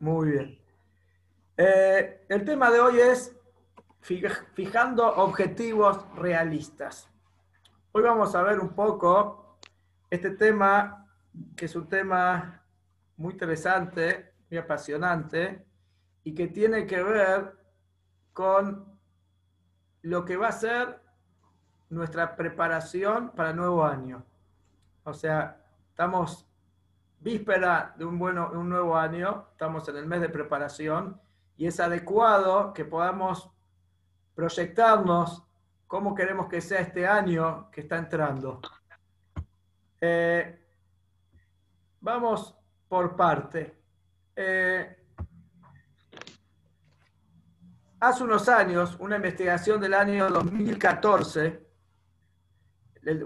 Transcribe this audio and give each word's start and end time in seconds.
muy 0.00 0.30
bien. 0.30 0.58
Eh, 1.56 2.26
el 2.28 2.44
tema 2.44 2.70
de 2.70 2.80
hoy 2.80 3.00
es 3.00 3.34
fijando 4.00 5.06
objetivos 5.16 6.04
realistas. 6.16 7.08
Hoy 7.92 8.02
vamos 8.02 8.34
a 8.34 8.42
ver 8.42 8.58
un 8.60 8.74
poco 8.74 9.58
este 10.10 10.30
tema, 10.30 11.06
que 11.56 11.64
es 11.64 11.76
un 11.76 11.88
tema 11.88 12.62
muy 13.16 13.32
interesante, 13.32 14.34
muy 14.50 14.58
apasionante, 14.58 15.64
y 16.22 16.34
que 16.34 16.48
tiene 16.48 16.86
que 16.86 17.02
ver 17.02 17.56
con 18.32 18.98
lo 20.02 20.24
que 20.24 20.36
va 20.36 20.48
a 20.48 20.52
ser 20.52 21.00
nuestra 21.88 22.36
preparación 22.36 23.30
para 23.30 23.50
el 23.50 23.56
nuevo 23.56 23.84
año. 23.84 24.24
O 25.04 25.14
sea, 25.14 25.64
estamos 25.88 26.46
víspera 27.24 27.94
de 27.96 28.04
un, 28.04 28.18
bueno, 28.18 28.50
un 28.52 28.68
nuevo 28.68 28.96
año, 28.96 29.46
estamos 29.52 29.88
en 29.88 29.96
el 29.96 30.06
mes 30.06 30.20
de 30.20 30.28
preparación 30.28 31.18
y 31.56 31.66
es 31.66 31.80
adecuado 31.80 32.74
que 32.74 32.84
podamos 32.84 33.50
proyectarnos 34.34 35.42
cómo 35.86 36.14
queremos 36.14 36.48
que 36.48 36.60
sea 36.60 36.80
este 36.80 37.06
año 37.06 37.70
que 37.70 37.80
está 37.80 37.96
entrando. 37.96 38.60
Eh, 40.02 40.66
vamos 41.98 42.54
por 42.86 43.16
parte. 43.16 43.80
Eh, 44.36 45.06
hace 48.00 48.22
unos 48.22 48.46
años, 48.50 48.96
una 49.00 49.16
investigación 49.16 49.80
del 49.80 49.94
año 49.94 50.28
2014, 50.28 51.64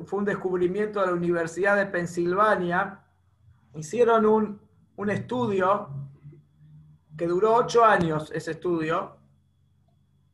fue 0.04 0.18
un 0.20 0.24
descubrimiento 0.24 1.00
de 1.00 1.06
la 1.06 1.12
Universidad 1.14 1.76
de 1.76 1.86
Pensilvania, 1.86 3.04
hicieron 3.78 4.26
un, 4.26 4.60
un 4.96 5.10
estudio 5.10 5.88
que 7.16 7.26
duró 7.26 7.54
ocho 7.54 7.84
años, 7.84 8.30
ese 8.34 8.52
estudio, 8.52 9.16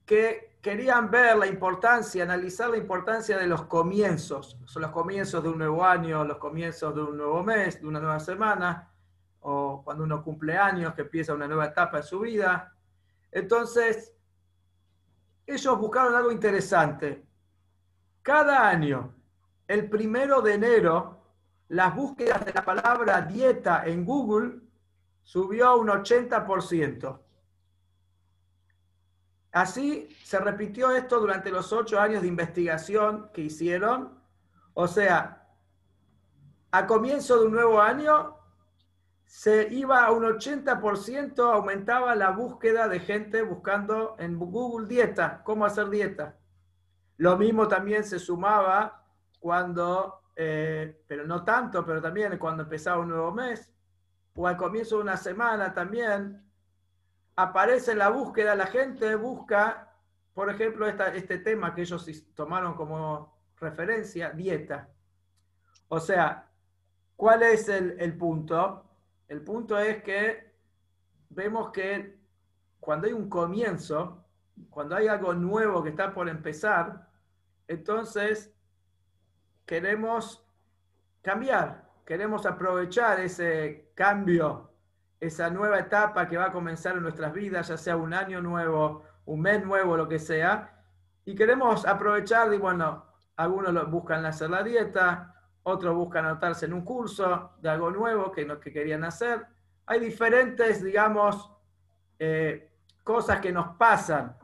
que 0.07 0.59
querían 0.63 1.11
ver 1.11 1.37
la 1.37 1.47
importancia, 1.47 2.23
analizar 2.23 2.71
la 2.71 2.79
importancia 2.79 3.37
de 3.37 3.47
los 3.47 3.65
comienzos. 3.65 4.59
Son 4.65 4.81
los 4.81 4.91
comienzos 4.91 5.43
de 5.43 5.51
un 5.51 5.59
nuevo 5.59 5.85
año, 5.85 6.25
los 6.25 6.39
comienzos 6.39 6.95
de 6.95 7.03
un 7.03 7.19
nuevo 7.19 7.43
mes, 7.43 7.81
de 7.83 7.87
una 7.87 8.01
nueva 8.01 8.19
semana, 8.19 8.91
o 9.41 9.83
cuando 9.85 10.05
uno 10.05 10.23
cumple 10.23 10.57
años, 10.57 10.95
que 10.95 11.03
empieza 11.03 11.35
una 11.35 11.47
nueva 11.47 11.67
etapa 11.67 11.99
en 11.99 12.03
su 12.03 12.21
vida. 12.21 12.75
Entonces, 13.31 14.15
ellos 15.47 15.79
buscaron 15.79 16.15
algo 16.15 16.33
interesante. 16.33 17.27
Cada 18.23 18.67
año, 18.67 19.15
el 19.69 19.91
primero 19.91 20.41
de 20.41 20.55
enero, 20.55 21.24
las 21.69 21.95
búsquedas 21.95 22.45
de 22.45 22.53
la 22.53 22.65
palabra 22.65 23.23
dieta 23.23 23.85
en 23.87 24.05
Google 24.05 24.61
subió 25.23 25.69
a 25.69 25.77
un 25.77 25.89
80%. 25.89 27.21
Así 29.53 30.09
se 30.25 30.39
repitió 30.41 30.91
esto 30.91 31.21
durante 31.21 31.51
los 31.51 31.73
ocho 31.73 32.01
años 32.01 32.23
de 32.23 32.29
investigación 32.29 33.31
que 33.33 33.43
hicieron. 33.43 34.19
O 34.75 34.89
sea, 34.89 35.49
a 36.73 36.87
comienzo 36.87 37.39
de 37.39 37.47
un 37.47 37.53
nuevo 37.53 37.81
año 37.81 38.37
se 39.27 39.69
iba 39.73 40.05
a 40.05 40.11
un 40.11 40.25
80%, 40.25 41.53
aumentaba 41.53 42.15
la 42.15 42.31
búsqueda 42.31 42.89
de 42.89 43.01
gente 43.01 43.43
buscando 43.43 44.17
en 44.19 44.39
Google 44.39 44.89
dieta, 44.89 45.43
cómo 45.45 45.65
hacer 45.65 45.89
dieta. 45.89 46.37
Lo 47.17 47.37
mismo 47.37 47.69
también 47.69 48.03
se 48.03 48.19
sumaba 48.19 49.05
cuando, 49.39 50.21
eh, 50.37 51.03
pero 51.07 51.27
no 51.27 51.45
tanto, 51.45 51.85
pero 51.85 52.03
también 52.03 52.39
cuando 52.39 52.65
empezaba 52.65 53.01
un 53.01 53.09
nuevo 53.09 53.33
mes, 53.33 53.71
o 54.35 54.47
al 54.47 54.57
comienzo 54.57 54.97
de 54.97 55.03
una 55.03 55.17
semana 55.17 55.73
también, 55.73 56.43
aparece 57.37 57.93
en 57.93 57.99
la 57.99 58.09
búsqueda, 58.09 58.55
la 58.55 58.67
gente 58.67 59.15
busca, 59.15 59.93
por 60.33 60.51
ejemplo, 60.51 60.87
este 60.89 61.39
tema 61.39 61.75
que 61.75 61.83
ellos 61.83 62.09
tomaron 62.35 62.75
como 62.75 63.39
referencia, 63.59 64.31
dieta. 64.31 64.89
O 65.89 66.01
sea, 66.01 66.51
¿cuál 67.17 67.43
es 67.43 67.69
el, 67.69 67.97
el 68.01 68.17
punto? 68.17 68.91
El 69.29 69.43
punto 69.43 69.79
es 69.79 70.03
que 70.03 70.53
vemos 71.31 71.71
que 71.71 72.19
cuando 72.81 73.07
hay 73.07 73.13
un 73.13 73.29
comienzo, 73.29 74.25
cuando 74.71 74.97
hay 74.97 75.09
algo 75.09 75.35
nuevo 75.35 75.83
que 75.83 75.91
está 75.91 76.13
por 76.13 76.29
empezar, 76.29 77.09
entonces 77.67 78.54
queremos 79.67 80.47
cambiar, 81.23 81.91
queremos 82.05 82.47
aprovechar 82.47 83.21
ese 83.21 83.91
cambio 83.95 84.75
esa 85.27 85.49
nueva 85.51 85.79
etapa 85.79 86.29
que 86.29 86.37
va 86.37 86.47
a 86.47 86.53
comenzar 86.53 86.97
en 86.97 87.03
nuestras 87.03 87.33
vidas, 87.33 87.69
ya 87.69 87.77
sea 87.77 87.97
un 87.97 88.13
año 88.13 88.41
nuevo, 88.41 89.05
un 89.25 89.41
mes 89.41 89.65
nuevo, 89.65 89.97
lo 89.97 90.07
que 90.07 90.19
sea, 90.19 90.83
y 91.25 91.35
queremos 91.35 91.87
aprovechar, 91.87 92.53
y 92.53 92.59
bueno, 92.59 93.07
algunos 93.37 93.91
buscan 93.91 94.25
hacer 94.27 94.51
la 94.51 94.63
dieta, 94.63 95.35
otros 95.63 95.95
buscan 95.95 96.27
anotarse 96.27 96.67
en 96.67 96.75
un 96.75 96.85
curso 96.85 97.53
de 97.61 97.71
algo 97.71 97.91
nuevo 97.91 98.31
que, 98.31 98.47
que 98.61 98.73
querían 98.73 99.05
hacer. 99.05 99.47
Hay 99.87 99.99
diferentes, 99.99 100.85
digamos, 100.85 101.51
eh, 102.19 102.71
cosas 103.03 103.41
que 103.41 103.51
nos 103.51 103.77
pasan. 103.77 104.37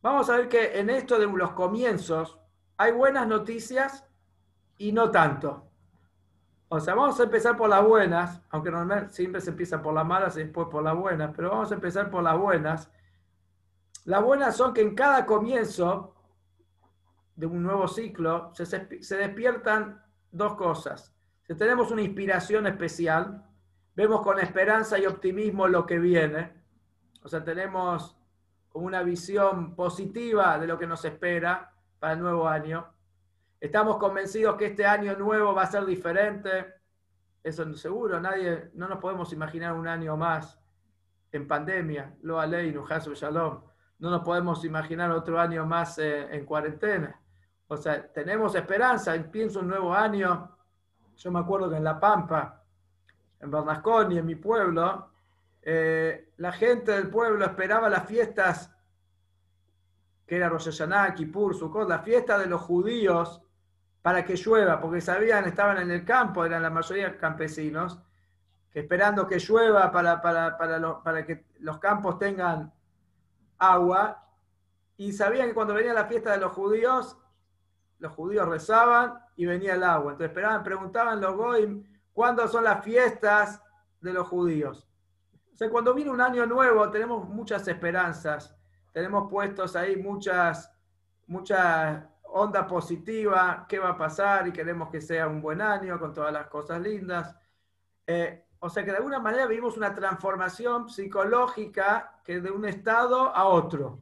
Vamos 0.00 0.30
a 0.30 0.38
ver 0.38 0.48
que 0.48 0.78
en 0.78 0.88
esto 0.88 1.18
de 1.18 1.26
los 1.26 1.52
comienzos 1.52 2.38
hay 2.78 2.92
buenas 2.92 3.26
noticias 3.26 4.07
y 4.78 4.92
no 4.92 5.10
tanto. 5.10 5.68
O 6.68 6.80
sea, 6.80 6.94
vamos 6.94 7.18
a 7.18 7.24
empezar 7.24 7.56
por 7.56 7.70
las 7.70 7.84
buenas, 7.84 8.42
aunque 8.50 8.70
normalmente 8.70 9.12
siempre 9.12 9.40
se 9.40 9.50
empieza 9.50 9.82
por 9.82 9.94
las 9.94 10.06
malas 10.06 10.36
y 10.36 10.40
después 10.40 10.68
por 10.70 10.82
las 10.82 10.96
buenas, 10.96 11.32
pero 11.34 11.50
vamos 11.50 11.70
a 11.70 11.74
empezar 11.74 12.10
por 12.10 12.22
las 12.22 12.38
buenas. 12.38 12.90
Las 14.04 14.22
buenas 14.22 14.56
son 14.56 14.74
que 14.74 14.82
en 14.82 14.94
cada 14.94 15.24
comienzo 15.24 16.14
de 17.36 17.46
un 17.46 17.62
nuevo 17.62 17.88
ciclo 17.88 18.52
se, 18.54 19.16
despiertan 19.16 20.02
dos 20.30 20.56
cosas. 20.56 21.14
Tenemos 21.46 21.90
una 21.90 22.02
inspiración 22.02 22.66
especial, 22.66 23.46
vemos 23.94 24.20
con 24.20 24.38
esperanza 24.38 24.98
y 24.98 25.06
optimismo 25.06 25.68
lo 25.68 25.86
que 25.86 25.98
viene. 25.98 26.52
O 27.22 27.28
sea, 27.28 27.42
tenemos 27.42 28.18
como 28.68 28.86
una 28.86 29.02
visión 29.02 29.74
positiva 29.74 30.58
de 30.58 30.66
lo 30.66 30.78
que 30.78 30.86
nos 30.86 31.04
espera 31.04 31.72
para 31.98 32.12
el 32.12 32.20
nuevo 32.20 32.46
año. 32.46 32.86
Estamos 33.60 33.96
convencidos 33.96 34.56
que 34.56 34.66
este 34.66 34.86
año 34.86 35.16
nuevo 35.16 35.52
va 35.52 35.62
a 35.62 35.66
ser 35.66 35.84
diferente. 35.84 36.74
Eso 37.42 37.64
es 37.64 37.80
seguro. 37.80 38.20
Nadie, 38.20 38.70
no 38.74 38.86
nos 38.86 38.98
podemos 38.98 39.32
imaginar 39.32 39.74
un 39.74 39.88
año 39.88 40.16
más 40.16 40.60
en 41.32 41.48
pandemia. 41.48 42.14
Lo 42.22 42.44
ley, 42.46 42.72
Shalom. 42.72 43.60
No 43.98 44.10
nos 44.10 44.22
podemos 44.22 44.64
imaginar 44.64 45.10
otro 45.10 45.40
año 45.40 45.66
más 45.66 45.98
eh, 45.98 46.28
en 46.30 46.44
cuarentena. 46.44 47.20
O 47.66 47.76
sea, 47.76 48.12
tenemos 48.12 48.54
esperanza. 48.54 49.12
Pienso 49.30 49.58
un 49.58 49.66
nuevo 49.66 49.92
año. 49.92 50.56
Yo 51.16 51.32
me 51.32 51.40
acuerdo 51.40 51.68
que 51.68 51.78
en 51.78 51.84
La 51.84 51.98
Pampa, 51.98 52.62
en 53.40 53.50
Bernasconi, 53.50 54.18
en 54.18 54.26
mi 54.26 54.36
pueblo, 54.36 55.10
eh, 55.62 56.32
la 56.36 56.52
gente 56.52 56.92
del 56.92 57.10
pueblo 57.10 57.44
esperaba 57.44 57.88
las 57.88 58.06
fiestas 58.06 58.72
que 60.24 60.36
era 60.36 60.48
Rosh 60.48 60.66
Hashanah, 60.66 61.14
Kippur, 61.14 61.56
Sukkot, 61.56 61.88
la 61.88 62.00
fiesta 62.00 62.38
de 62.38 62.46
los 62.46 62.60
judíos 62.60 63.42
para 64.02 64.24
que 64.24 64.36
llueva, 64.36 64.80
porque 64.80 65.00
sabían, 65.00 65.44
estaban 65.46 65.78
en 65.78 65.90
el 65.90 66.04
campo, 66.04 66.44
eran 66.44 66.62
la 66.62 66.70
mayoría 66.70 67.16
campesinos, 67.18 68.00
que 68.70 68.80
esperando 68.80 69.26
que 69.26 69.38
llueva 69.38 69.90
para, 69.90 70.20
para, 70.20 70.56
para, 70.56 71.26
que 71.26 71.46
los 71.60 71.78
campos 71.78 72.18
tengan 72.18 72.72
agua, 73.58 74.24
y 74.96 75.12
sabían 75.12 75.48
que 75.48 75.54
cuando 75.54 75.74
venía 75.74 75.92
la 75.92 76.06
fiesta 76.06 76.32
de 76.32 76.38
los 76.38 76.52
judíos, 76.52 77.16
los 77.98 78.12
judíos 78.12 78.48
rezaban 78.48 79.18
y 79.36 79.46
venía 79.46 79.74
el 79.74 79.84
agua. 79.84 80.12
Entonces 80.12 80.30
esperaban, 80.30 80.62
preguntaban 80.62 81.20
los 81.20 81.36
goyim, 81.36 81.84
¿cuándo 82.12 82.46
son 82.48 82.64
las 82.64 82.84
fiestas 82.84 83.62
de 84.00 84.12
los 84.12 84.26
judíos? 84.26 84.88
O 85.52 85.56
sea, 85.56 85.70
cuando 85.70 85.94
viene 85.94 86.10
un 86.10 86.20
año 86.20 86.46
nuevo 86.46 86.88
tenemos 86.90 87.28
muchas 87.28 87.66
esperanzas, 87.66 88.56
tenemos 88.92 89.28
puestos 89.30 89.76
ahí 89.76 89.96
muchas, 89.96 90.72
muchas 91.26 92.04
onda 92.32 92.66
positiva, 92.66 93.66
qué 93.68 93.78
va 93.78 93.90
a 93.90 93.96
pasar 93.96 94.46
y 94.48 94.52
queremos 94.52 94.90
que 94.90 95.00
sea 95.00 95.28
un 95.28 95.40
buen 95.40 95.60
año 95.60 95.98
con 95.98 96.12
todas 96.12 96.32
las 96.32 96.46
cosas 96.48 96.80
lindas. 96.80 97.34
Eh, 98.06 98.44
o 98.60 98.68
sea 98.68 98.84
que 98.84 98.90
de 98.90 98.96
alguna 98.96 99.20
manera 99.20 99.46
vivimos 99.46 99.76
una 99.76 99.94
transformación 99.94 100.88
psicológica 100.88 102.20
que 102.24 102.40
de 102.40 102.50
un 102.50 102.64
estado 102.64 103.34
a 103.34 103.44
otro. 103.44 104.00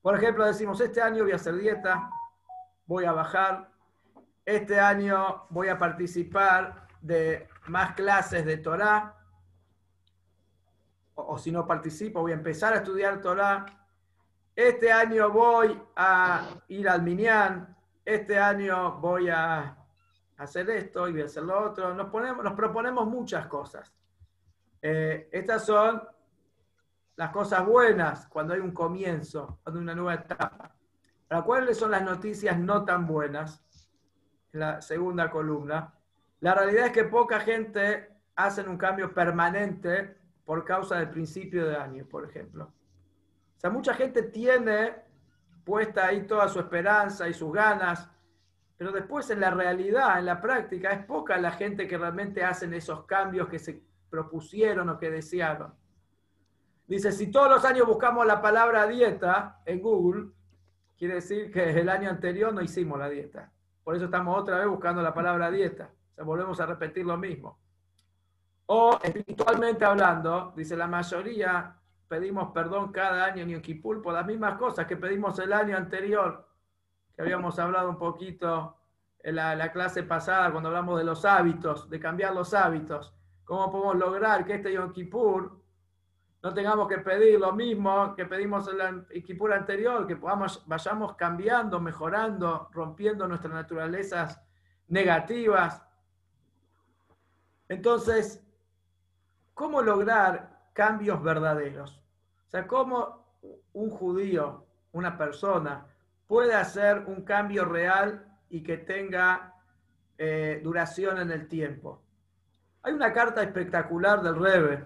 Por 0.00 0.16
ejemplo, 0.16 0.46
decimos, 0.46 0.80
este 0.80 1.02
año 1.02 1.24
voy 1.24 1.32
a 1.32 1.36
hacer 1.36 1.56
dieta, 1.56 2.10
voy 2.86 3.04
a 3.04 3.12
bajar, 3.12 3.70
este 4.44 4.80
año 4.80 5.46
voy 5.50 5.68
a 5.68 5.78
participar 5.78 6.86
de 7.00 7.48
más 7.66 7.94
clases 7.94 8.44
de 8.46 8.56
Torah, 8.56 9.14
o, 11.14 11.34
o 11.34 11.38
si 11.38 11.52
no 11.52 11.66
participo, 11.66 12.20
voy 12.20 12.32
a 12.32 12.36
empezar 12.36 12.72
a 12.72 12.76
estudiar 12.76 13.20
Torah, 13.20 13.66
este 14.58 14.90
año 14.90 15.30
voy 15.30 15.80
a 15.94 16.60
ir 16.66 16.88
al 16.88 17.00
Minyan, 17.04 17.76
este 18.04 18.36
año 18.40 18.98
voy 18.98 19.28
a 19.28 19.76
hacer 20.36 20.68
esto 20.70 21.06
y 21.06 21.12
voy 21.12 21.22
a 21.22 21.26
hacer 21.26 21.44
lo 21.44 21.64
otro. 21.64 21.94
Nos, 21.94 22.10
ponemos, 22.10 22.42
nos 22.42 22.54
proponemos 22.54 23.06
muchas 23.06 23.46
cosas. 23.46 23.94
Eh, 24.82 25.28
estas 25.30 25.64
son 25.64 26.02
las 27.14 27.30
cosas 27.30 27.64
buenas 27.64 28.26
cuando 28.26 28.52
hay 28.52 28.58
un 28.58 28.72
comienzo, 28.72 29.60
cuando 29.62 29.78
hay 29.78 29.84
una 29.84 29.94
nueva 29.94 30.14
etapa. 30.14 30.74
¿Para 31.28 31.42
cuáles 31.42 31.78
son 31.78 31.92
las 31.92 32.02
noticias 32.02 32.58
no 32.58 32.84
tan 32.84 33.06
buenas? 33.06 33.62
En 34.52 34.58
la 34.58 34.80
segunda 34.82 35.30
columna. 35.30 35.94
La 36.40 36.54
realidad 36.56 36.86
es 36.86 36.92
que 36.92 37.04
poca 37.04 37.38
gente 37.38 38.12
hace 38.34 38.62
un 38.62 38.76
cambio 38.76 39.14
permanente 39.14 40.16
por 40.44 40.64
causa 40.64 40.96
del 40.96 41.10
principio 41.10 41.64
de 41.64 41.76
año, 41.76 42.08
por 42.08 42.28
ejemplo. 42.28 42.72
O 43.58 43.60
sea, 43.60 43.70
mucha 43.70 43.92
gente 43.92 44.22
tiene 44.22 44.94
puesta 45.64 46.06
ahí 46.06 46.28
toda 46.28 46.48
su 46.48 46.60
esperanza 46.60 47.28
y 47.28 47.34
sus 47.34 47.52
ganas, 47.52 48.08
pero 48.76 48.92
después 48.92 49.28
en 49.30 49.40
la 49.40 49.50
realidad, 49.50 50.20
en 50.20 50.26
la 50.26 50.40
práctica, 50.40 50.92
es 50.92 51.04
poca 51.04 51.36
la 51.38 51.50
gente 51.50 51.88
que 51.88 51.98
realmente 51.98 52.44
hacen 52.44 52.72
esos 52.72 53.04
cambios 53.04 53.48
que 53.48 53.58
se 53.58 53.82
propusieron 54.08 54.88
o 54.88 54.96
que 54.96 55.10
desearon. 55.10 55.74
Dice, 56.86 57.10
si 57.10 57.32
todos 57.32 57.50
los 57.50 57.64
años 57.64 57.84
buscamos 57.88 58.24
la 58.24 58.40
palabra 58.40 58.86
dieta 58.86 59.60
en 59.66 59.82
Google, 59.82 60.30
quiere 60.96 61.14
decir 61.14 61.50
que 61.50 61.80
el 61.80 61.88
año 61.88 62.10
anterior 62.10 62.54
no 62.54 62.62
hicimos 62.62 62.96
la 62.96 63.08
dieta. 63.08 63.50
Por 63.82 63.96
eso 63.96 64.04
estamos 64.04 64.40
otra 64.40 64.58
vez 64.58 64.68
buscando 64.68 65.02
la 65.02 65.12
palabra 65.12 65.50
dieta. 65.50 65.90
O 66.12 66.14
sea, 66.14 66.24
volvemos 66.24 66.60
a 66.60 66.66
repetir 66.66 67.04
lo 67.04 67.16
mismo. 67.18 67.58
O 68.66 69.00
espiritualmente 69.02 69.84
hablando, 69.84 70.52
dice 70.54 70.76
la 70.76 70.86
mayoría, 70.86 71.77
pedimos 72.08 72.52
perdón 72.52 72.90
cada 72.92 73.24
año 73.24 73.42
en 73.42 73.50
Yom 73.50 73.62
Kippur 73.62 74.02
por 74.02 74.14
las 74.14 74.26
mismas 74.26 74.56
cosas 74.58 74.86
que 74.86 74.96
pedimos 74.96 75.38
el 75.38 75.52
año 75.52 75.76
anterior, 75.76 76.48
que 77.14 77.22
habíamos 77.22 77.58
hablado 77.58 77.90
un 77.90 77.98
poquito 77.98 78.76
en 79.20 79.36
la, 79.36 79.72
clase 79.72 80.02
pasada 80.02 80.50
cuando 80.50 80.68
hablamos 80.68 80.98
de 80.98 81.04
los 81.04 81.24
hábitos, 81.24 81.88
de 81.90 82.00
cambiar 82.00 82.34
los 82.34 82.54
hábitos. 82.54 83.14
¿Cómo 83.44 83.70
podemos 83.70 83.96
lograr 83.96 84.44
que 84.44 84.54
este 84.54 84.72
Yom 84.72 84.92
no 86.42 86.54
tengamos 86.54 86.88
que 86.88 86.98
pedir 86.98 87.40
lo 87.40 87.52
mismo 87.52 88.14
que 88.14 88.24
pedimos 88.24 88.68
en 88.68 89.06
el 89.10 89.24
Kippur 89.24 89.52
anterior, 89.52 90.06
que 90.06 90.16
podamos, 90.16 90.66
vayamos 90.66 91.14
cambiando, 91.16 91.80
mejorando, 91.80 92.68
rompiendo 92.72 93.26
nuestras 93.26 93.52
naturalezas 93.52 94.40
negativas? 94.86 95.82
Entonces, 97.68 98.44
¿Cómo 99.58 99.82
lograr 99.82 100.57
cambios 100.78 101.20
verdaderos? 101.20 102.00
O 102.46 102.50
sea, 102.50 102.68
¿cómo 102.68 103.26
un 103.72 103.90
judío, 103.90 104.64
una 104.92 105.18
persona, 105.18 105.84
puede 106.28 106.54
hacer 106.54 107.02
un 107.08 107.24
cambio 107.24 107.64
real 107.64 108.24
y 108.48 108.62
que 108.62 108.78
tenga 108.78 109.54
eh, 110.16 110.60
duración 110.62 111.18
en 111.18 111.32
el 111.32 111.48
tiempo? 111.48 112.00
Hay 112.82 112.92
una 112.92 113.12
carta 113.12 113.42
espectacular 113.42 114.22
del 114.22 114.36
Rebe, 114.36 114.84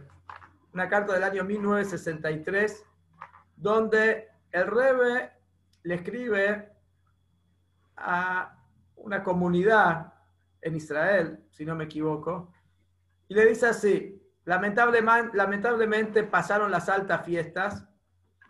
una 0.73 0.89
carta 0.89 1.13
del 1.13 1.25
año 1.25 1.45
1963, 1.45 2.87
donde 3.55 4.31
el 4.51 4.67
Rebe 4.69 5.31
le 5.83 5.95
escribe 5.97 6.73
a 7.99 8.57
una 8.97 9.23
comunidad 9.23 10.15
en 10.63 10.75
Israel, 10.75 11.45
si 11.51 11.67
no 11.67 11.77
me 11.77 11.85
equivoco, 11.85 12.51
y 13.29 13.35
le 13.35 13.45
dice 13.45 13.67
así, 13.67 14.22
Lamentablemente, 14.45 16.25
pasaron 16.25 16.71
las 16.71 16.89
altas 16.89 17.25
fiestas 17.25 17.87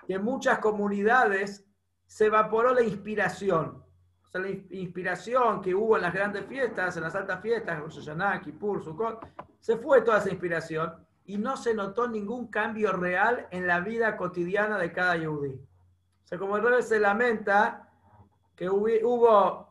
y 0.09 0.15
en 0.15 0.25
muchas 0.25 0.59
comunidades 0.59 1.67
se 2.06 2.27
evaporó 2.27 2.73
la 2.73 2.83
inspiración. 2.83 3.85
O 4.25 4.29
sea, 4.29 4.41
la 4.41 4.49
inspiración 4.49 5.61
que 5.61 5.75
hubo 5.75 5.97
en 5.97 6.03
las 6.03 6.15
grandes 6.15 6.47
fiestas, 6.47 6.97
en 6.97 7.03
las 7.03 7.15
altas 7.15 7.41
fiestas, 7.43 7.79
Rosh 7.79 7.99
Hashanah, 7.99 8.41
Kippur, 8.41 8.83
Sukkot, 8.83 9.27
se 9.61 9.77
fue 9.77 10.00
toda 10.00 10.19
esa 10.19 10.31
inspiración 10.31 11.06
y 11.25 11.37
no 11.37 11.56
se 11.56 11.75
notó 11.75 12.09
ningún 12.09 12.49
cambio 12.49 12.93
real 12.93 13.47
en 13.50 13.67
la 13.67 13.81
vida 13.81 14.17
cotidiana 14.17 14.79
de 14.79 14.93
cada 14.93 15.17
yudí. 15.17 15.55
O 15.55 16.27
sea, 16.27 16.38
como 16.38 16.56
el 16.56 16.62
rey 16.62 16.83
se 16.83 16.99
lamenta 16.99 17.91
que 18.56 18.69
hubo 18.71 19.69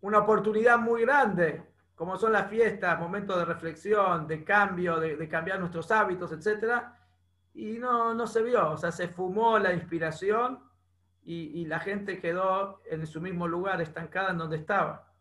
una 0.00 0.18
oportunidad 0.18 0.78
muy 0.78 1.02
grande 1.02 1.67
como 1.98 2.16
son 2.16 2.32
las 2.32 2.48
fiestas, 2.48 2.96
momentos 3.00 3.36
de 3.36 3.44
reflexión, 3.44 4.28
de 4.28 4.44
cambio, 4.44 5.00
de, 5.00 5.28
cambiar 5.28 5.58
nuestros 5.58 5.90
hábitos, 5.90 6.30
etc. 6.30 6.84
Y 7.54 7.72
no, 7.80 8.14
no 8.14 8.24
se 8.28 8.40
vio, 8.40 8.70
o 8.70 8.76
sea, 8.76 8.92
se 8.92 9.08
fumó 9.08 9.58
la 9.58 9.72
inspiración 9.72 10.60
y, 11.24 11.66
la 11.66 11.80
gente 11.80 12.20
quedó 12.20 12.80
en 12.88 13.04
su 13.04 13.20
mismo 13.20 13.48
lugar, 13.48 13.82
estancada 13.82 14.30
en 14.30 14.38
donde 14.38 14.58
estaba. 14.58 15.12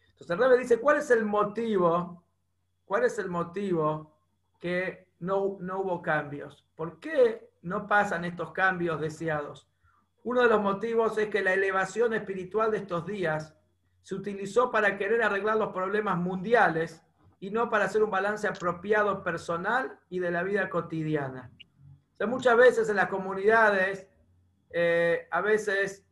Entonces 0.00 0.30
el 0.30 0.38
Rebe 0.38 0.58
dice, 0.58 0.80
¿cuál 0.80 0.96
es 0.96 1.10
el 1.12 1.24
motivo? 1.24 2.24
¿Cuál 2.84 3.04
es 3.04 3.18
el 3.20 3.30
motivo 3.30 4.18
que 4.58 5.06
no, 5.20 5.56
no 5.60 5.80
hubo 5.80 6.02
cambios? 6.02 6.66
¿Por 6.74 6.98
qué 6.98 7.52
no 7.62 7.86
pasan 7.86 8.24
estos 8.24 8.50
cambios 8.50 9.00
deseados? 9.00 9.68
Uno 10.24 10.42
de 10.42 10.48
los 10.48 10.60
motivos 10.60 11.16
es 11.18 11.28
que 11.28 11.40
la 11.42 11.54
elevación 11.54 12.14
espiritual 12.14 12.72
de 12.72 12.78
estos 12.78 13.06
días 13.06 13.56
se 14.06 14.14
utilizó 14.14 14.70
para 14.70 14.96
querer 14.96 15.20
arreglar 15.20 15.56
los 15.56 15.72
problemas 15.72 16.16
mundiales 16.16 17.02
y 17.40 17.50
no 17.50 17.68
para 17.68 17.86
hacer 17.86 18.04
un 18.04 18.10
balance 18.12 18.46
apropiado 18.46 19.24
personal 19.24 19.98
y 20.08 20.20
de 20.20 20.30
la 20.30 20.44
vida 20.44 20.70
cotidiana. 20.70 21.50
Muchas 22.28 22.56
veces 22.56 22.88
en 22.88 22.94
las 22.94 23.08
comunidades, 23.08 24.06
eh, 24.70 25.26
a 25.28 25.40
veces 25.40 26.06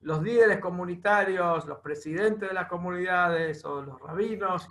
los 0.00 0.20
líderes 0.20 0.58
comunitarios, 0.58 1.64
los 1.66 1.78
presidentes 1.78 2.48
de 2.48 2.54
las 2.56 2.66
comunidades 2.66 3.64
o 3.64 3.82
los 3.82 4.00
rabinos, 4.00 4.66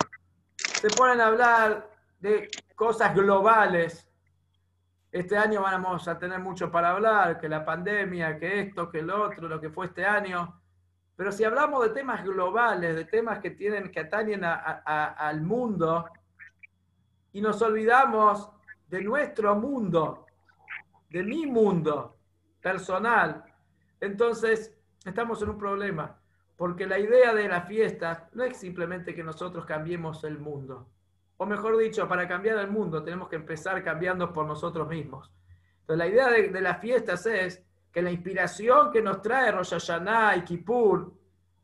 se 0.56 0.90
ponen 0.90 1.22
a 1.22 1.28
hablar 1.28 1.88
de 2.20 2.50
cosas 2.74 3.14
globales. 3.14 4.10
Este 5.10 5.38
año 5.38 5.62
vamos 5.62 6.06
a 6.06 6.18
tener 6.18 6.40
mucho 6.40 6.70
para 6.70 6.90
hablar, 6.90 7.40
que 7.40 7.48
la 7.48 7.64
pandemia, 7.64 8.38
que 8.38 8.60
esto, 8.60 8.90
que 8.90 9.00
lo 9.00 9.24
otro, 9.24 9.48
lo 9.48 9.58
que 9.58 9.70
fue 9.70 9.86
este 9.86 10.04
año. 10.04 10.60
Pero 11.16 11.32
si 11.32 11.44
hablamos 11.44 11.82
de 11.82 11.94
temas 11.94 12.22
globales, 12.22 12.94
de 12.94 13.06
temas 13.06 13.38
que 13.38 13.50
tienen 13.50 13.90
que 13.90 14.00
atañen 14.00 14.42
al 14.44 15.40
mundo, 15.40 16.10
y 17.32 17.40
nos 17.40 17.60
olvidamos 17.62 18.50
de 18.88 19.02
nuestro 19.02 19.56
mundo, 19.56 20.26
de 21.08 21.22
mi 21.22 21.46
mundo 21.46 22.16
personal, 22.60 23.44
entonces 24.00 24.76
estamos 25.04 25.42
en 25.42 25.50
un 25.50 25.58
problema. 25.58 26.20
Porque 26.56 26.86
la 26.86 26.98
idea 26.98 27.34
de 27.34 27.48
la 27.48 27.62
fiesta 27.62 28.30
no 28.32 28.44
es 28.44 28.56
simplemente 28.56 29.14
que 29.14 29.22
nosotros 29.22 29.66
cambiemos 29.66 30.24
el 30.24 30.38
mundo. 30.38 30.88
O 31.36 31.44
mejor 31.44 31.76
dicho, 31.76 32.08
para 32.08 32.26
cambiar 32.26 32.58
el 32.58 32.70
mundo 32.70 33.02
tenemos 33.02 33.28
que 33.28 33.36
empezar 33.36 33.84
cambiando 33.84 34.32
por 34.32 34.46
nosotros 34.46 34.88
mismos. 34.88 35.30
Entonces 35.80 35.98
la 35.98 36.06
idea 36.06 36.30
de, 36.30 36.48
de 36.48 36.60
las 36.62 36.80
fiestas 36.80 37.26
es 37.26 37.65
que 37.96 38.02
la 38.02 38.10
inspiración 38.10 38.90
que 38.92 39.00
nos 39.00 39.22
trae 39.22 39.50
Rosh 39.50 39.70
Hashanah 39.70 40.36
y 40.36 40.44
Kippur 40.44 41.14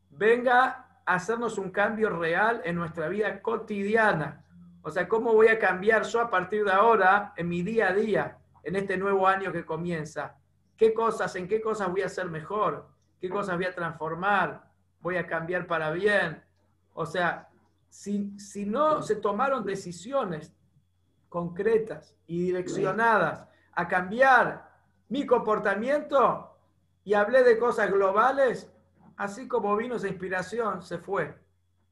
venga 0.09 0.87
a 1.05 1.13
hacernos 1.13 1.59
un 1.59 1.69
cambio 1.69 2.09
real 2.09 2.59
en 2.65 2.75
nuestra 2.75 3.07
vida 3.07 3.39
cotidiana. 3.39 4.43
O 4.81 4.89
sea, 4.89 5.07
¿cómo 5.07 5.31
voy 5.35 5.49
a 5.49 5.59
cambiar 5.59 6.01
yo 6.01 6.19
a 6.21 6.31
partir 6.31 6.65
de 6.65 6.71
ahora 6.71 7.33
en 7.37 7.47
mi 7.47 7.61
día 7.61 7.89
a 7.89 7.93
día, 7.93 8.39
en 8.63 8.75
este 8.75 8.97
nuevo 8.97 9.27
año 9.27 9.51
que 9.51 9.63
comienza? 9.63 10.35
¿Qué 10.75 10.91
cosas, 10.91 11.35
en 11.35 11.47
qué 11.47 11.61
cosas 11.61 11.91
voy 11.91 12.01
a 12.01 12.07
hacer 12.07 12.27
mejor? 12.31 12.89
¿Qué 13.21 13.29
cosas 13.29 13.55
voy 13.55 13.65
a 13.65 13.75
transformar? 13.75 14.63
¿Voy 15.01 15.17
a 15.17 15.27
cambiar 15.27 15.67
para 15.67 15.91
bien? 15.91 16.43
O 16.95 17.05
sea, 17.05 17.47
si, 17.89 18.39
si 18.39 18.65
no 18.65 19.03
se 19.03 19.17
tomaron 19.17 19.63
decisiones 19.63 20.51
concretas 21.29 22.15
y 22.25 22.41
direccionadas 22.41 23.47
a 23.71 23.87
cambiar 23.87 24.72
mi 25.13 25.27
comportamiento 25.27 26.57
y 27.03 27.13
hablé 27.13 27.43
de 27.43 27.59
cosas 27.59 27.91
globales, 27.91 28.73
así 29.15 29.47
como 29.47 29.75
vino 29.75 29.97
esa 29.97 30.07
inspiración, 30.07 30.81
se 30.81 30.97
fue 30.97 31.37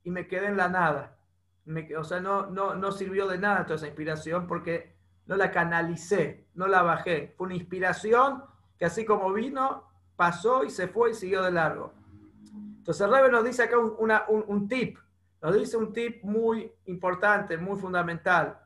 y 0.04 0.10
me 0.10 0.28
quedé 0.28 0.48
en 0.48 0.58
la 0.58 0.70
nada. 0.70 1.16
o 2.00 2.04
sea, 2.04 2.20
no, 2.20 2.48
no, 2.48 2.74
no 2.74 2.92
sirvió 2.92 3.28
de 3.28 3.38
nada 3.38 3.64
toda 3.64 3.76
esa 3.76 3.86
inspiración 3.86 4.48
porque 4.48 4.96
no 5.28 5.36
la 5.36 5.52
canalicé, 5.52 6.48
no 6.56 6.66
la 6.66 6.82
bajé. 6.82 7.36
Fue 7.38 7.46
una 7.46 7.54
inspiración 7.54 8.44
que 8.80 8.86
así 8.86 9.06
como 9.06 9.32
vino, 9.32 9.84
pasó 10.16 10.64
y 10.64 10.72
se 10.72 10.88
fue 10.88 11.12
y 11.12 11.14
siguió 11.14 11.44
de 11.44 11.52
largo. 11.52 11.94
Entonces 12.80 13.08
Rebe 13.08 13.30
nos 13.30 13.44
dice 13.44 13.62
acá 13.62 13.78
un, 13.78 14.12
un, 14.30 14.46
un 14.48 14.68
tip, 14.68 14.98
nos 15.44 15.54
dice 15.54 15.78
un 15.78 15.94
tip 15.94 16.24
muy 16.24 16.74
importante, 16.86 17.56
muy 17.56 17.78
fundamental. 17.80 18.60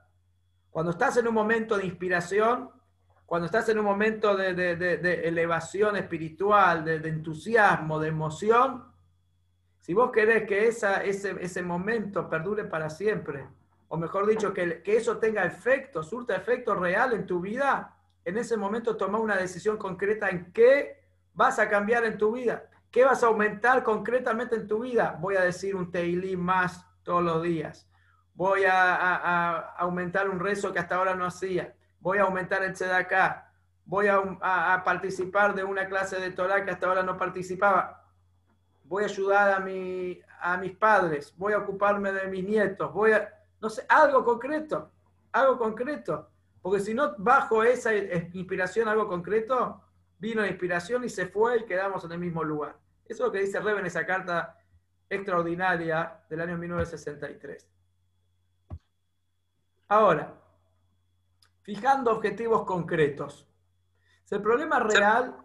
Cuando 0.69 0.91
estás 0.91 1.17
en 1.17 1.27
un 1.27 1.33
momento 1.33 1.75
de 1.75 1.85
inspiración, 1.85 2.69
cuando 3.25 3.48
estás 3.48 3.67
en 3.70 3.79
un 3.79 3.86
momento 3.86 4.36
de, 4.36 5.22
elevación 5.27 5.96
espiritual, 5.98 6.86
de, 6.86 6.96
entusiasmo, 7.10 8.00
de 8.00 8.10
emoción, 8.10 8.86
si 9.79 9.94
vos 9.94 10.12
querés 10.12 10.48
que 10.48 10.67
esa, 10.67 11.03
ese, 11.03 11.36
ese 11.39 11.62
momento 11.62 12.29
perdure 12.29 12.65
para 12.65 12.89
siempre, 12.89 13.48
o 13.88 13.98
mejor 13.98 14.27
dicho, 14.27 14.53
que, 14.53 14.82
que 14.82 14.98
eso 14.98 15.17
tenga 15.17 15.46
efecto, 15.46 16.03
surta 16.03 16.36
efecto 16.36 16.75
real 16.75 17.13
en 17.13 17.25
tu 17.25 17.39
vida, 17.39 17.96
en 18.24 18.38
ese 18.38 18.58
momento 18.58 18.98
toma 18.98 19.20
una 19.20 19.38
decisión 19.38 19.77
concreta 19.77 20.29
en 20.29 20.51
qué 20.51 21.03
vas 21.34 21.60
a 21.60 21.70
cambiar 21.70 22.05
en 22.05 22.17
tu 22.17 22.32
vida, 22.32 22.70
qué 22.89 23.03
vas 23.03 23.24
a 23.24 23.27
aumentar 23.27 23.84
concretamente 23.84 24.55
en 24.55 24.67
tu 24.67 24.79
vida. 24.79 25.17
Voy 25.20 25.36
a 25.36 25.41
decir 25.41 25.75
un 25.75 25.91
teilí 25.91 26.36
más 26.36 26.86
todos 27.03 27.24
los 27.24 27.44
días. 27.44 27.88
voy 28.34 28.63
a, 28.65 29.75
aumentar 29.77 30.29
un 30.29 30.39
rezo 30.39 30.74
que 30.74 30.79
hasta 30.79 30.96
ahora 30.96 31.15
no 31.15 31.25
hacía, 31.25 31.75
voy 32.05 32.19
a 32.19 32.21
aumentar 32.21 32.62
el 32.62 32.74
tzedaká, 32.74 33.51
voy 33.83 34.05
a, 34.09 34.83
participar 34.85 35.55
de 35.55 35.63
una 35.63 35.88
clase 35.88 36.19
de 36.19 36.29
Torah 36.29 36.63
que 36.63 36.69
hasta 36.69 36.85
ahora 36.85 37.01
no 37.01 37.17
participaba, 37.17 38.05
voy 38.83 39.01
a 39.01 39.07
ayudar 39.07 39.53
a, 39.53 39.59
mi, 39.59 40.21
a 40.39 40.55
mis 40.57 40.77
padres, 40.77 41.33
voy 41.35 41.53
a 41.53 41.57
ocuparme 41.57 42.12
de 42.12 42.27
mis 42.27 42.47
nietos, 42.47 42.93
voy 42.93 43.13
a, 43.13 43.33
no 43.59 43.71
sé, 43.71 43.88
algo 43.89 44.24
concreto, 44.24 44.91
algo 45.31 45.57
concreto. 45.57 46.29
Porque 46.62 46.79
si 46.79 46.93
no 46.93 47.15
bajo 47.17 47.63
esa 47.63 47.91
inspiración, 47.95 48.88
algo 48.88 49.07
concreto, 49.07 49.81
vino 50.19 50.43
la 50.43 50.47
inspiración 50.47 51.03
y 51.05 51.09
se 51.09 51.25
fue 51.25 51.57
y 51.57 51.65
quedamos 51.65 52.05
en 52.05 52.12
el 52.12 52.19
mismo 52.19 52.43
lugar. 52.43 52.77
Eso 53.05 53.24
es 53.24 53.27
lo 53.27 53.31
que 53.31 53.39
dice 53.39 53.59
Rebe 53.59 53.79
en 53.79 53.88
esa 53.88 54.05
carta 54.05 54.59
extraordinaria 55.09 56.19
del 56.29 56.41
año 56.41 56.55
1963. 56.55 57.67
Ahora, 59.88 60.44
fijando 61.65 62.12
objetivos 62.12 62.63
concretos. 62.63 63.50
El 64.29 64.41
problema 64.41 64.79
real, 64.79 65.36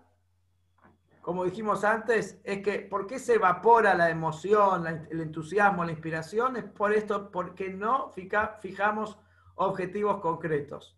como 1.22 1.44
dijimos 1.44 1.82
antes, 1.82 2.38
es 2.44 2.62
que 2.62 2.80
¿por 2.80 3.06
qué 3.06 3.18
se 3.18 3.36
evapora 3.36 3.94
la 3.94 4.10
emoción, 4.10 4.86
el 4.86 5.20
entusiasmo, 5.20 5.82
la 5.82 5.92
inspiración? 5.92 6.56
Es 6.56 6.64
por 6.64 6.92
esto, 6.92 7.30
porque 7.30 7.70
no 7.70 8.10
fijamos 8.10 9.18
objetivos 9.54 10.20
concretos. 10.20 10.94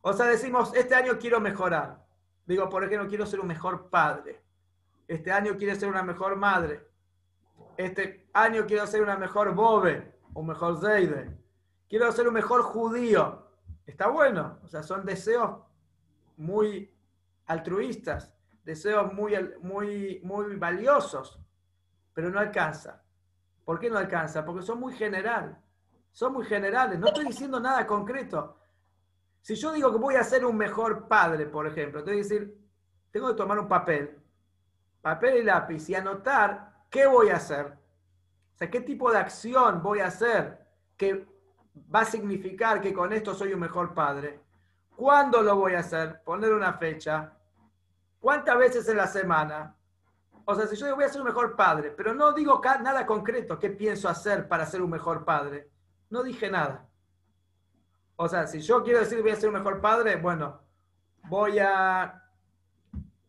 O 0.00 0.14
sea, 0.14 0.24
decimos, 0.26 0.72
este 0.74 0.94
año 0.94 1.18
quiero 1.18 1.38
mejorar. 1.38 2.06
Digo, 2.46 2.70
por 2.70 2.82
ejemplo, 2.82 3.08
quiero 3.08 3.26
ser 3.26 3.40
un 3.40 3.48
mejor 3.48 3.90
padre. 3.90 4.42
Este 5.06 5.32
año 5.32 5.56
quiero 5.58 5.78
ser 5.78 5.90
una 5.90 6.02
mejor 6.02 6.34
madre. 6.36 6.88
Este 7.76 8.30
año 8.32 8.64
quiero 8.66 8.86
ser 8.86 9.02
una 9.02 9.16
mejor 9.16 9.54
bobe, 9.54 10.18
un 10.32 10.46
mejor 10.46 10.80
zeide. 10.80 11.36
Quiero 11.88 12.10
ser 12.12 12.26
un 12.26 12.34
mejor 12.34 12.62
judío. 12.62 13.45
Está 13.86 14.08
bueno. 14.08 14.58
O 14.64 14.68
sea, 14.68 14.82
son 14.82 15.06
deseos 15.06 15.60
muy 16.36 16.92
altruistas, 17.46 18.34
deseos 18.64 19.12
muy, 19.12 19.34
muy, 19.60 20.20
muy 20.24 20.56
valiosos, 20.56 21.38
pero 22.12 22.28
no 22.30 22.40
alcanza. 22.40 23.02
¿Por 23.64 23.78
qué 23.78 23.88
no 23.88 23.98
alcanza? 23.98 24.44
Porque 24.44 24.62
son 24.62 24.80
muy 24.80 24.94
general. 24.94 25.58
Son 26.12 26.32
muy 26.32 26.44
generales. 26.44 26.98
No 26.98 27.08
estoy 27.08 27.26
diciendo 27.26 27.60
nada 27.60 27.86
concreto. 27.86 28.58
Si 29.40 29.54
yo 29.54 29.72
digo 29.72 29.92
que 29.92 29.98
voy 29.98 30.16
a 30.16 30.24
ser 30.24 30.44
un 30.44 30.56
mejor 30.56 31.06
padre, 31.06 31.46
por 31.46 31.66
ejemplo, 31.66 32.02
tengo 32.02 32.16
que 32.16 32.22
decir, 32.22 32.58
tengo 33.10 33.28
que 33.28 33.34
tomar 33.34 33.58
un 33.58 33.68
papel, 33.68 34.18
papel 35.00 35.38
y 35.38 35.42
lápiz 35.44 35.88
y 35.88 35.94
anotar 35.94 36.84
qué 36.90 37.06
voy 37.06 37.28
a 37.28 37.36
hacer. 37.36 37.66
O 38.54 38.58
sea, 38.58 38.70
qué 38.70 38.80
tipo 38.80 39.12
de 39.12 39.18
acción 39.18 39.82
voy 39.82 40.00
a 40.00 40.06
hacer 40.06 40.66
que 40.96 41.28
va 41.94 42.00
a 42.00 42.04
significar 42.04 42.80
que 42.80 42.92
con 42.92 43.12
esto 43.12 43.34
soy 43.34 43.52
un 43.52 43.60
mejor 43.60 43.94
padre. 43.94 44.40
¿Cuándo 44.94 45.42
lo 45.42 45.56
voy 45.56 45.74
a 45.74 45.80
hacer? 45.80 46.22
Poner 46.22 46.52
una 46.52 46.72
fecha. 46.74 47.32
¿Cuántas 48.20 48.58
veces 48.58 48.88
en 48.88 48.96
la 48.96 49.06
semana? 49.06 49.76
O 50.44 50.54
sea, 50.54 50.66
si 50.66 50.76
yo 50.76 50.94
voy 50.94 51.04
a 51.04 51.08
ser 51.08 51.20
un 51.20 51.26
mejor 51.26 51.56
padre, 51.56 51.90
pero 51.90 52.14
no 52.14 52.32
digo 52.32 52.60
nada 52.82 53.04
concreto, 53.04 53.58
qué 53.58 53.70
pienso 53.70 54.08
hacer 54.08 54.48
para 54.48 54.64
ser 54.64 54.80
un 54.80 54.90
mejor 54.90 55.24
padre, 55.24 55.68
no 56.08 56.22
dije 56.22 56.48
nada. 56.48 56.86
O 58.14 58.28
sea, 58.28 58.46
si 58.46 58.60
yo 58.60 58.82
quiero 58.82 59.00
decir 59.00 59.20
voy 59.20 59.32
a 59.32 59.36
ser 59.36 59.48
un 59.48 59.56
mejor 59.56 59.80
padre, 59.80 60.16
bueno, 60.16 60.60
voy 61.24 61.58
a 61.58 62.22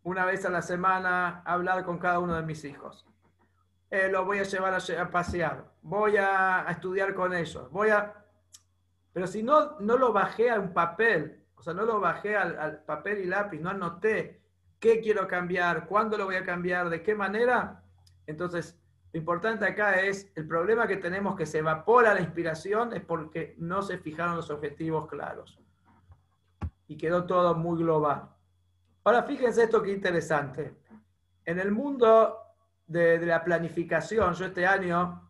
una 0.04 0.24
vez 0.24 0.44
a 0.46 0.50
la 0.50 0.62
semana 0.62 1.42
hablar 1.44 1.84
con 1.84 1.98
cada 1.98 2.18
uno 2.18 2.34
de 2.34 2.42
mis 2.42 2.64
hijos. 2.64 3.04
Eh, 3.90 4.08
los 4.10 4.24
voy 4.24 4.38
a 4.38 4.42
llevar 4.44 4.74
a, 4.74 5.10
pasear. 5.10 5.64
Voy 5.82 6.16
a, 6.16 6.66
estudiar 6.70 7.14
con 7.14 7.34
ellos. 7.34 7.70
Voy 7.70 7.90
a... 7.90 8.17
Pero 9.12 9.26
si 9.26 9.42
no, 9.42 9.78
no 9.80 9.96
lo 9.96 10.12
bajé 10.12 10.50
a 10.50 10.60
un 10.60 10.72
papel, 10.72 11.44
o 11.54 11.62
sea, 11.62 11.74
no 11.74 11.84
lo 11.84 12.00
bajé 12.00 12.36
al, 12.36 12.58
al 12.58 12.84
papel 12.84 13.18
y 13.18 13.24
lápiz, 13.26 13.60
no 13.60 13.70
anoté 13.70 14.42
qué 14.78 15.00
quiero 15.00 15.26
cambiar, 15.26 15.86
cuándo 15.86 16.16
lo 16.16 16.26
voy 16.26 16.36
a 16.36 16.44
cambiar, 16.44 16.88
de 16.88 17.02
qué 17.02 17.14
manera, 17.14 17.82
entonces 18.26 18.78
lo 19.12 19.18
importante 19.18 19.64
acá 19.64 20.00
es, 20.02 20.30
el 20.34 20.46
problema 20.46 20.86
que 20.86 20.98
tenemos 20.98 21.34
que 21.34 21.46
se 21.46 21.58
evapora 21.58 22.12
la 22.12 22.20
inspiración 22.20 22.92
es 22.92 23.02
porque 23.02 23.54
no 23.58 23.82
se 23.82 23.98
fijaron 23.98 24.36
los 24.36 24.50
objetivos 24.50 25.08
claros. 25.08 25.58
Y 26.86 26.96
quedó 26.96 27.24
todo 27.24 27.54
muy 27.54 27.78
global. 27.82 28.28
Ahora 29.04 29.22
fíjense 29.22 29.62
esto 29.62 29.82
que 29.82 29.92
interesante. 29.92 30.74
En 31.46 31.58
el 31.58 31.72
mundo 31.72 32.36
de, 32.86 33.24
la 33.24 33.42
planificación, 33.42 34.34
yo 34.34 34.46
este 34.46 34.66
año 34.66 35.27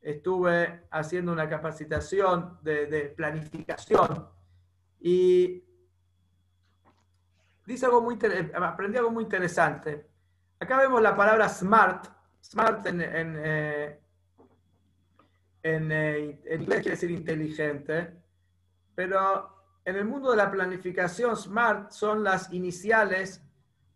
estuve 0.00 0.86
haciendo 0.90 1.32
una 1.32 1.48
capacitación 1.48 2.58
de, 2.62 3.12
planificación 3.16 4.28
y 4.98 5.62
dice 7.66 7.86
algo 7.86 8.00
muy 8.00 8.18
aprendí 8.54 8.98
algo 8.98 9.10
muy 9.10 9.24
interesante. 9.24 10.06
Acá 10.58 10.78
vemos 10.78 11.00
la 11.00 11.16
palabra 11.16 11.48
smart, 11.48 12.06
Smart 12.42 12.86
en, 12.86 13.00
en, 13.02 13.36
eh, 13.38 14.00
eh, 15.62 16.40
en, 16.44 16.60
inglés 16.62 16.80
quiere 16.80 16.90
decir 16.90 17.10
inteligente, 17.10 18.14
pero 18.94 19.56
en 19.84 19.96
el 19.96 20.04
mundo 20.04 20.30
de 20.30 20.36
la 20.38 20.50
planificación, 20.50 21.36
SMART 21.36 21.90
son 21.90 22.24
las 22.24 22.52
iniciales 22.52 23.42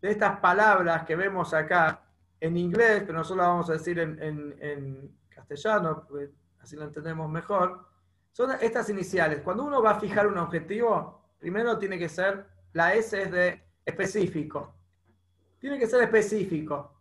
de 0.00 0.10
estas 0.10 0.40
palabras 0.40 1.04
que 1.04 1.16
vemos 1.16 1.54
acá 1.54 2.02
en 2.40 2.56
inglés, 2.56 3.04
pero 3.06 3.18
nosotros 3.18 3.46
vamos 3.46 3.70
a 3.70 3.74
decir 3.74 3.98
en, 3.98 4.18
en 4.20 5.16
castellano, 5.44 6.06
pues 6.08 6.30
así 6.60 6.76
lo 6.76 6.84
entendemos 6.84 7.30
mejor. 7.30 7.86
Son 8.32 8.50
estas 8.60 8.88
iniciales. 8.88 9.42
Cuando 9.42 9.64
uno 9.64 9.82
va 9.82 9.92
a 9.92 10.00
fijar 10.00 10.26
un 10.26 10.38
objetivo, 10.38 11.34
primero 11.38 11.78
tiene 11.78 11.98
que 11.98 12.08
ser, 12.08 12.46
la 12.72 12.94
S 12.94 13.20
es 13.20 13.30
de 13.30 13.62
específico. 13.84 14.74
Tiene 15.58 15.78
que 15.78 15.86
ser 15.86 16.02
específico. 16.02 17.00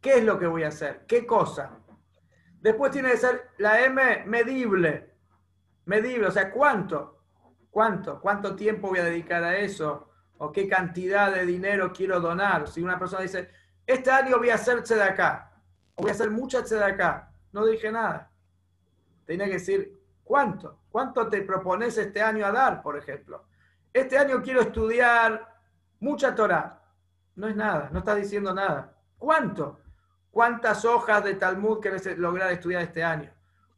¿Qué 0.00 0.18
es 0.18 0.24
lo 0.24 0.38
que 0.38 0.46
voy 0.46 0.64
a 0.64 0.68
hacer? 0.68 1.04
¿Qué 1.06 1.24
cosa? 1.24 1.78
Después 2.60 2.90
tiene 2.90 3.10
que 3.12 3.18
ser 3.18 3.50
la 3.58 3.80
M 3.84 4.24
medible. 4.26 5.14
Medible, 5.84 6.26
o 6.26 6.30
sea, 6.30 6.50
¿cuánto? 6.50 7.24
¿Cuánto? 7.70 8.20
¿Cuánto 8.20 8.56
tiempo 8.56 8.88
voy 8.88 8.98
a 8.98 9.04
dedicar 9.04 9.44
a 9.44 9.56
eso? 9.56 10.10
¿O 10.38 10.50
qué 10.50 10.68
cantidad 10.68 11.32
de 11.32 11.46
dinero 11.46 11.92
quiero 11.92 12.20
donar? 12.20 12.68
Si 12.68 12.82
una 12.82 12.98
persona 12.98 13.22
dice, 13.22 13.50
este 13.86 14.10
año 14.10 14.38
voy 14.38 14.50
a 14.50 14.56
hacer 14.56 14.82
acá, 15.00 15.52
o 15.94 16.02
voy 16.02 16.10
a 16.10 16.14
hacer 16.14 16.30
mucha 16.30 16.58
acá, 16.84 17.31
no 17.52 17.64
dije 17.66 17.92
nada. 17.92 18.30
Tenía 19.24 19.46
que 19.46 19.52
decir, 19.52 20.00
¿cuánto? 20.24 20.80
¿Cuánto 20.90 21.28
te 21.28 21.42
propones 21.42 21.96
este 21.96 22.20
año 22.20 22.44
a 22.44 22.52
dar, 22.52 22.82
por 22.82 22.96
ejemplo? 22.96 23.44
Este 23.92 24.18
año 24.18 24.42
quiero 24.42 24.62
estudiar 24.62 25.54
mucha 26.00 26.34
Torah. 26.34 26.82
No 27.34 27.48
es 27.48 27.56
nada, 27.56 27.88
no 27.92 28.00
estás 28.00 28.16
diciendo 28.16 28.54
nada. 28.54 28.94
¿Cuánto? 29.18 29.80
¿Cuántas 30.30 30.84
hojas 30.84 31.22
de 31.24 31.34
Talmud 31.34 31.80
querés 31.80 32.18
lograr 32.18 32.50
estudiar 32.52 32.82
este 32.82 33.04
año? 33.04 33.32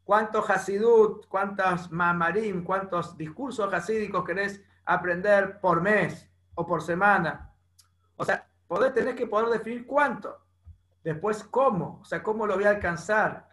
¿Cuántos 0.05 0.49
Hasidut, 0.49 1.27
cuántos 1.27 1.91
Mamarim, 1.91 2.63
cuántos 2.63 3.17
discursos 3.17 3.73
hasídicos 3.73 4.25
querés 4.25 4.63
aprender 4.85 5.61
por 5.61 5.81
mes 5.81 6.29
o 6.55 6.67
por 6.67 6.83
semana? 6.83 7.53
O 8.17 8.25
sea, 8.25 8.47
poder, 8.67 8.93
tenés 8.93 9.15
que 9.15 9.27
poder 9.27 9.49
definir 9.49 9.87
cuánto. 9.87 10.39
Después, 11.03 11.43
cómo. 11.45 12.01
O 12.03 12.05
sea, 12.05 12.23
cómo 12.23 12.47
lo 12.47 12.55
voy 12.55 12.65
a 12.65 12.71
alcanzar. 12.71 13.49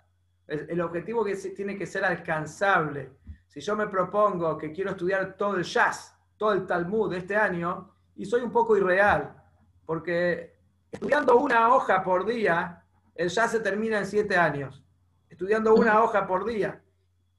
El, 0.48 0.82
objetivo 0.82 1.24
que 1.24 1.36
tiene 1.36 1.78
que 1.78 1.86
ser 1.86 2.04
alcanzable. 2.04 3.12
Si 3.48 3.62
yo 3.62 3.76
me 3.76 3.88
propongo 3.88 4.58
que 4.58 4.72
quiero 4.72 4.92
estudiar 4.92 5.38
todo 5.38 5.56
el 5.56 5.64
jazz, 5.64 6.16
todo 6.38 6.54
el 6.54 6.66
Talmud 6.66 7.14
este 7.14 7.36
año, 7.36 7.94
y 8.16 8.26
soy 8.26 8.42
un 8.42 8.52
poco 8.52 8.76
irreal, 8.76 9.34
porque 9.86 10.58
estudiando 10.92 11.38
una 11.38 11.74
hoja 11.74 12.04
por 12.04 12.26
día, 12.26 12.84
el 13.16 13.30
jazz 13.30 13.52
se 13.52 13.60
termina 13.60 14.00
en 14.00 14.06
siete 14.06 14.36
años, 14.36 14.84
estudiando 15.30 15.74
una 15.74 16.04
hoja 16.04 16.28
por 16.28 16.46
día. 16.46 16.82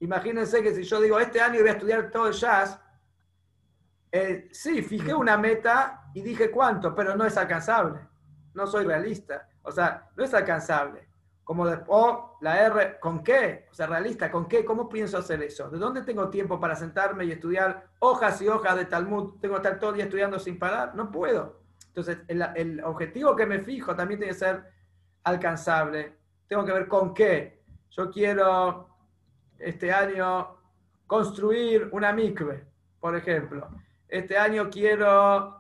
Imagínense 0.01 0.63
que 0.63 0.75
si 0.75 0.83
yo 0.85 1.01
digo, 1.01 1.21
este 1.21 1.41
año 1.41 1.61
voy 1.61 1.69
a 1.69 1.73
estudiar 1.73 2.11
todo 2.11 2.29
el 2.29 2.35
jazz, 2.35 2.81
eh, 4.11 4.49
sí, 4.53 4.83
fijé 4.83 5.15
una 5.15 5.39
meta 5.39 6.11
y 6.13 6.23
dije 6.23 6.51
cuánto, 6.51 6.95
pero 6.95 7.17
no 7.17 7.25
es 7.25 7.37
alcanzable. 7.37 8.01
No 8.53 8.67
soy 8.67 8.85
realista. 8.85 9.49
O 9.63 9.73
sea, 9.73 10.11
no 10.15 10.25
es 10.25 10.35
alcanzable. 10.35 11.09
Como 11.45 11.67
de, 11.67 11.79
o 11.89 12.39
la 12.41 12.67
R, 12.67 12.99
¿con 13.01 13.23
qué? 13.23 13.67
O 13.71 13.75
sea, 13.75 13.87
realista, 13.87 14.31
¿con 14.31 14.47
qué? 14.47 14.65
¿Cómo 14.65 14.89
pienso 14.89 15.19
hacer 15.19 15.43
eso? 15.43 15.69
¿De 15.69 15.79
dónde 15.79 16.03
tengo 16.03 16.29
tiempo 16.31 16.61
para 16.61 16.77
sentarme 16.77 17.25
y 17.25 17.33
estudiar 17.33 17.89
hojas 17.99 18.41
y 18.43 18.49
hojas 18.49 18.77
de 18.77 18.85
Talmud? 18.85 19.41
¿Tengo 19.41 19.55
que 19.55 19.63
estar 19.63 19.79
todo 19.79 19.91
el 19.91 19.97
día 19.97 20.05
estudiando 20.05 20.39
sin 20.39 20.59
parar? 20.59 20.95
No 20.95 21.11
puedo. 21.11 21.61
Entonces, 21.89 22.19
el, 22.29 22.43
el 22.55 22.85
objetivo 22.85 23.35
que 23.35 23.47
me 23.47 23.61
fijo 23.61 23.95
también 23.95 24.21
tiene 24.21 24.33
que 24.33 24.39
ser 24.39 24.63
alcanzable. 25.25 26.17
Tengo 26.47 26.65
que 26.65 26.73
ver 26.73 26.89
con 26.89 27.13
qué. 27.13 27.63
Yo 27.91 28.11
quiero 28.11 28.89
este 29.59 29.93
año 29.93 30.57
construir 31.07 31.89
una 31.93 32.13
micve, 32.13 32.67
por 33.01 33.17
ejemplo. 33.17 33.69
Este 34.09 34.39
año 34.39 34.71
quiero 34.71 35.57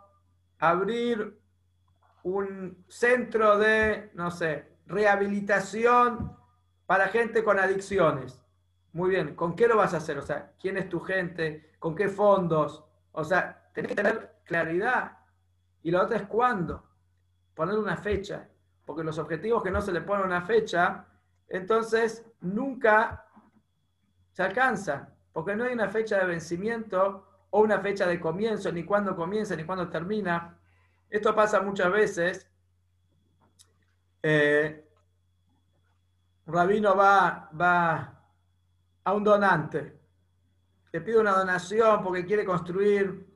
abrir 0.59 1.39
un 2.23 2.85
centro 2.89 3.59
de, 3.59 4.11
no 4.15 4.31
sé, 4.31 4.72
rehabilitación 4.93 6.37
para 6.87 7.09
gente 7.09 7.43
con 7.43 7.59
adicciones. 7.59 8.41
Muy 8.93 9.11
bien, 9.11 9.35
¿con 9.35 9.57
qué 9.57 9.67
lo 9.67 9.79
vas 9.79 9.95
a 9.95 9.97
hacer? 9.97 10.19
O 10.19 10.23
sea, 10.23 10.53
¿quién 10.61 10.77
es 10.77 10.89
tu 10.89 11.01
gente? 11.01 11.73
¿Con 11.79 11.95
qué 11.95 12.09
fondos? 12.09 12.85
O 13.13 13.25
sea, 13.25 13.71
tenés 13.73 13.89
que 13.89 13.95
tener 13.95 14.37
claridad. 14.45 15.19
Y 15.83 15.91
la 15.91 16.03
otra 16.03 16.19
es 16.19 16.25
cuándo. 16.25 16.85
Poner 17.55 17.79
una 17.79 17.97
fecha. 17.97 18.49
Porque 18.85 19.03
los 19.03 19.19
objetivos 19.19 19.63
que 19.63 19.71
no 19.71 19.81
se 19.81 19.93
le 19.93 20.03
ponen 20.03 20.27
una 20.27 20.43
fecha, 20.43 21.07
entonces 21.49 22.27
nunca 22.41 23.27
se 24.31 24.43
alcanzan. 24.43 25.09
Porque 25.33 25.57
no 25.57 25.65
hay 25.65 25.73
una 25.73 25.89
fecha 25.89 26.19
de 26.19 26.27
vencimiento 26.27 27.27
o 27.49 27.61
una 27.61 27.81
fecha 27.81 28.07
de 28.07 28.21
comienzo, 28.21 28.71
ni 28.71 28.85
cuándo 28.85 29.17
comienza, 29.17 29.57
ni 29.57 29.65
cuándo 29.65 29.89
termina. 29.89 30.59
Esto 31.09 31.35
pasa 31.35 31.63
muchas 31.63 31.91
veces. 31.91 32.52
Eh, 34.23 34.89
rabino 36.47 36.95
va, 36.97 37.51
va 37.61 38.25
a 39.05 39.13
un 39.13 39.25
donante, 39.25 39.99
le 40.93 41.01
pide 41.01 41.19
una 41.19 41.33
donación 41.33 42.03
porque 42.03 42.25
quiere 42.25 42.45
construir 42.45 43.27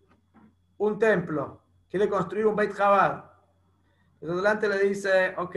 un 0.78 0.98
templo, 0.98 1.62
quiere 1.88 2.08
construir 2.08 2.46
un 2.46 2.54
Beit 2.54 2.76
Chabad. 2.76 3.24
El 4.20 4.28
donante 4.28 4.68
le 4.68 4.78
dice, 4.80 5.34
ok, 5.36 5.54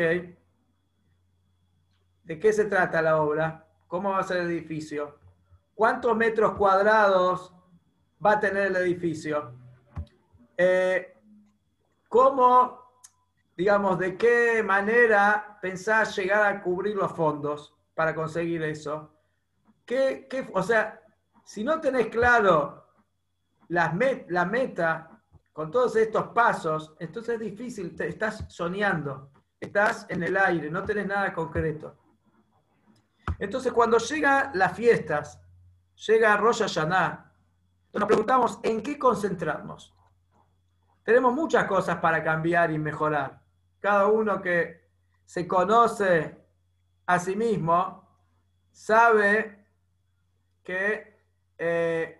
¿de 2.23 2.39
qué 2.39 2.53
se 2.53 2.65
trata 2.65 3.01
la 3.01 3.21
obra? 3.21 3.67
¿Cómo 3.87 4.11
va 4.11 4.19
a 4.19 4.23
ser 4.23 4.37
el 4.37 4.51
edificio? 4.51 5.19
¿Cuántos 5.75 6.15
metros 6.15 6.53
cuadrados 6.53 7.53
va 8.23 8.33
a 8.33 8.39
tener 8.39 8.67
el 8.67 8.75
edificio? 8.77 9.53
Eh, 10.57 11.17
¿Cómo, 12.07 12.78
digamos, 13.59 13.99
de 13.99 14.15
qué 14.15 14.63
manera 14.63 15.59
pensás 15.61 16.15
llegar 16.15 16.45
a 16.45 16.61
cubrir 16.61 16.95
los 16.95 17.11
fondos 17.11 17.75
para 17.93 18.15
conseguir 18.15 18.63
eso? 18.63 19.11
o 20.53 20.63
sea, 20.63 21.01
si 21.43 21.65
no 21.65 21.81
tenés 21.81 22.07
claro 22.07 22.87
la, 23.67 23.93
la 24.29 24.45
meta 24.45 25.21
con 25.51 25.69
todos 25.71 25.97
estos 25.97 26.27
pasos, 26.27 26.95
entonces 26.99 27.33
es 27.33 27.41
difícil, 27.41 27.93
estás 27.99 28.45
soñando, 28.47 29.29
estás 29.59 30.05
en 30.07 30.23
el 30.23 30.37
aire, 30.37 30.71
no 30.71 30.85
tenés 30.85 31.07
nada 31.07 31.33
concreto. 31.33 31.97
Entonces, 33.39 33.73
cuando 33.73 33.97
llegan 33.97 34.51
las 34.53 34.71
fiestas, 34.71 35.37
llega 36.07 36.37
Rosh 36.37 36.61
Hashanah, 36.61 37.29
nos 37.91 38.07
preguntamos 38.07 38.57
en 38.63 38.81
qué 38.81 38.97
concentrarnos. 38.97 39.93
Tenemos 41.03 41.33
muchas 41.33 41.65
cosas 41.65 41.97
para 41.97 42.23
cambiar 42.23 42.71
y 42.71 42.79
mejorar. 42.79 43.38
Cada 43.79 44.07
uno 44.07 44.41
que 44.41 44.89
se 45.25 45.47
conoce 45.47 46.37
a 47.05 47.19
sí 47.19 47.35
mismo 47.35 48.07
sabe 48.71 49.65
que 50.63 51.19
eh, 51.57 52.19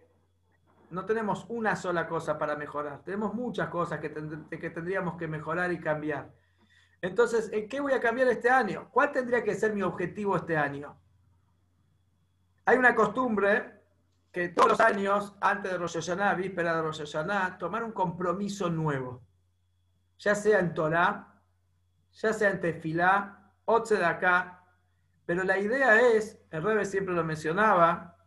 no 0.89 1.05
tenemos 1.05 1.45
una 1.49 1.75
sola 1.75 2.07
cosa 2.07 2.37
para 2.37 2.55
mejorar, 2.55 3.03
tenemos 3.03 3.33
muchas 3.33 3.69
cosas 3.69 3.99
que, 3.99 4.09
tendríamos 4.09 5.15
que 5.17 5.27
mejorar 5.27 5.71
y 5.71 5.79
cambiar. 5.79 6.31
Entonces, 7.01 7.49
¿en 7.53 7.69
qué 7.69 7.79
voy 7.79 7.93
a 7.93 7.99
cambiar 7.99 8.27
este 8.27 8.49
año? 8.49 8.89
¿Cuál 8.91 9.11
tendría 9.11 9.43
que 9.43 9.55
ser 9.55 9.73
mi 9.73 9.81
objetivo 9.81 10.35
este 10.35 10.57
año? 10.57 10.97
Hay 12.65 12.77
una 12.77 12.93
costumbre 12.93 13.79
que 14.31 14.49
todos 14.49 14.69
los 14.69 14.79
años, 14.79 15.35
antes 15.39 15.71
de 15.71 15.77
Rosh 15.77 15.95
Hashanah, 15.95 16.33
víspera 16.35 16.75
de 16.75 16.81
Rosh 16.81 16.99
Hashanah, 16.99 17.57
tomar 17.57 17.83
un 17.83 17.91
compromiso 17.91 18.69
nuevo, 18.69 19.21
ya 20.17 20.35
sea 20.35 20.59
en 20.59 20.73
Torah, 20.73 21.38
ya 22.21 22.33
sea 22.33 22.49
en 22.49 22.59
Tefilá, 22.59 23.53
o 23.65 23.83
acá, 24.03 24.63
pero 25.25 25.43
la 25.43 25.59
idea 25.59 26.01
es, 26.01 26.39
el 26.49 26.63
Rebe 26.63 26.85
siempre 26.85 27.13
lo 27.13 27.23
mencionaba, 27.23 28.17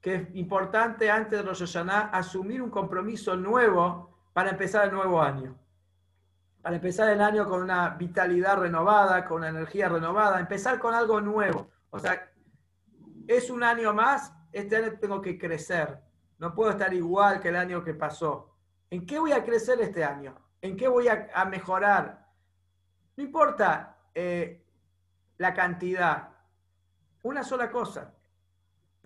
que 0.00 0.14
es 0.14 0.34
importante 0.34 1.10
antes 1.10 1.38
de 1.38 1.42
Rosh 1.42 1.60
Hashanah 1.60 2.10
asumir 2.12 2.60
un 2.60 2.70
compromiso 2.70 3.36
nuevo 3.36 4.18
para 4.32 4.50
empezar 4.50 4.86
el 4.86 4.92
nuevo 4.92 5.22
año. 5.22 5.56
Para 6.60 6.76
empezar 6.76 7.08
el 7.10 7.20
año 7.20 7.46
con 7.46 7.62
una 7.62 7.90
vitalidad 7.90 8.58
renovada, 8.58 9.24
con 9.24 9.38
una 9.38 9.48
energía 9.48 9.88
renovada, 9.88 10.40
empezar 10.40 10.78
con 10.78 10.94
algo 10.94 11.20
nuevo. 11.20 11.70
O 11.90 11.98
sea, 11.98 12.28
es 13.28 13.48
un 13.48 13.62
año 13.62 13.94
más, 13.94 14.32
este 14.52 14.76
año 14.76 14.98
tengo 15.00 15.22
que 15.22 15.38
crecer. 15.38 16.00
No 16.38 16.54
puedo 16.54 16.70
estar 16.70 16.92
igual 16.92 17.40
que 17.40 17.48
el 17.48 17.56
año 17.56 17.82
que 17.82 17.94
pasó. 17.94 18.56
¿En 18.90 19.06
qué 19.06 19.18
voy 19.18 19.32
a 19.32 19.44
crecer 19.44 19.80
este 19.80 20.04
año? 20.04 20.36
¿En 20.60 20.76
qué 20.76 20.88
voy 20.88 21.06
a, 21.08 21.44
mejorar? 21.46 22.25
No 23.16 23.24
importa 23.24 23.96
eh, 24.14 24.64
la 25.38 25.54
cantidad, 25.54 26.28
una 27.22 27.42
sola 27.42 27.70
cosa 27.70 28.16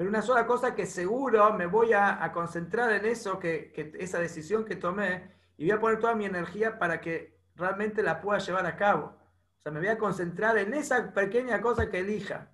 pero 0.01 0.09
una 0.09 0.23
sola 0.23 0.47
cosa 0.47 0.75
que 0.75 0.87
seguro 0.87 1.53
me 1.53 1.67
voy 1.67 1.93
a, 1.93 2.33
concentrar 2.33 2.91
en 2.91 3.05
eso, 3.05 3.39
que, 3.39 3.93
esa 3.99 4.19
decisión 4.19 4.65
que 4.65 4.77
tomé, 4.77 5.31
y 5.59 5.65
voy 5.65 5.73
a 5.73 5.79
poner 5.79 5.99
toda 5.99 6.15
mi 6.15 6.25
energía 6.25 6.79
para 6.79 7.03
que 7.03 7.39
realmente 7.55 8.03
la 8.03 8.19
pueda 8.19 8.39
llevar 8.39 8.65
a 8.65 8.77
cabo. 8.77 9.15
O 9.59 9.63
sea, 9.63 9.71
me 9.71 9.79
voy 9.79 9.89
a 9.91 9.99
concentrar 9.99 10.57
en 10.57 10.73
esa 10.73 11.13
pequeña 11.13 11.61
cosa 11.61 11.91
que 11.91 11.99
elija. 11.99 12.49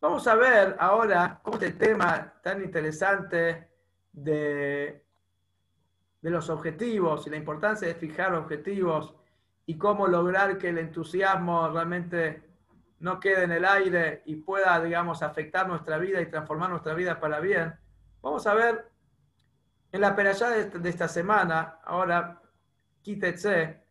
Vamos 0.00 0.26
a 0.26 0.36
ver 0.36 0.74
ahora 0.78 1.42
este 1.52 1.72
tema 1.72 2.32
tan 2.42 2.64
interesante 2.64 3.68
de, 4.10 5.04
de 6.22 6.30
los 6.30 6.48
objetivos 6.48 7.26
y 7.26 7.30
la 7.30 7.36
importancia 7.36 7.86
de 7.86 7.94
fijar 7.94 8.34
objetivos 8.34 9.14
y 9.66 9.76
cómo 9.76 10.06
lograr 10.06 10.58
que 10.58 10.68
el 10.68 10.78
entusiasmo 10.78 11.68
realmente 11.68 12.42
no 13.00 13.20
quede 13.20 13.44
en 13.44 13.52
el 13.52 13.64
aire 13.64 14.22
y 14.24 14.36
pueda, 14.36 14.80
digamos, 14.80 15.22
afectar 15.22 15.68
nuestra 15.68 15.98
vida 15.98 16.20
y 16.20 16.30
transformar 16.30 16.70
nuestra 16.70 16.94
vida 16.94 17.20
para 17.20 17.40
bien, 17.40 17.74
vamos 18.22 18.46
a 18.46 18.54
ver 18.54 18.90
en 19.92 20.00
la 20.00 20.14
perashá 20.14 20.50
de, 20.50 20.88
esta 20.88 21.08
semana, 21.08 21.78
ahora, 21.84 22.40
Kitetse, 23.02 23.82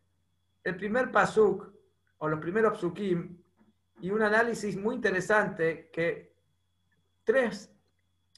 el 0.64 0.76
primer 0.76 1.12
pasuk, 1.12 1.72
o 2.18 2.28
los 2.28 2.40
primeros 2.40 2.80
psukim, 2.80 3.38
y 4.02 4.12
un 4.12 4.22
análisis 4.22 4.78
muy 4.78 4.96
interesante 4.96 5.90
que 5.92 6.34
tres 7.24 7.72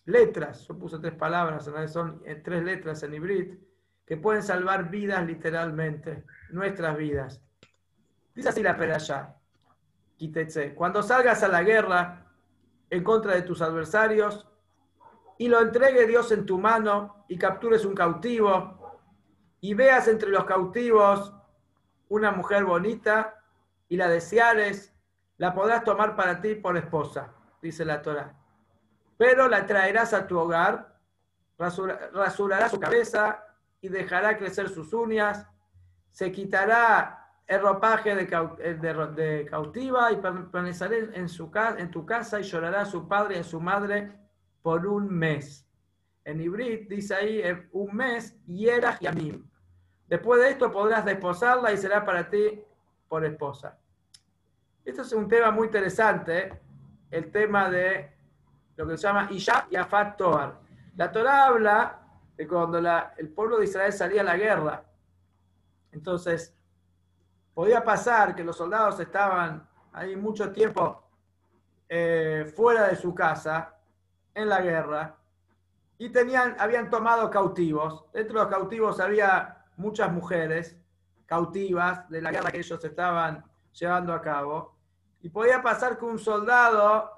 letras, 0.05 0.67
yo 0.67 0.77
puse 0.77 0.99
tres 0.99 1.13
palabras, 1.13 1.69
son 1.91 2.21
eh, 2.25 2.35
tres 2.35 2.63
letras 2.63 3.03
en 3.03 3.13
hibrid, 3.13 3.57
que 4.05 4.17
pueden 4.17 4.43
salvar 4.43 4.89
vidas 4.89 5.25
literalmente, 5.25 6.23
nuestras 6.49 6.97
vidas. 6.97 7.41
Dice 8.33 8.49
así 8.49 8.61
la 8.61 8.77
perashá. 8.77 9.35
Cuando 10.75 11.03
salgas 11.03 11.43
a 11.43 11.47
la 11.47 11.63
guerra 11.63 12.25
en 12.89 13.03
contra 13.03 13.35
de 13.35 13.43
tus 13.43 13.61
adversarios 13.61 14.47
y 15.37 15.47
lo 15.47 15.61
entregue 15.61 16.07
Dios 16.07 16.31
en 16.31 16.45
tu 16.45 16.57
mano 16.57 17.25
y 17.27 17.37
captures 17.37 17.85
un 17.85 17.93
cautivo 17.93 18.99
y 19.61 19.73
veas 19.73 20.07
entre 20.07 20.29
los 20.29 20.45
cautivos 20.45 21.33
una 22.09 22.31
mujer 22.31 22.63
bonita 22.63 23.43
y 23.89 23.97
la 23.97 24.07
deseares, 24.07 24.93
la 25.37 25.53
podrás 25.53 25.83
tomar 25.83 26.15
para 26.15 26.41
ti 26.41 26.55
por 26.55 26.77
esposa, 26.77 27.33
dice 27.61 27.85
la 27.85 28.01
Torah. 28.01 28.33
Pero 29.17 29.47
la 29.47 29.65
traerás 29.65 30.13
a 30.13 30.25
tu 30.25 30.37
hogar, 30.37 30.97
rasurará 31.57 32.69
su 32.69 32.79
cabeza 32.79 33.43
y 33.81 33.89
dejará 33.89 34.37
crecer 34.37 34.69
sus 34.69 34.93
uñas, 34.93 35.47
se 36.17 36.31
quitará 36.31 37.29
el 37.45 37.61
ropaje 37.61 38.15
de, 38.15 38.25
de, 38.25 39.45
cautiva 39.45 40.11
y 40.11 40.15
permaneceré 40.15 41.11
en, 41.13 41.29
su, 41.29 41.51
en 41.77 41.91
tu 41.91 42.07
casa 42.07 42.39
y 42.39 42.43
llorará 42.43 42.81
a 42.81 42.85
su 42.85 43.07
padre 43.07 43.35
y 43.35 43.39
a 43.41 43.43
su 43.43 43.61
madre 43.61 44.11
por 44.63 44.87
un 44.87 45.13
mes. 45.13 45.63
En 46.25 46.41
Ibrit 46.41 46.89
dice 46.89 47.13
ahí 47.13 47.39
eh, 47.41 47.69
un 47.71 47.95
mes, 47.95 48.35
y 48.47 48.67
era 48.67 48.97
mí. 49.13 49.43
Después 50.07 50.41
de 50.41 50.49
esto 50.49 50.71
podrás 50.71 51.05
desposarla 51.05 51.71
y 51.71 51.77
será 51.77 52.03
para 52.03 52.27
ti 52.27 52.63
por 53.07 53.23
esposa. 53.23 53.77
Esto 54.83 55.03
es 55.03 55.13
un 55.13 55.27
tema 55.27 55.51
muy 55.51 55.67
interesante, 55.67 56.59
el 57.11 57.29
tema 57.31 57.69
de 57.69 58.11
lo 58.75 58.87
que 58.87 58.97
se 58.97 59.03
llama 59.05 59.27
Isha 59.29 59.67
y 59.69 59.75
Afat 59.75 60.17
Toar. 60.17 60.61
La 60.95 61.11
Torah 61.11 61.45
habla 61.45 61.99
de 62.35 62.47
cuando 62.47 62.79
el 62.79 63.29
pueblo 63.29 63.59
de 63.59 63.65
Israel 63.65 63.93
salía 63.93 64.21
a 64.21 64.23
la 64.23 64.35
guerra. 64.35 64.86
Entonces, 65.97 66.55
podía 67.55 67.83
pasar 67.83 68.35
que 68.35 68.43
los 68.43 68.55
soldados 68.55 68.99
estaban 68.99 69.67
ahí 69.91 70.15
mucho 70.15 70.51
tiempo 70.51 71.09
eh, 71.89 72.51
fuera 72.55 72.87
de 72.87 72.95
su 72.95 73.15
casa, 73.15 73.73
en 74.35 74.47
la 74.47 74.61
guerra, 74.61 75.15
y 75.97 76.09
tenían, 76.09 76.55
habían 76.59 76.91
tomado 76.91 77.31
cautivos. 77.31 78.05
Dentro 78.13 78.37
de 78.37 78.45
los 78.45 78.53
cautivos 78.53 78.99
había 78.99 79.65
muchas 79.75 80.11
mujeres 80.11 80.77
cautivas 81.25 82.07
de 82.09 82.21
la 82.21 82.31
guerra 82.31 82.51
que 82.51 82.59
ellos 82.59 82.85
estaban 82.85 83.43
llevando 83.73 84.13
a 84.13 84.21
cabo. 84.21 84.75
Y 85.23 85.29
podía 85.29 85.63
pasar 85.63 85.97
que 85.97 86.05
un 86.05 86.19
soldado 86.19 87.09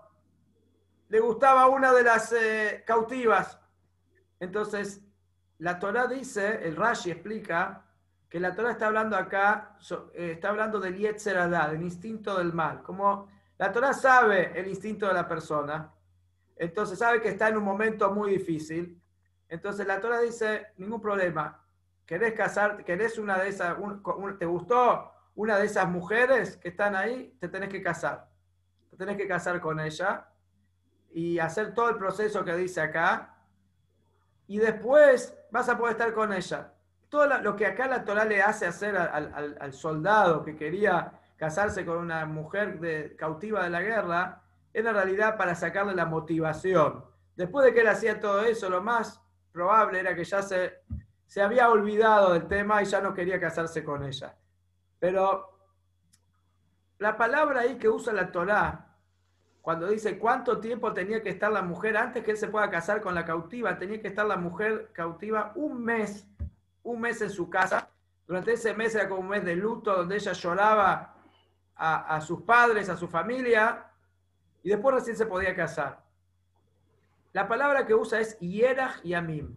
le 1.09 1.19
gustaba 1.19 1.67
una 1.67 1.91
de 1.91 2.03
las 2.03 2.31
eh, 2.31 2.83
cautivas. 2.87 3.59
Entonces, 4.39 5.01
la 5.57 5.77
Torah 5.77 6.07
dice, 6.07 6.65
el 6.65 6.77
Rashi 6.77 7.11
explica, 7.11 7.88
que 8.29 8.39
la 8.39 8.53
Torah 8.53 8.71
está 8.71 8.87
hablando 8.87 9.17
acá, 9.17 9.75
eh, 10.13 10.33
está 10.33 10.49
hablando 10.49 10.79
del 10.79 10.95
Yetzer 10.95 11.49
del 11.49 11.81
instinto 11.81 12.37
del 12.37 12.53
mal. 12.53 12.83
Como 12.83 13.27
la 13.57 13.71
Torah 13.71 13.93
sabe 13.93 14.57
el 14.57 14.67
instinto 14.67 15.07
de 15.07 15.13
la 15.13 15.27
persona, 15.27 15.91
entonces 16.55 16.99
sabe 16.99 17.21
que 17.21 17.29
está 17.29 17.49
en 17.49 17.57
un 17.57 17.63
momento 17.63 18.11
muy 18.13 18.31
difícil. 18.31 19.01
Entonces 19.47 19.87
la 19.87 19.99
Torah 19.99 20.19
dice, 20.19 20.67
ningún 20.77 21.01
problema. 21.01 21.59
¿Querés 22.05 22.33
casar? 22.33 22.83
¿Querés 22.83 23.17
una 23.17 23.37
de 23.39 23.49
esas? 23.49 23.75
¿Te 24.37 24.45
gustó 24.45 25.11
una 25.35 25.57
de 25.57 25.65
esas 25.65 25.89
mujeres 25.89 26.57
que 26.57 26.69
están 26.69 26.95
ahí? 26.95 27.35
Te 27.39 27.47
tenés 27.47 27.69
que 27.69 27.81
casar. 27.81 28.29
Te 28.91 28.97
tenés 28.97 29.17
que 29.17 29.27
casar 29.27 29.59
con 29.59 29.79
ella 29.79 30.27
y 31.11 31.39
hacer 31.39 31.73
todo 31.73 31.89
el 31.89 31.97
proceso 31.97 32.45
que 32.45 32.55
dice 32.55 32.81
acá. 32.81 33.35
Y 34.47 34.59
después 34.59 35.35
vas 35.51 35.69
a 35.69 35.77
poder 35.77 35.93
estar 35.93 36.13
con 36.13 36.31
ella. 36.33 36.73
Todo 37.10 37.28
lo 37.39 37.56
que 37.56 37.65
acá 37.65 37.88
la 37.88 38.06
Torah 38.06 38.26
le 38.26 38.41
hace 38.41 38.67
hacer 38.67 38.95
al, 38.95 39.74
soldado 39.74 40.43
que 40.43 40.56
quería 40.56 41.19
casarse 41.38 41.86
con 41.86 41.98
una 41.98 42.26
mujer 42.26 43.15
cautiva 43.17 43.63
de 43.63 43.69
la 43.69 43.82
guerra, 43.82 44.43
era 44.74 44.89
en 44.91 44.95
realidad 44.95 45.38
para 45.38 45.56
sacarle 45.56 45.95
la 45.95 46.06
motivación. 46.06 47.04
Después 47.36 47.65
de 47.65 47.74
que 47.74 47.82
él 47.82 47.88
hacía 47.88 48.19
todo 48.19 48.43
eso, 48.43 48.69
lo 48.69 48.82
más 48.82 49.22
probable 49.52 50.00
era 50.00 50.15
que 50.15 50.24
ya 50.24 50.41
se, 50.43 50.82
se 51.26 51.41
había 51.41 51.69
olvidado 51.69 52.34
del 52.34 52.48
tema 52.48 52.82
y 52.82 52.86
ya 52.86 53.02
no 53.02 53.13
quería 53.13 53.39
casarse 53.39 53.84
con 53.84 54.04
ella. 54.04 54.36
Pero 55.00 55.58
la 57.00 57.17
palabra 57.17 57.62
ahí 57.62 57.78
que 57.78 57.89
usa 57.89 58.13
la 58.13 58.32
Torá, 58.32 58.89
cuando 59.62 59.88
dice 59.88 60.19
cuánto 60.19 60.60
tiempo 60.60 60.93
tenía 60.93 61.24
que 61.24 61.30
estar 61.30 61.52
la 61.52 61.62
mujer 61.62 61.98
antes 61.98 62.24
que 62.24 62.32
él 62.32 62.38
se 62.38 62.48
pueda 62.50 62.69
casar 62.69 63.02
con 63.02 63.15
la 63.15 63.26
cautiva, 63.26 63.78
tenía 63.78 64.02
que 64.02 64.10
estar 64.10 64.26
la 64.26 64.38
mujer 64.38 64.91
cautiva 64.93 65.54
un 65.56 65.84
mes, 65.84 66.28
un 66.91 67.02
mes 67.02 67.21
en 67.21 67.30
su 67.30 67.49
casa. 67.49 67.89
Durante 68.28 68.54
ese 68.54 68.73
mes 68.73 68.93
era 68.95 69.10
como 69.10 69.21
un 69.21 69.30
mes 69.30 69.43
de 69.43 69.56
luto 69.56 69.95
donde 69.95 70.15
ella 70.15 70.34
lloraba 70.34 71.15
a, 71.75 72.19
sus 72.19 72.41
padres, 72.41 72.89
a 72.89 72.97
su 72.97 73.08
familia, 73.08 73.86
y 74.62 74.69
después 74.69 74.95
recién 74.95 75.15
se 75.15 75.25
podía 75.25 75.56
casar. 75.56 76.04
La 77.32 77.47
palabra 77.47 77.86
que 77.86 77.95
usa 77.95 78.19
es 78.19 78.38
Yerach 78.39 79.04
y 79.04 79.13
Amim. 79.13 79.56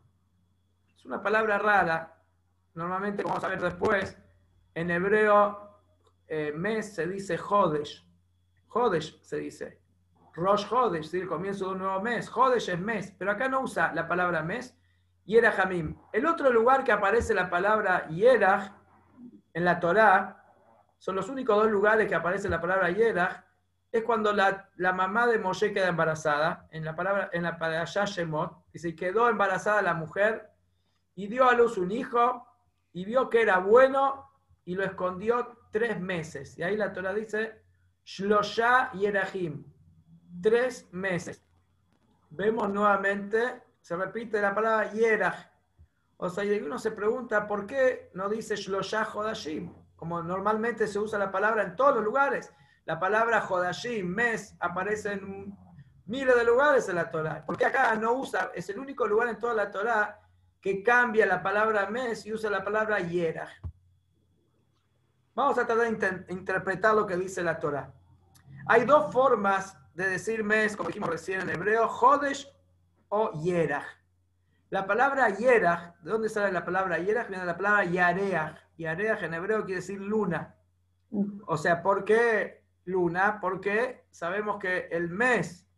Es 0.96 1.04
una 1.04 1.20
palabra 1.20 1.58
rara. 1.58 2.16
Normalmente, 2.74 3.24
vamos 3.24 3.42
a 3.42 3.48
ver 3.48 3.60
después, 3.60 4.16
en 4.74 4.90
hebreo 4.90 5.80
eh, 6.28 6.52
mes 6.54 6.94
se 6.94 7.06
dice 7.06 7.36
Jodesh. 7.36 8.06
Jodesh 8.68 9.20
se 9.20 9.36
dice. 9.38 9.80
Rosh 10.34 10.66
Jodesh, 10.66 11.12
el 11.14 11.26
comienzo 11.26 11.66
de 11.66 11.72
un 11.72 11.78
nuevo 11.78 12.00
mes. 12.00 12.28
Jodesh 12.28 12.70
es 12.70 12.78
mes, 12.78 13.12
pero 13.18 13.32
acá 13.32 13.48
no 13.48 13.62
usa 13.62 13.92
la 13.92 14.06
palabra 14.06 14.42
mes. 14.42 14.76
Yerach 15.24 15.58
Amim. 15.60 15.96
El 16.12 16.26
otro 16.26 16.50
lugar 16.50 16.84
que 16.84 16.92
aparece 16.92 17.34
la 17.34 17.48
palabra 17.48 18.08
Yerach 18.08 18.72
en 19.54 19.64
la 19.64 19.78
Torá, 19.78 20.44
son 20.98 21.16
los 21.16 21.28
únicos 21.28 21.56
dos 21.56 21.70
lugares 21.70 22.08
que 22.08 22.14
aparece 22.14 22.48
la 22.48 22.60
palabra 22.60 22.90
Yerach, 22.90 23.44
es 23.90 24.02
cuando 24.04 24.32
la, 24.32 24.70
mamá 24.94 25.26
de 25.26 25.38
Moshe 25.38 25.72
queda 25.72 25.88
embarazada, 25.88 26.66
en 26.70 26.84
la 26.84 26.96
palabra, 26.96 27.28
en 27.32 27.42
la 27.42 27.58
palabra 27.58 27.84
Shemot, 27.84 28.64
y 28.72 28.96
quedó 28.96 29.28
embarazada 29.28 29.82
la 29.82 29.94
mujer 29.94 30.50
y 31.14 31.26
dio 31.26 31.48
a 31.48 31.52
luz 31.52 31.76
un 31.76 31.92
hijo 31.92 32.46
y 32.92 33.04
vio 33.04 33.28
que 33.28 33.42
era 33.42 33.58
bueno 33.58 34.30
y 34.64 34.74
lo 34.74 34.84
escondió 34.84 35.58
tres 35.70 36.00
meses. 36.00 36.58
Y 36.58 36.62
ahí 36.62 36.76
la 36.76 36.92
Torah 36.92 37.12
dice, 37.12 37.62
Shlosha 38.04 38.90
Yerahim, 38.92 39.64
tres 40.42 40.88
meses. 40.92 41.44
Vemos 42.30 42.70
nuevamente, 42.70 43.62
se 43.82 43.96
repite 43.96 44.40
la 44.40 44.54
palabra 44.54 44.92
Yerah. 44.92 45.50
O 46.16 46.30
sea, 46.30 46.44
y 46.44 46.56
uno 46.60 46.78
se 46.78 46.92
pregunta, 46.92 47.46
¿por 47.48 47.66
qué 47.66 48.10
no 48.14 48.28
dice 48.28 48.54
Shlosha 48.54 49.08
Hodashim? 49.12 49.74
Como 49.96 50.22
normalmente 50.22 50.86
se 50.86 50.98
usa 50.98 51.18
la 51.18 51.32
palabra 51.32 51.64
en 51.64 51.76
todos 51.76 51.96
los 51.96 52.04
lugares. 52.04 52.52
La 52.84 52.98
palabra 52.98 53.40
Jodashim, 53.40 54.06
mes, 54.06 54.56
aparece 54.60 55.12
en 55.12 55.56
miles 56.06 56.34
de 56.34 56.44
lugares 56.44 56.88
en 56.88 56.96
la 56.96 57.10
Torah. 57.10 57.44
Porque 57.44 57.66
acá 57.66 57.94
no 57.96 58.12
usa, 58.12 58.52
es 58.54 58.68
el 58.68 58.78
único 58.78 59.06
lugar 59.06 59.28
en 59.28 59.38
toda 59.38 59.54
la 59.54 59.70
Torah 59.70 60.20
que 60.60 60.82
cambia 60.82 61.26
la 61.26 61.42
palabra 61.42 61.90
mes 61.90 62.24
y 62.24 62.32
usa 62.32 62.50
la 62.50 62.62
palabra 62.62 63.00
Yerah. 63.00 63.50
Vamos 65.34 65.58
a 65.58 65.66
tratar 65.66 65.98
de 65.98 66.32
interpretar 66.32 66.94
lo 66.94 67.06
que 67.06 67.16
dice 67.16 67.42
la 67.42 67.58
Torah. 67.58 67.92
Hay 68.66 68.84
dos 68.84 69.12
formas 69.12 69.76
de 69.94 70.08
decir 70.08 70.44
mes, 70.44 70.76
como 70.76 70.88
dijimos 70.88 71.08
recién 71.08 71.40
en 71.40 71.50
hebreo, 71.50 71.88
Jodesh 71.88 72.48
o 73.14 73.30
Yerah. 73.42 73.84
La 74.70 74.86
palabra 74.86 75.28
Yerah, 75.28 75.96
¿de 76.02 76.10
dónde 76.10 76.30
sale 76.30 76.50
la 76.50 76.64
palabra 76.64 76.98
Yerah? 76.98 77.24
Viene 77.24 77.40
de 77.40 77.46
la 77.46 77.56
palabra 77.56 77.84
Yareach. 77.84 78.56
Yareach 78.78 79.22
en 79.22 79.34
hebreo 79.34 79.64
quiere 79.66 79.80
decir 79.80 80.00
luna. 80.00 80.56
O 81.46 81.58
sea, 81.58 81.82
¿por 81.82 82.06
qué 82.06 82.62
luna 82.84 83.38
porque 83.38 84.06
sabemos 84.10 84.58
que 84.58 84.88
el 84.90 85.10
mes, 85.10 85.68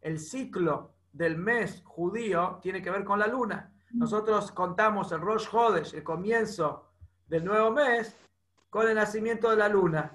el 0.00 0.18
ciclo 0.18 0.94
del 1.12 1.36
mes 1.38 1.80
judío 1.84 2.58
tiene 2.60 2.82
que 2.82 2.90
ver 2.90 3.04
con 3.04 3.20
la 3.20 3.28
luna. 3.28 3.72
Nosotros 3.92 4.50
contamos 4.50 5.12
el 5.12 5.20
Rosh 5.20 5.48
Hodesh, 5.52 5.94
el 5.94 6.02
comienzo 6.02 6.90
del 7.28 7.44
nuevo 7.44 7.70
mes, 7.70 8.16
con 8.68 8.88
el 8.88 8.96
nacimiento 8.96 9.50
de 9.50 9.56
la 9.56 9.68
luna. 9.68 10.12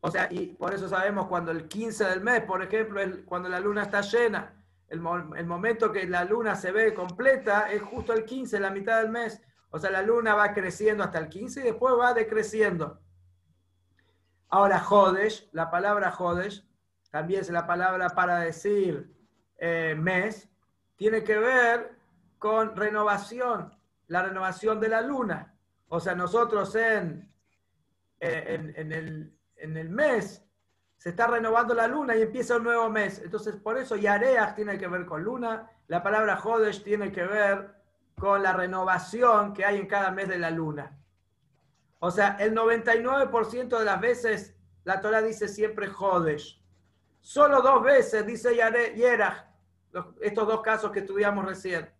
O 0.00 0.10
sea, 0.10 0.26
y 0.30 0.46
por 0.46 0.72
eso 0.72 0.88
sabemos 0.88 1.26
cuando 1.26 1.50
el 1.50 1.68
15 1.68 2.04
del 2.04 2.22
mes, 2.22 2.42
por 2.44 2.62
ejemplo, 2.62 3.00
es 3.00 3.18
cuando 3.26 3.50
la 3.50 3.60
luna 3.60 3.82
está 3.82 4.00
llena, 4.00 4.59
el, 4.90 5.00
momento 5.00 5.92
que 5.92 6.06
la 6.06 6.24
luna 6.24 6.56
se 6.56 6.72
ve 6.72 6.92
completa 6.92 7.70
es 7.70 7.80
justo 7.80 8.12
el 8.12 8.24
15, 8.24 8.58
la 8.58 8.70
mitad 8.70 9.00
del 9.00 9.10
mes. 9.10 9.40
O 9.70 9.78
sea, 9.78 9.88
la 9.90 10.02
luna 10.02 10.34
va 10.34 10.52
creciendo 10.52 11.04
hasta 11.04 11.18
el 11.18 11.28
15 11.28 11.60
y 11.60 11.64
después 11.64 11.94
va 11.96 12.12
decreciendo. 12.12 13.00
Ahora, 14.48 14.80
Jodesh, 14.80 15.48
la 15.52 15.70
palabra 15.70 16.10
Jodesh, 16.10 16.68
también 17.12 17.42
es 17.42 17.50
la 17.50 17.68
palabra 17.68 18.08
para 18.10 18.40
decir 18.40 19.14
eh, 19.58 19.94
mes, 19.96 20.48
tiene 20.96 21.22
que 21.22 21.38
ver 21.38 21.96
con 22.38 22.74
renovación, 22.74 23.72
la 24.08 24.22
renovación 24.24 24.80
de 24.80 24.88
la 24.88 25.02
luna. 25.02 25.54
O 25.86 26.00
sea, 26.00 26.16
nosotros 26.16 26.74
en, 26.74 27.32
eh, 28.18 28.72
en, 28.74 28.92
el, 28.92 29.38
en 29.54 29.76
el 29.76 29.88
mes 29.88 30.44
se 31.00 31.08
está 31.08 31.26
renovando 31.28 31.72
la 31.72 31.88
luna 31.88 32.14
y 32.14 32.20
empieza 32.20 32.58
un 32.58 32.64
nuevo 32.64 32.90
mes. 32.90 33.22
Entonces, 33.24 33.56
por 33.56 33.78
eso 33.78 33.96
Yareas 33.96 34.54
tiene 34.54 34.76
que 34.76 34.86
ver 34.86 35.06
con 35.06 35.24
luna, 35.24 35.70
la 35.88 36.02
palabra 36.02 36.36
Jodesh 36.36 36.84
tiene 36.84 37.10
que 37.10 37.24
ver 37.24 37.74
con 38.18 38.42
la 38.42 38.52
renovación 38.52 39.54
que 39.54 39.64
hay 39.64 39.78
en 39.78 39.86
cada 39.86 40.10
mes 40.10 40.28
de 40.28 40.38
la 40.38 40.50
luna. 40.50 40.94
O 42.00 42.10
sea, 42.10 42.36
el 42.38 42.54
99% 42.54 43.78
de 43.78 43.84
las 43.86 43.98
veces 43.98 44.54
la 44.84 45.00
Torah 45.00 45.22
dice 45.22 45.48
siempre 45.48 45.86
Jodesh. 45.86 46.62
Solo 47.22 47.62
dos 47.62 47.82
veces 47.82 48.26
dice 48.26 48.54
Yerach, 48.54 49.46
estos 50.20 50.46
dos 50.46 50.60
casos 50.60 50.92
que 50.92 50.98
estudiamos 50.98 51.46
recién. 51.46 51.90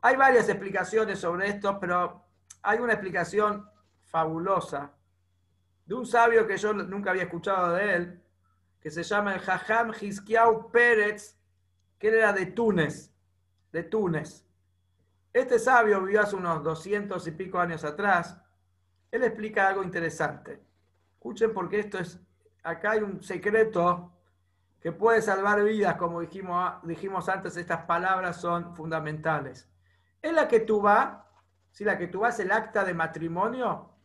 Hay 0.00 0.16
varias 0.16 0.48
explicaciones 0.48 1.20
sobre 1.20 1.50
esto, 1.50 1.78
pero 1.78 2.24
hay 2.62 2.80
una 2.80 2.94
explicación 2.94 3.64
fabulosa 4.02 4.97
de 5.88 5.94
un 5.94 6.04
sabio 6.04 6.46
que 6.46 6.58
yo 6.58 6.74
nunca 6.74 7.10
había 7.10 7.22
escuchado 7.22 7.74
de 7.74 7.94
él, 7.94 8.22
que 8.78 8.90
se 8.90 9.02
llama 9.02 9.34
el 9.34 9.40
Jajam 9.40 9.92
Hiskiau 9.98 10.70
Pérez, 10.70 11.40
que 11.98 12.08
era 12.08 12.34
de 12.34 12.44
Túnez, 12.44 13.10
de 13.72 13.84
Túnez. 13.84 14.44
Este 15.32 15.58
sabio 15.58 16.02
vivió 16.02 16.20
hace 16.20 16.36
unos 16.36 16.62
doscientos 16.62 17.26
y 17.26 17.30
pico 17.30 17.58
años 17.58 17.84
atrás 17.84 18.38
él 19.10 19.24
explica 19.24 19.66
algo 19.66 19.82
interesante. 19.82 20.62
Escuchen 21.14 21.54
porque 21.54 21.80
esto 21.80 21.98
es, 21.98 22.20
acá 22.62 22.90
hay 22.90 23.00
un 23.00 23.22
secreto 23.22 24.12
que 24.80 24.92
puede 24.92 25.22
salvar 25.22 25.64
vidas, 25.64 25.96
como 25.96 26.20
dijimos, 26.20 26.74
dijimos 26.82 27.30
antes, 27.30 27.56
estas 27.56 27.84
palabras 27.84 28.38
son 28.38 28.76
fundamentales. 28.76 29.66
En 30.20 30.34
la 30.34 30.48
que 30.48 30.60
tú 30.60 30.82
vas, 30.82 31.16
si 31.70 31.82
la 31.82 31.96
que 31.96 32.08
tú 32.08 32.20
vas 32.20 32.38
el 32.40 32.52
acta 32.52 32.84
de 32.84 32.92
matrimonio, 32.92 33.97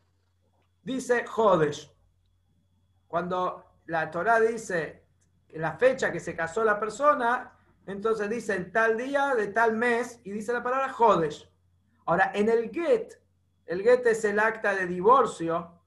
dice 0.83 1.25
Jodesh. 1.25 1.91
Cuando 3.07 3.65
la 3.85 4.09
Torah 4.11 4.39
dice 4.39 5.03
la 5.49 5.73
fecha 5.73 6.11
que 6.11 6.19
se 6.19 6.35
casó 6.35 6.63
la 6.63 6.79
persona, 6.79 7.53
entonces 7.85 8.29
dice 8.29 8.55
en 8.55 8.71
tal 8.71 8.97
día 8.97 9.35
de 9.35 9.47
tal 9.47 9.73
mes 9.73 10.19
y 10.23 10.31
dice 10.31 10.53
la 10.53 10.63
palabra 10.63 10.89
Jodesh. 10.89 11.49
Ahora, 12.05 12.31
en 12.33 12.49
el 12.49 12.69
Get, 12.71 13.19
el 13.65 13.81
get 13.81 14.05
es 14.05 14.25
el 14.25 14.39
acta 14.39 14.75
de 14.75 14.85
divorcio, 14.87 15.79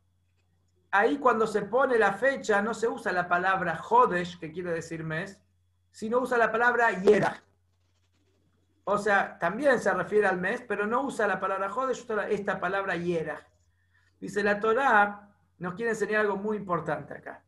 ahí 0.90 1.18
cuando 1.18 1.46
se 1.46 1.62
pone 1.62 1.98
la 1.98 2.14
fecha 2.14 2.62
no 2.62 2.72
se 2.72 2.88
usa 2.88 3.12
la 3.12 3.28
palabra 3.28 3.76
jodesh, 3.76 4.38
que 4.38 4.50
quiere 4.50 4.72
decir 4.72 5.04
mes, 5.04 5.38
sino 5.90 6.18
usa 6.20 6.38
la 6.38 6.50
palabra 6.50 6.90
yera. 6.92 7.42
O 8.84 8.98
sea, 8.98 9.38
también 9.38 9.80
se 9.80 9.92
refiere 9.92 10.26
al 10.26 10.38
mes, 10.38 10.62
pero 10.66 10.86
no 10.86 11.02
usa 11.02 11.26
la 11.26 11.40
palabra 11.40 11.68
jodesh, 11.68 12.02
usa 12.02 12.28
esta 12.28 12.60
palabra 12.60 12.96
yera. 12.96 13.46
Dice 14.20 14.42
la 14.42 14.60
Torá, 14.60 15.34
nos 15.58 15.74
quiere 15.74 15.90
enseñar 15.92 16.22
algo 16.22 16.36
muy 16.36 16.56
importante 16.56 17.14
acá. 17.14 17.42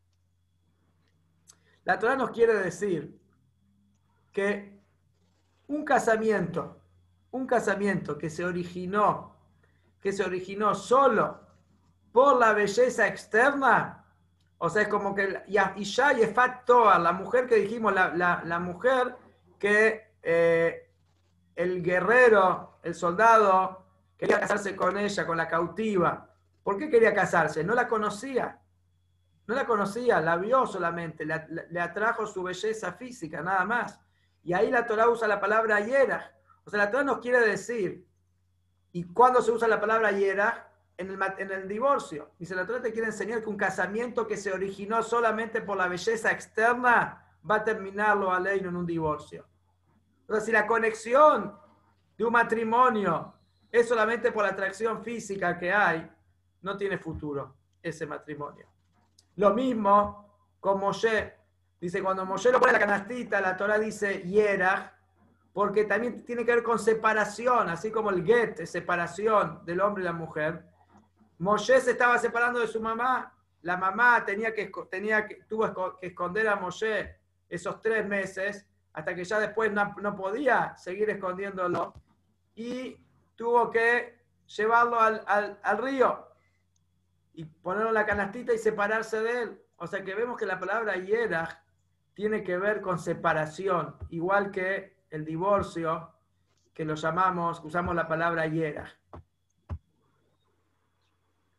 La 1.83 1.97
Torá 1.97 2.15
nos 2.15 2.31
quiere 2.31 2.53
decir 2.55 3.19
que 4.31 4.79
un 5.67 5.83
casamiento, 5.83 6.81
un 7.31 7.47
casamiento 7.47 8.17
que 8.17 8.29
se 8.29 8.45
originó 8.45 9.39
que 10.01 10.11
se 10.13 10.23
originó 10.23 10.75
solo 10.75 11.39
por 12.11 12.37
la 12.37 12.53
belleza 12.53 13.07
externa, 13.07 13.95
O 14.61 14.69
sea, 14.69 14.81
es 14.81 14.87
como 14.89 15.15
que 15.15 15.41
Isha 15.77 16.13
y 16.13 16.33
Toa, 16.65 16.99
la 16.99 17.13
mujer 17.13 17.47
que 17.47 17.55
dijimos, 17.55 17.93
la, 17.93 18.59
mujer 18.59 19.15
que 19.57 20.15
eh, 20.21 20.91
el 21.55 21.81
guerrero, 21.81 22.79
el 22.83 22.93
soldado, 22.93 23.85
quería 24.17 24.39
casarse 24.39 24.75
con 24.75 24.97
ella, 24.97 25.25
con 25.25 25.37
la 25.37 25.47
cautiva. 25.47 26.28
¿Por 26.63 26.77
qué 26.77 26.89
quería 26.89 27.13
casarse? 27.13 27.63
No 27.63 27.73
la 27.73 27.87
conocía. 27.87 28.61
No 29.47 29.55
la 29.55 29.65
conocía, 29.65 30.21
la 30.21 30.37
vio 30.37 30.67
solamente, 30.67 31.25
le, 31.25 31.81
atrajo 31.81 32.27
su 32.27 32.43
belleza 32.43 32.93
física, 32.93 33.41
nada 33.41 33.65
más. 33.65 33.99
Y 34.43 34.53
ahí 34.53 34.69
la 34.69 34.85
Torah 34.85 35.09
usa 35.09 35.27
la 35.27 35.39
palabra 35.39 35.79
yera. 35.79 36.35
O 36.65 36.69
sea, 36.69 36.85
la 36.85 36.91
Torah 36.91 37.03
nos 37.03 37.17
quiere 37.17 37.39
decir, 37.39 38.05
¿y 38.91 39.05
cuándo 39.05 39.41
se 39.41 39.51
usa 39.51 39.67
la 39.67 39.81
palabra 39.81 40.11
yera? 40.11 40.67
En 40.97 41.09
el, 41.09 41.19
en 41.37 41.51
el 41.51 41.67
divorcio. 41.67 42.31
Dice, 42.37 42.53
la 42.53 42.65
Torah 42.65 42.81
te 42.81 42.91
quiere 42.91 43.07
enseñar 43.07 43.41
que 43.41 43.49
un 43.49 43.57
casamiento 43.57 44.27
que 44.27 44.37
se 44.37 44.51
originó 44.51 45.01
solamente 45.01 45.61
por 45.61 45.77
la 45.77 45.87
belleza 45.87 46.29
externa 46.29 47.25
va 47.49 47.55
a 47.55 47.63
terminarlo 47.63 48.31
a 48.31 48.39
ley 48.39 48.59
en 48.59 48.75
un 48.75 48.85
divorcio. 48.85 49.47
O 50.27 50.33
sea, 50.33 50.41
si 50.41 50.51
la 50.51 50.67
conexión 50.67 51.57
de 52.17 52.25
un 52.25 52.33
matrimonio 52.33 53.33
es 53.71 53.87
solamente 53.87 54.31
por 54.31 54.43
la 54.43 54.51
atracción 54.51 55.03
física 55.03 55.57
que 55.57 55.71
hay, 55.71 56.07
no 56.61 56.77
tiene 56.77 56.97
futuro 56.97 57.55
ese 57.81 58.05
matrimonio. 58.05 58.67
Lo 59.35 59.53
mismo 59.53 60.29
con 60.59 60.79
Moshe. 60.79 61.35
Dice, 61.79 62.03
cuando 62.03 62.25
Moshe 62.25 62.51
lo 62.51 62.59
pone 62.59 62.73
en 62.73 62.79
la 62.79 62.85
canastita, 62.85 63.39
la 63.39 63.55
Torah 63.55 63.79
dice 63.79 64.21
Yerach, 64.23 64.91
porque 65.53 65.85
también 65.85 66.25
tiene 66.25 66.45
que 66.45 66.55
ver 66.55 66.63
con 66.63 66.77
separación, 66.77 67.69
así 67.69 67.91
como 67.91 68.09
el 68.09 68.25
get, 68.25 68.65
separación 68.65 69.61
del 69.65 69.79
hombre 69.81 70.03
y 70.03 70.05
la 70.05 70.13
mujer. 70.13 70.65
Moshe 71.37 71.79
se 71.79 71.91
estaba 71.91 72.17
separando 72.17 72.59
de 72.59 72.67
su 72.67 72.81
mamá, 72.81 73.33
la 73.61 73.77
mamá 73.77 74.23
tenía 74.25 74.53
que, 74.53 74.69
tenía 74.91 75.25
que, 75.25 75.35
tuvo 75.47 75.97
que 75.97 76.07
esconder 76.07 76.49
a 76.49 76.57
Moshe 76.57 77.17
esos 77.47 77.81
tres 77.81 78.05
meses, 78.05 78.67
hasta 78.91 79.15
que 79.15 79.23
ya 79.23 79.39
después 79.39 79.71
no, 79.71 79.95
no 80.01 80.15
podía 80.15 80.75
seguir 80.77 81.09
escondiéndolo, 81.09 81.93
y 82.55 82.97
tuvo 83.35 83.71
que 83.71 84.19
llevarlo 84.47 84.99
al, 84.99 85.23
al, 85.25 85.59
al 85.63 85.77
río 85.77 86.28
y 87.33 87.45
ponerlo 87.45 87.89
en 87.89 87.95
la 87.95 88.05
canastita 88.05 88.53
y 88.53 88.57
separarse 88.57 89.21
de 89.21 89.41
él. 89.41 89.61
O 89.77 89.87
sea 89.87 90.03
que 90.03 90.15
vemos 90.15 90.37
que 90.37 90.45
la 90.45 90.59
palabra 90.59 90.95
yerach 90.95 91.57
tiene 92.13 92.43
que 92.43 92.57
ver 92.57 92.81
con 92.81 92.99
separación, 92.99 93.95
igual 94.09 94.51
que 94.51 94.97
el 95.09 95.23
divorcio, 95.23 96.11
que 96.73 96.85
lo 96.85 96.95
llamamos, 96.95 97.61
usamos 97.63 97.95
la 97.95 98.07
palabra 98.07 98.45
yerach. 98.47 98.91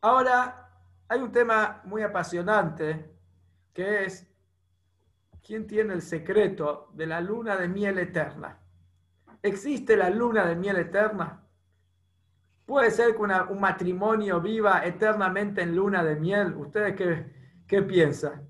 Ahora, 0.01 0.69
hay 1.07 1.19
un 1.19 1.31
tema 1.31 1.81
muy 1.83 2.03
apasionante, 2.03 3.11
que 3.73 4.05
es, 4.05 4.27
¿quién 5.43 5.67
tiene 5.67 5.93
el 5.93 6.01
secreto 6.01 6.89
de 6.93 7.05
la 7.05 7.21
luna 7.21 7.55
de 7.55 7.67
miel 7.67 7.99
eterna? 7.99 8.59
¿Existe 9.43 9.97
la 9.97 10.09
luna 10.09 10.45
de 10.45 10.55
miel 10.55 10.77
eterna? 10.77 11.40
¿Puede 12.71 12.89
ser 12.89 13.13
que 13.13 13.21
un 13.21 13.59
matrimonio 13.59 14.39
viva 14.39 14.85
eternamente 14.85 15.61
en 15.61 15.75
luna 15.75 16.05
de 16.05 16.15
miel? 16.15 16.55
¿Ustedes 16.55 16.95
qué, 16.95 17.63
qué 17.67 17.81
piensan? 17.81 18.47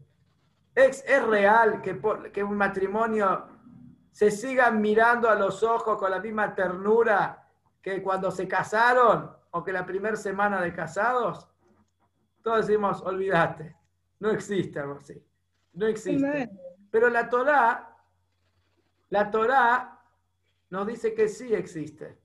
¿Es, 0.75 1.03
¿Es, 1.07 1.25
real 1.25 1.81
que, 1.81 1.99
que 2.31 2.43
un 2.43 2.55
matrimonio 2.55 3.47
se 4.11 4.29
siga 4.29 4.69
mirando 4.69 5.27
a 5.27 5.33
los 5.33 5.63
ojos 5.63 5.97
con 5.97 6.11
la 6.11 6.19
misma 6.19 6.53
ternura 6.53 7.49
que 7.81 8.03
cuando 8.03 8.29
se 8.29 8.47
casaron 8.47 9.31
o 9.49 9.63
que 9.63 9.73
la 9.73 9.87
primera 9.87 10.15
semana 10.15 10.61
de 10.61 10.71
casados? 10.71 11.49
Todos 12.43 12.67
decimos, 12.67 13.01
olvídate, 13.01 13.75
no 14.19 14.29
existe 14.29 14.79
algo 14.79 14.99
así. 14.99 15.19
No 15.73 15.87
existe. 15.87 16.47
Pero 16.91 17.09
la 17.09 17.27
Torah, 17.27 17.97
la 19.09 19.31
Torah 19.31 19.99
nos 20.69 20.85
dice 20.85 21.15
que 21.15 21.27
sí 21.27 21.55
existe. 21.55 22.20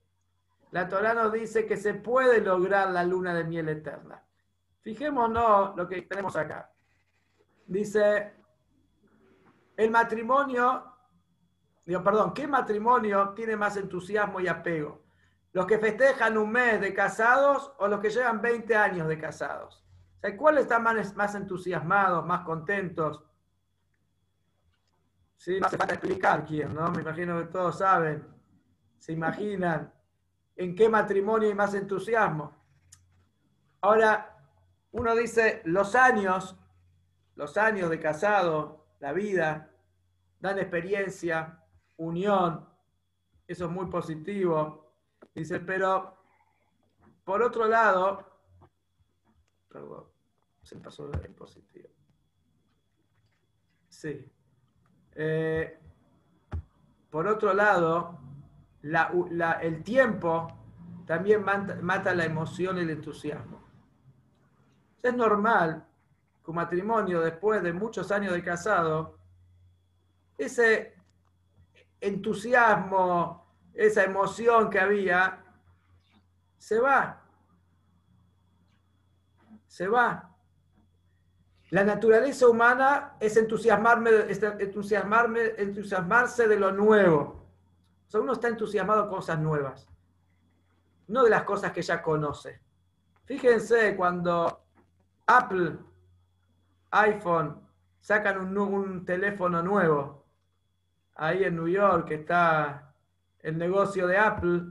La 0.77 0.87
Torah 0.87 1.15
nos 1.15 1.33
dice 1.33 1.65
que 1.65 1.79
se 1.79 1.95
puede 1.95 2.43
lograr 2.43 2.91
la 2.91 3.03
luna 3.03 3.33
de 3.33 3.45
miel 3.45 3.67
eterna. 3.71 4.23
Fijémonos 4.83 5.75
lo 5.75 5.89
que 5.89 6.03
tenemos 6.03 6.37
acá. 6.37 6.71
Dice, 7.67 8.35
el 9.75 9.91
matrimonio, 9.91 10.85
digo, 11.83 12.05
perdón, 12.05 12.35
¿qué 12.35 12.47
matrimonio 12.47 13.31
tiene 13.31 13.57
más 13.57 13.79
entusiasmo 13.79 14.39
y 14.39 14.49
apego? 14.49 15.07
¿Los 15.55 15.65
que 15.65 15.79
festejan 15.79 16.37
un 16.37 16.53
mes 16.53 16.79
de 16.79 16.93
casados 16.93 17.73
o 17.79 17.89
los 17.89 17.99
que 17.99 18.11
llevan 18.11 18.43
20 18.43 18.77
años 18.77 19.09
de 19.09 19.19
casados? 19.19 19.83
O 20.19 20.21
sea, 20.21 20.37
¿cuáles 20.37 20.69
más, 20.79 21.17
más 21.17 21.35
entusiasmados, 21.37 22.27
más 22.27 22.43
contentos? 22.43 23.25
Sí, 25.39 25.59
no 25.59 25.69
hace 25.69 25.79
falta 25.79 25.95
explicar 25.95 26.45
quién, 26.45 26.75
¿no? 26.75 26.91
Me 26.91 27.01
imagino 27.01 27.39
que 27.39 27.47
todos 27.47 27.79
saben, 27.79 28.29
se 28.99 29.13
imaginan 29.15 29.96
en 30.57 30.75
qué 30.75 30.89
matrimonio 30.89 31.49
hay 31.49 31.55
más 31.55 31.75
entusiasmo. 31.75 32.53
Ahora, 33.83 34.37
uno 34.93 35.15
dice, 35.15 35.63
los 35.65 35.95
años, 35.95 36.57
los 37.35 37.57
años 37.57 37.91
de 37.91 38.01
casado, 38.01 38.87
la 38.99 39.13
vida, 39.13 39.71
dan 40.41 40.59
experiencia, 40.59 41.63
unión, 41.99 42.69
eso 43.47 43.67
es 43.67 43.71
muy 43.71 43.87
positivo. 43.87 44.93
Dice, 45.35 45.61
pero 45.61 46.17
por 47.25 47.43
otro 47.43 47.67
lado, 47.67 48.25
perdón, 49.69 50.07
se 50.63 50.77
pasó 50.77 51.09
de 51.09 51.29
positivo. 51.31 51.89
Sí. 53.89 54.31
Eh, 55.15 55.79
por 57.11 57.27
otro 57.27 57.55
lado, 57.55 58.26
el 59.63 59.83
tiempo 59.83 60.49
también 61.07 61.45
mata, 61.45 62.15
la 62.15 62.25
emoción 62.25 62.79
y 62.79 62.81
el 62.81 62.91
entusiasmo. 62.91 63.61
Es 65.03 65.15
normal 65.15 65.87
que 66.45 66.51
un 66.51 66.57
matrimonio, 66.57 67.21
después 67.21 67.63
de 67.63 67.73
muchos 67.73 68.11
años 68.11 68.33
de 68.33 68.43
casado, 68.43 69.19
ese 70.37 70.95
entusiasmo, 72.01 73.47
esa 73.73 74.05
emoción 74.05 74.69
que 74.69 74.81
había, 74.81 75.45
se 76.59 76.81
va. 76.81 77.23
Se 79.69 79.87
va. 79.87 80.35
La 81.71 81.85
naturaleza 81.85 82.49
humana 82.49 83.17
es 83.21 83.37
entusiasmarme, 83.37 84.11
entusiasmarme, 84.31 85.53
entusiasmarse 85.59 86.49
de 86.49 86.59
lo 86.59 86.73
nuevo. 86.73 87.46
O 88.13 88.19
uno 88.19 88.33
está 88.33 88.49
entusiasmado 88.49 89.09
con 89.09 89.17
cosas 89.17 89.39
nuevas, 89.39 89.89
no 91.09 91.25
de 91.25 91.31
las 91.31 91.43
cosas 91.45 91.73
que 91.73 91.83
ya 91.83 92.03
conoce. 92.03 92.61
Fíjense 93.25 93.97
cuando 93.97 94.65
Apple, 95.27 95.77
iPhone, 96.91 97.61
sacan 98.01 98.41
un, 98.41 98.57
un 98.57 99.05
teléfono 99.05 99.63
nuevo, 99.63 100.25
ahí 101.17 101.45
en 101.45 101.57
New 101.57 101.69
York 101.69 102.11
está 102.11 102.95
el 103.41 103.59
negocio 103.59 104.07
de 104.07 104.17
Apple, 104.17 104.63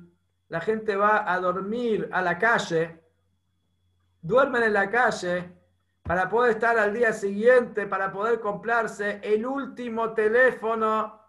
la 0.47 0.61
gente 0.61 0.95
va 0.95 1.31
a 1.31 1.39
dormir 1.39 2.09
a 2.11 2.21
la 2.21 2.37
calle, 2.37 3.03
duermen 4.21 4.63
en 4.63 4.73
la 4.73 4.89
calle 4.89 5.51
para 6.03 6.29
poder 6.29 6.51
estar 6.51 6.77
al 6.77 6.93
día 6.93 7.11
siguiente, 7.13 7.87
para 7.87 8.11
poder 8.11 8.39
comprarse 8.39 9.19
el 9.23 9.45
último 9.45 10.13
teléfono 10.13 11.24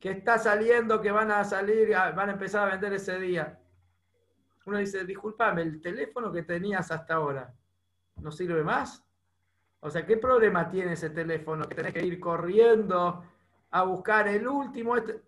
que 0.00 0.10
está 0.10 0.38
saliendo, 0.38 1.00
que 1.00 1.10
van 1.10 1.30
a 1.30 1.44
salir, 1.44 1.90
van 1.90 2.28
a 2.28 2.32
empezar 2.32 2.68
a 2.68 2.72
vender 2.72 2.92
ese 2.92 3.18
día. 3.18 3.58
Uno 4.66 4.78
dice, 4.78 5.04
discúlpame, 5.04 5.62
el 5.62 5.80
teléfono 5.80 6.30
que 6.30 6.42
tenías 6.42 6.90
hasta 6.90 7.14
ahora, 7.14 7.52
¿no 8.16 8.30
sirve 8.30 8.62
más? 8.62 9.04
O 9.80 9.90
sea, 9.90 10.04
¿qué 10.04 10.16
problema 10.16 10.68
tiene 10.68 10.92
ese 10.92 11.10
teléfono? 11.10 11.68
Que 11.68 11.74
tenés 11.74 11.94
que 11.94 12.04
ir 12.04 12.20
corriendo 12.20 13.24
a 13.70 13.82
buscar 13.82 14.28
el 14.28 14.46
último. 14.46 14.96
Este, 14.96 15.22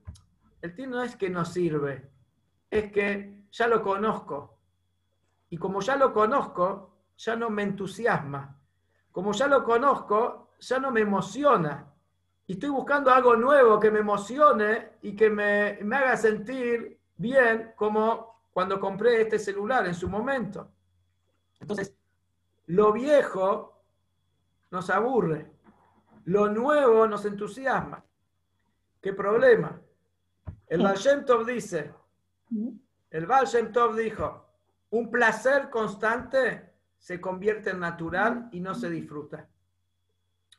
el 0.61 0.75
tío 0.75 0.89
no 0.89 1.03
es 1.03 1.17
que 1.17 1.31
no 1.31 1.45
sirve, 1.45 2.11
es 2.71 2.93
que 2.93 3.45
ya 3.51 3.67
lo 3.67 3.83
conozco. 3.83 4.59
Y 5.49 5.57
como 5.57 5.81
ya 5.81 5.97
lo 5.97 6.13
conozco, 6.13 7.05
ya 7.17 7.35
no 7.35 7.51
me 7.51 7.63
entusiasma. 7.63 8.57
Como 9.11 9.33
ya 9.33 9.49
lo 9.49 9.65
conozco, 9.65 10.55
ya 10.59 10.79
no 10.79 10.91
me 10.91 11.01
emociona 11.01 11.90
y 12.51 12.55
estoy 12.55 12.71
buscando 12.71 13.13
algo 13.13 13.37
nuevo 13.37 13.79
que 13.79 13.93
me 13.93 14.01
emocione 14.01 14.95
y 15.03 15.15
que 15.15 15.31
me, 15.31 15.79
haga 15.95 16.17
sentir 16.17 16.99
bien 17.17 17.75
como 17.77 18.41
cuando 18.53 18.81
compré 18.81 19.21
este 19.21 19.39
celular 19.39 19.87
en 19.87 19.95
su 19.95 20.09
momento. 20.09 20.69
Entonces, 21.61 21.95
lo 22.67 22.93
viejo 22.93 23.81
nos 24.73 24.91
aburre, 24.91 25.49
lo 26.25 26.49
nuevo 26.49 27.07
nos 27.07 27.25
entusiasma. 27.25 28.05
¿Qué 29.01 29.13
problema? 29.13 29.81
El 30.67 30.83
Baal 30.83 30.99
dice, 31.47 31.95
el 33.11 33.27
Baal 33.27 33.47
dijo, 33.97 34.49
un 34.91 35.09
placer 35.09 35.71
constante 35.71 36.69
se 36.99 37.21
convierte 37.21 37.71
en 37.71 37.79
natural 37.79 38.49
y 38.51 38.59
no 38.59 38.75
se 38.75 38.91
disfruta. 38.91 39.49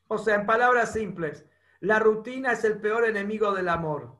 O 0.08 0.17
sea, 0.17 0.36
en 0.36 0.45
palabras 0.45 0.93
simples, 0.93 1.45
la 1.82 2.00
rutina 2.00 2.52
es 2.52 2.63
el 2.63 2.80
peor 2.80 3.06
enemigo 3.06 3.54
del 3.54 3.67
amor. 3.67 4.15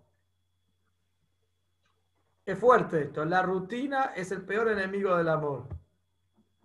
Es 2.43 2.58
fuerte 2.58 3.04
esto, 3.04 3.24
la 3.24 3.43
rutina 3.43 4.13
es 4.15 4.32
el 4.32 4.41
peor 4.41 4.69
enemigo 4.69 5.15
del 5.15 5.30
amor. 5.30 5.67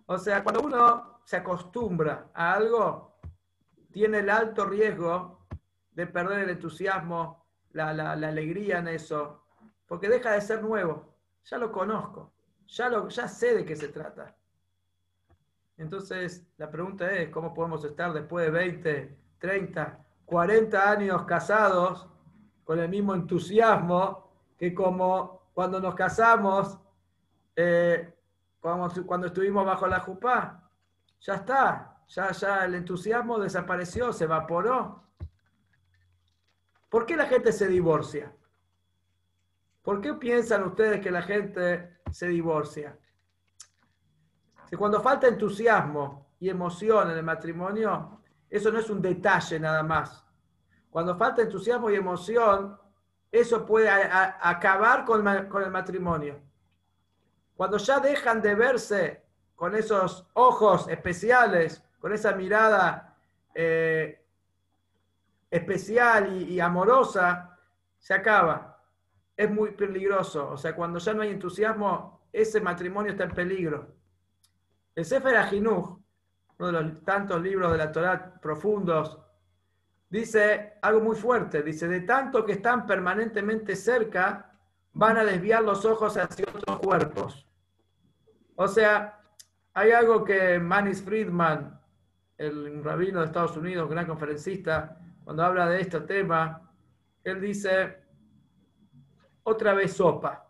O 0.07 0.17
sea, 0.17 0.43
cuando 0.43 0.61
uno 0.61 1.19
se 1.23 1.37
acostumbra 1.37 2.31
a 2.33 2.53
algo, 2.53 3.19
tiene 3.91 4.19
el 4.19 4.29
alto 4.29 4.65
riesgo 4.65 5.45
de 5.91 6.07
perder 6.07 6.39
el 6.39 6.49
entusiasmo, 6.49 7.45
la, 7.73 8.13
alegría 8.13 8.79
en 8.79 8.87
eso, 8.87 9.43
porque 9.85 10.09
deja 10.09 10.31
de 10.31 10.41
ser 10.41 10.63
nuevo. 10.63 11.15
Ya 11.45 11.59
lo 11.59 11.71
conozco, 11.71 12.33
ya, 12.67 12.89
lo, 12.89 13.07
ya 13.09 13.27
sé 13.27 13.53
de 13.55 13.65
qué 13.65 13.75
se 13.75 13.89
trata. 13.89 14.35
Entonces, 15.77 16.47
la 16.57 16.71
pregunta 16.71 17.11
es, 17.11 17.29
¿cómo 17.29 17.53
podemos 17.53 17.83
estar 17.85 18.11
después 18.13 18.45
de 18.45 18.51
20, 18.51 19.17
30, 19.37 20.06
40 20.27 20.91
años 20.91 21.23
casados 21.23 22.05
con 22.65 22.79
el 22.79 22.89
mismo 22.89 23.15
entusiasmo 23.15 24.29
que 24.57 24.73
como 24.73 25.47
cuando 25.53 25.79
nos 25.79 25.95
casamos, 25.95 26.77
eh, 27.55 28.13
cuando, 28.59 29.27
estuvimos 29.27 29.65
bajo 29.65 29.87
la 29.87 30.01
jupá? 30.01 30.69
Ya 31.21 31.35
está, 31.35 32.03
ya, 32.09 32.31
ya 32.31 32.65
el 32.65 32.75
entusiasmo 32.75 33.39
desapareció, 33.39 34.11
se 34.11 34.25
evaporó. 34.25 35.01
¿Por 36.89 37.05
qué 37.05 37.15
la 37.15 37.25
gente 37.25 37.53
se 37.53 37.67
divorcia? 37.67 38.35
¿Por 39.81 40.01
qué 40.01 40.13
piensan 40.13 40.63
ustedes 40.63 40.99
que 40.99 41.09
la 41.09 41.21
gente 41.21 41.99
se 42.11 42.27
divorcia? 42.27 42.99
Si 44.69 44.75
cuando 44.75 45.01
falta 45.01 45.27
entusiasmo 45.27 46.27
y 46.37 46.49
emoción 46.49 47.11
en 47.11 47.17
el 47.17 47.23
matrimonio, 47.23 48.16
eso 48.49 48.71
no 48.71 48.79
es 48.79 48.89
un 48.89 49.01
detalle 49.01 49.59
nada 49.59 49.83
más. 49.83 50.25
Cuando 50.89 51.17
falta 51.17 51.41
entusiasmo 51.41 51.89
y 51.89 51.95
emoción, 51.95 52.77
eso 53.31 53.65
puede 53.65 53.89
acabar 53.89 55.05
con, 55.05 55.27
el 55.27 55.71
matrimonio. 55.71 56.39
Cuando 57.55 57.77
ya 57.77 57.99
dejan 57.99 58.41
de 58.41 58.55
verse 58.55 59.23
con 59.55 59.75
esos 59.75 60.27
ojos 60.33 60.87
especiales, 60.87 61.83
con 61.99 62.13
esa 62.13 62.33
mirada 62.33 63.17
eh, 63.53 64.23
especial 65.49 66.41
y, 66.49 66.59
amorosa, 66.59 67.57
se 67.97 68.13
acaba. 68.13 68.81
Es 69.35 69.49
muy 69.49 69.71
peligroso. 69.71 70.49
O 70.49 70.57
sea, 70.57 70.75
cuando 70.75 70.99
ya 70.99 71.13
no 71.13 71.21
hay 71.21 71.31
entusiasmo, 71.31 72.21
ese 72.31 72.61
matrimonio 72.61 73.11
está 73.11 73.25
en 73.25 73.31
peligro. 73.31 73.95
El 74.95 75.05
Sefer 75.05 75.35
Ajinuj, 75.37 75.99
uno 76.59 76.67
de 76.67 76.83
los 76.83 77.03
tantos 77.03 77.41
libros 77.41 77.71
de 77.71 77.77
la 77.77 77.91
Torah 77.91 78.39
profundos, 78.41 79.19
dice 80.09 80.77
algo 80.81 81.01
muy 81.01 81.15
fuerte. 81.15 81.61
Dice, 81.61 81.87
de 81.87 82.01
tanto 82.01 82.45
que 82.45 82.53
están 82.53 82.85
permanentemente 82.85 83.75
cerca, 83.75 84.51
van 84.93 85.17
a 85.17 85.23
desviar 85.23 85.63
los 85.63 85.85
ojos 85.85 86.17
hacia 86.17 86.45
otros 86.53 86.79
cuerpos. 86.79 87.47
O 88.55 88.67
sea, 88.67 89.19
hay 89.73 89.91
algo 89.91 90.23
que 90.23 90.59
Manis 90.59 91.03
Friedman, 91.03 91.79
el 92.37 92.83
rabino 92.83 93.19
de 93.19 93.27
Estados 93.27 93.55
Unidos, 93.57 93.89
gran 93.89 94.07
conferencista, 94.07 94.97
cuando 95.23 95.43
habla 95.43 95.67
de 95.69 95.81
este 95.81 96.01
tema, 96.01 96.71
él 97.23 97.41
dice, 97.41 98.01
otra 99.43 99.73
vez 99.73 99.93
sopa. 99.93 100.49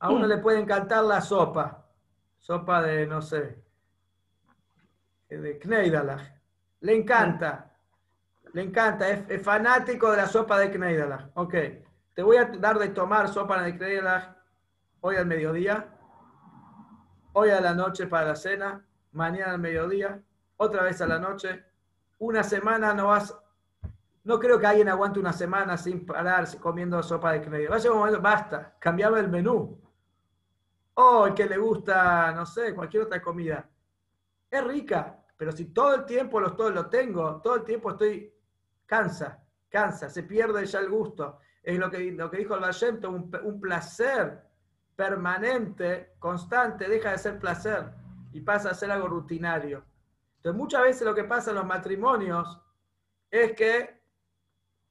A 0.00 0.10
uno 0.10 0.26
mm. 0.26 0.28
le 0.28 0.38
puede 0.38 0.60
encantar 0.60 1.04
la 1.04 1.20
sopa, 1.22 1.86
sopa 2.38 2.82
de, 2.82 3.06
no 3.06 3.22
sé, 3.22 3.65
de 5.28 5.58
Kneidalach. 5.58 6.22
Le 6.80 6.94
encanta, 6.94 7.72
le 8.52 8.62
encanta, 8.62 9.08
es, 9.08 9.42
fanático 9.42 10.10
de 10.10 10.18
la 10.18 10.26
sopa 10.26 10.58
de 10.58 10.70
Kneidalach. 10.70 11.30
Ok, 11.34 11.54
te 12.14 12.22
voy 12.22 12.36
a 12.36 12.44
dar 12.44 12.78
de 12.78 12.88
tomar 12.88 13.28
sopa 13.28 13.62
de 13.62 13.76
Kneidalach 13.76 14.36
hoy 15.00 15.16
al 15.16 15.26
mediodía, 15.26 15.88
hoy 17.32 17.50
a 17.50 17.60
la 17.60 17.74
noche 17.74 18.06
para 18.06 18.28
la 18.28 18.36
cena, 18.36 18.84
mañana 19.12 19.52
al 19.52 19.58
mediodía, 19.58 20.22
otra 20.56 20.82
vez 20.82 21.00
a 21.00 21.06
la 21.06 21.18
noche. 21.18 21.64
Una 22.18 22.42
semana 22.42 22.94
no 22.94 23.08
vas, 23.08 23.36
no 24.24 24.38
creo 24.38 24.58
que 24.58 24.66
alguien 24.66 24.88
aguante 24.88 25.20
una 25.20 25.32
semana 25.32 25.76
sin 25.76 26.06
parar 26.06 26.46
comiendo 26.58 27.02
sopa 27.02 27.32
de 27.32 27.42
Kneidalach. 27.42 27.70
Vaya 27.70 27.92
un 27.92 27.98
momento, 27.98 28.20
basta, 28.20 28.76
cambiaba 28.78 29.18
el 29.18 29.28
menú 29.28 29.80
o 30.94 31.26
el 31.26 31.34
que 31.34 31.46
le 31.46 31.58
gusta, 31.58 32.32
no 32.32 32.46
sé, 32.46 32.74
cualquier 32.74 33.04
otra 33.04 33.20
comida. 33.20 33.68
Es 34.50 34.64
rica, 34.64 35.24
pero 35.36 35.52
si 35.52 35.66
todo 35.66 35.94
el 35.94 36.04
tiempo 36.06 36.40
lo, 36.40 36.54
todo 36.54 36.70
lo 36.70 36.88
tengo, 36.88 37.40
todo 37.42 37.56
el 37.56 37.64
tiempo 37.64 37.90
estoy, 37.90 38.32
cansa, 38.86 39.42
cansa, 39.68 40.08
se 40.08 40.22
pierde 40.22 40.64
ya 40.66 40.80
el 40.80 40.88
gusto. 40.88 41.38
Es 41.62 41.78
lo 41.78 41.90
que, 41.90 42.12
lo 42.12 42.30
que 42.30 42.38
dijo 42.38 42.54
el 42.54 42.60
Vallento, 42.60 43.10
un, 43.10 43.30
un 43.42 43.60
placer 43.60 44.42
permanente, 44.94 46.14
constante, 46.18 46.88
deja 46.88 47.10
de 47.10 47.18
ser 47.18 47.38
placer 47.38 47.92
y 48.32 48.40
pasa 48.40 48.70
a 48.70 48.74
ser 48.74 48.90
algo 48.90 49.08
rutinario. 49.08 49.84
Entonces 50.36 50.58
muchas 50.58 50.82
veces 50.82 51.02
lo 51.02 51.14
que 51.14 51.24
pasa 51.24 51.50
en 51.50 51.56
los 51.56 51.66
matrimonios 51.66 52.60
es 53.30 53.52
que 53.52 54.00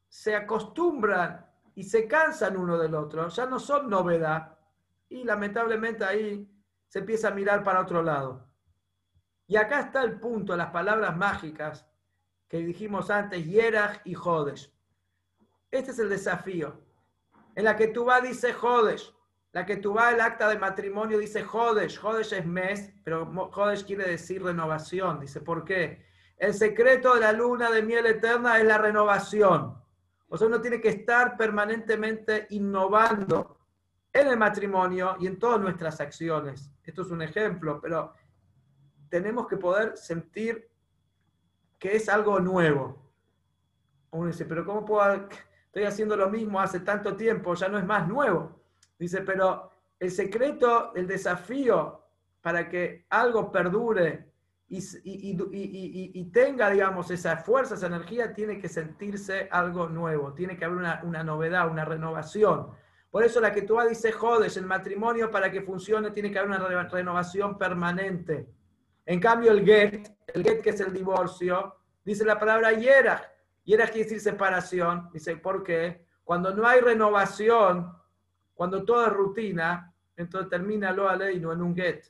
se 0.08 0.36
acostumbran 0.36 1.46
y 1.76 1.84
se 1.84 2.08
cansan 2.08 2.58
uno 2.58 2.78
del 2.78 2.96
otro, 2.96 3.28
ya 3.28 3.46
no 3.46 3.60
son 3.60 3.90
novedad, 3.90 4.58
y 5.10 5.24
lamentablemente 5.24 6.04
ahí 6.04 6.50
se 6.88 7.00
empieza 7.00 7.30
a 7.30 7.32
mirar 7.32 7.64
para 7.64 7.82
otro 7.82 8.02
lado. 8.02 8.45
Y 9.48 9.58
acá 9.58 9.82
está 9.82 10.02
el 10.04 10.20
punto, 10.20 10.56
las 10.56 10.72
palabras 10.72 11.16
mágicas 11.16 11.88
que 12.48 12.58
dijimos 12.58 13.10
antes, 13.10 13.46
Yerach 13.46 14.02
y 14.06 14.14
Jodesh. 14.14 14.72
Este 15.72 15.92
es 15.92 16.00
el 16.00 16.10
desafío. 16.10 16.82
En 17.56 17.66
la 17.66 17.76
que 17.76 17.88
tú 17.88 18.06
vas 18.06 18.24
dice 18.24 18.54
Jodesh. 18.54 19.14
La 19.52 19.66
que 19.66 19.78
tú 19.78 19.94
vas 19.94 20.14
el 20.14 20.20
acta 20.20 20.50
de 20.50 20.60
matrimonio 20.60 21.18
dice 21.18 21.44
Jodesh. 21.44 21.98
Jodesh 21.98 22.34
es 22.34 22.46
mes, 22.46 22.94
pero 23.04 23.26
Jodesh 23.52 23.86
quiere 23.86 24.06
decir 24.10 24.44
renovación. 24.44 25.20
Dice, 25.20 25.42
¿por 25.42 25.64
qué? 25.64 26.06
El 26.38 26.54
secreto 26.54 27.14
de 27.14 27.22
la 27.22 27.32
luna 27.32 27.72
de 27.72 27.82
miel 27.82 28.06
eterna 28.06 28.58
es 28.58 28.66
la 28.66 28.78
renovación. 28.78 29.82
O 30.28 30.38
sea, 30.38 30.48
uno 30.48 30.60
tiene 30.60 30.82
que 30.82 30.90
estar 30.90 31.38
permanentemente 31.38 32.48
innovando 32.50 33.58
en 34.12 34.28
el 34.28 34.38
matrimonio 34.38 35.16
y 35.20 35.28
en 35.28 35.40
todas 35.40 35.62
nuestras 35.62 36.02
acciones. 36.02 36.72
Esto 36.84 37.04
es 37.04 37.12
un 37.12 37.22
ejemplo, 37.22 37.80
pero 37.82 38.14
tenemos 39.10 39.48
que 39.48 39.58
poder 39.58 39.98
sentir 39.98 40.70
que 41.80 41.96
es 41.96 42.10
algo 42.10 42.40
nuevo. 42.40 43.12
Uno 44.12 44.28
dice, 44.28 44.46
pero 44.46 44.66
¿cómo 44.66 44.86
puedo? 44.86 45.28
Estoy 45.68 45.84
haciendo 45.84 46.16
lo 46.16 46.30
mismo 46.30 46.60
hace 46.60 46.80
tanto 46.80 47.16
tiempo, 47.16 47.54
ya 47.54 47.68
no 47.68 47.78
es 47.78 47.86
más 47.86 48.08
nuevo. 48.08 48.62
Dice, 48.98 49.22
pero 49.22 49.70
el 50.00 50.10
secreto, 50.10 50.94
el 50.96 51.06
desafío 51.06 52.02
para 52.42 52.70
que 52.70 53.06
algo 53.10 53.52
perdure 53.52 54.32
y, 54.68 56.32
tenga, 56.32 56.70
digamos, 56.70 57.12
esa 57.12 57.38
fuerza, 57.38 57.76
esa 57.76 57.88
energía, 57.88 58.34
tiene 58.34 58.60
que 58.60 58.70
sentirse 58.70 59.48
algo 59.52 59.88
nuevo, 59.90 60.34
tiene 60.34 60.58
que 60.58 60.66
haber 60.66 60.78
una, 60.78 61.02
una 61.04 61.24
novedad, 61.24 61.70
una 61.70 61.86
renovación. 61.86 62.72
Por 63.12 63.24
eso 63.24 63.40
la 63.40 63.54
que 63.54 63.62
tú 63.62 63.78
dice 63.88 64.12
jodes, 64.12 64.58
el 64.58 64.66
matrimonio 64.66 65.30
para 65.32 65.52
que 65.52 65.62
funcione 65.62 66.12
tiene 66.12 66.32
que 66.32 66.40
haber 66.40 66.52
una 66.52 66.88
renovación 66.90 67.58
permanente. 67.58 68.48
En 69.06 69.20
cambio 69.20 69.52
el 69.52 69.64
get, 69.64 70.12
el 70.34 70.44
get 70.44 70.62
que 70.62 70.72
es 70.72 70.80
el 70.80 70.92
divorcio, 70.92 71.76
dice 72.04 72.26
la 72.26 72.40
palabra 72.40 72.72
yerach. 72.72 73.24
Yerach 73.64 73.92
quiere 73.92 74.04
decir 74.04 74.22
separación. 74.22 75.10
Dice, 75.12 75.38
¿por 75.38 75.64
qué? 75.64 76.06
Cuando 76.24 76.54
no 76.54 76.68
hay 76.68 76.82
renovación, 76.82 77.92
cuando 78.54 78.84
todo 78.84 79.06
es 79.06 79.14
rutina, 79.14 79.94
entonces 80.18 80.50
termina 80.50 80.92
lo 80.92 81.14
no 81.16 81.52
en 81.52 81.62
un 81.62 81.76
get. 81.76 82.06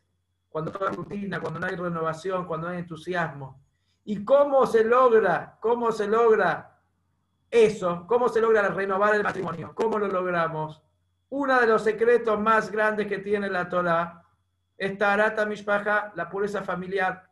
Cuando 0.49 0.71
todo 0.71 0.87
es 0.89 0.95
rutina, 0.95 1.39
cuando 1.39 1.59
no 1.59 1.67
hay 1.67 1.75
renovación, 1.75 2.45
cuando 2.45 2.67
no 2.67 2.73
hay 2.73 2.79
entusiasmo. 2.79 3.61
¿Y 4.05 4.23
cómo 4.23 4.65
se 4.67 4.83
logra? 4.83 5.57
¿Cómo 5.59 5.91
se 5.91 6.07
logra 6.07 6.79
eso? 7.49 8.05
¿Cómo 8.07 8.29
se 8.29 8.39
logra 8.39 8.67
renovar 8.69 9.15
el 9.15 9.23
matrimonio? 9.23 9.73
¿Cómo 9.73 9.97
lo 9.97 10.07
logramos? 10.07 10.81
Uno 11.29 11.59
de 11.59 11.67
los 11.67 11.83
secretos 11.83 12.39
más 12.39 12.71
grandes 12.71 13.07
que 13.07 13.17
tiene 13.17 13.49
la 13.49 13.67
Torah 13.67 14.24
es 14.77 14.97
Tarata 14.97 15.45
Mishpacha, 15.45 16.11
la 16.15 16.29
pureza 16.29 16.61
familiar. 16.61 17.29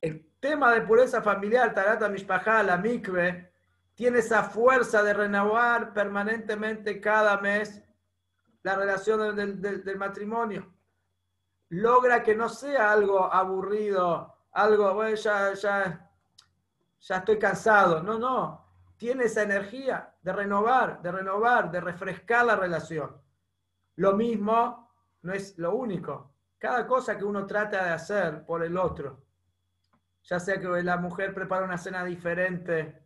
El 0.00 0.30
tema 0.40 0.72
de 0.72 0.82
pureza 0.82 1.22
familiar, 1.22 1.72
Tarata 1.72 2.08
Mishpacha, 2.08 2.62
la 2.62 2.76
mikve, 2.76 3.52
tiene 3.94 4.18
esa 4.18 4.42
fuerza 4.42 5.02
de 5.02 5.14
renovar 5.14 5.92
permanentemente 5.92 7.00
cada 7.00 7.38
mes 7.38 7.82
la 8.62 8.76
relación 8.76 9.34
del, 9.36 9.96
matrimonio. 9.96 10.72
Logra 11.70 12.22
que 12.22 12.34
no 12.34 12.48
sea 12.48 12.92
algo 12.92 13.32
aburrido, 13.32 14.34
algo, 14.52 14.94
bueno, 14.94 15.16
ya, 15.16 15.54
ya, 15.54 16.10
ya 17.00 17.16
estoy 17.16 17.38
cansado. 17.38 18.02
No, 18.02 18.18
no. 18.18 18.62
Tiene 18.96 19.24
esa 19.24 19.42
energía 19.42 20.14
de 20.22 20.32
renovar, 20.32 21.02
de 21.02 21.10
renovar, 21.10 21.70
de 21.70 21.80
refrescar 21.80 22.46
la 22.46 22.56
relación. 22.56 23.20
Lo 23.96 24.12
mismo 24.14 24.81
no 25.22 25.32
es 25.32 25.58
lo 25.58 25.74
único. 25.74 26.34
Cada 26.58 26.86
cosa 26.86 27.16
que 27.16 27.24
uno 27.24 27.46
trata 27.46 27.84
de 27.84 27.90
hacer 27.90 28.44
por 28.44 28.62
el 28.62 28.76
otro, 28.76 29.24
ya 30.24 30.38
sea 30.38 30.60
que 30.60 30.68
la 30.82 30.96
mujer 30.96 31.34
prepara 31.34 31.64
una 31.64 31.78
cena 31.78 32.04
diferente, 32.04 33.02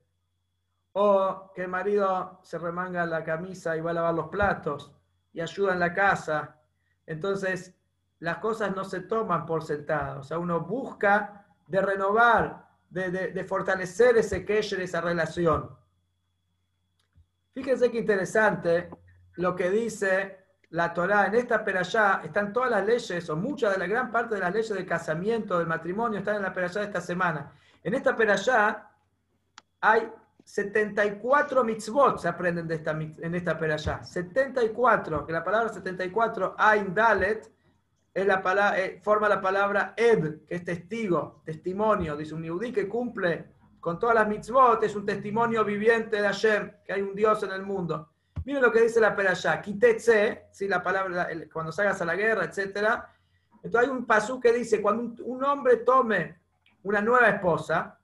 o 0.98 1.52
que 1.54 1.62
el 1.62 1.68
marido 1.68 2.40
se 2.42 2.58
remanga 2.58 3.04
la 3.04 3.22
camisa 3.22 3.76
y 3.76 3.82
va 3.82 3.90
a 3.90 3.94
lavar 3.94 4.14
los 4.14 4.28
platos 4.28 4.94
y 5.30 5.42
ayuda 5.42 5.74
en 5.74 5.80
la 5.80 5.92
casa. 5.92 6.58
Entonces, 7.04 7.74
las 8.20 8.38
cosas 8.38 8.74
no 8.74 8.82
se 8.82 9.00
toman 9.00 9.44
por 9.44 9.62
sentado. 9.62 10.20
O 10.20 10.22
sea, 10.22 10.38
uno 10.38 10.60
busca 10.60 11.46
de 11.66 11.82
renovar, 11.82 12.66
de, 12.88 13.44
fortalecer 13.44 14.16
ese 14.16 14.42
kesher, 14.46 14.80
esa 14.80 15.02
relación. 15.02 15.76
Fíjense 17.52 17.90
qué 17.90 17.98
interesante 17.98 18.88
lo 19.34 19.54
que 19.54 19.70
dice 19.70 20.45
la 20.70 20.92
Torá. 20.92 21.26
En 21.26 21.34
esta 21.34 21.64
perashá 21.64 22.22
están 22.24 22.52
todas 22.52 22.70
las 22.70 22.84
leyes, 22.84 23.28
o 23.30 23.36
muchas 23.36 23.72
de 23.72 23.78
la 23.78 23.86
gran 23.86 24.10
parte 24.10 24.34
de 24.34 24.40
las 24.40 24.52
leyes 24.52 24.70
del 24.70 24.86
casamiento, 24.86 25.58
del 25.58 25.66
matrimonio, 25.66 26.18
están 26.18 26.36
en 26.36 26.42
la 26.42 26.52
perashá 26.52 26.80
de 26.80 26.86
esta 26.86 27.00
semana. 27.00 27.52
En 27.82 27.94
esta 27.94 28.16
perashá 28.16 28.90
hay 29.80 30.10
74 30.46 31.64
mitzvot 31.64 32.18
se 32.18 32.28
aprenden 32.28 32.68
de 32.68 32.76
esta, 32.76 32.92
en 32.92 33.34
esta 33.34 33.58
perashá. 33.58 34.04
74, 34.04 35.26
que 35.26 35.32
la 35.32 35.42
palabra 35.42 35.72
74, 35.72 36.54
Ain 36.56 36.94
Dalet, 36.94 37.50
es 38.14 38.26
la 38.26 38.40
palabra, 38.40 38.78
eh, 38.78 39.00
forma 39.02 39.28
la 39.28 39.40
palabra 39.40 39.92
Ed, 39.96 40.46
que 40.46 40.54
es 40.54 40.64
testigo, 40.64 41.42
testimonio. 41.44 42.16
Dice 42.16 42.34
un 42.34 42.44
yudí 42.44 42.72
que 42.72 42.88
cumple 42.88 43.56
con 43.80 43.98
todas 43.98 44.14
las 44.14 44.28
mitzvot, 44.28 44.82
es 44.84 44.94
un 44.96 45.04
testimonio 45.04 45.64
viviente 45.64 46.22
de 46.22 46.28
Hashem, 46.28 46.72
que 46.84 46.92
hay 46.92 47.02
un 47.02 47.14
Dios 47.14 47.42
en 47.42 47.52
el 47.52 47.62
mundo. 47.62 48.08
Miren 48.46 48.62
lo 48.62 48.72
que 48.72 48.80
dice 48.80 48.98
la 48.98 49.14
perashá. 49.14 49.60
Kitetse, 49.60 50.46
¿sí? 50.50 50.66
la 50.66 50.82
palabra, 50.82 51.28
cuando 51.52 51.70
salgas 51.70 52.00
a 52.00 52.06
la 52.06 52.16
guerra, 52.16 52.44
etc. 52.44 53.02
Entonces 53.62 53.90
hay 53.90 53.94
un 53.94 54.06
pasú 54.06 54.40
que 54.40 54.54
dice, 54.54 54.80
cuando 54.80 55.22
un 55.24 55.44
hombre 55.44 55.76
tome 55.78 56.40
una 56.82 57.02
nueva 57.02 57.28
esposa, 57.28 57.98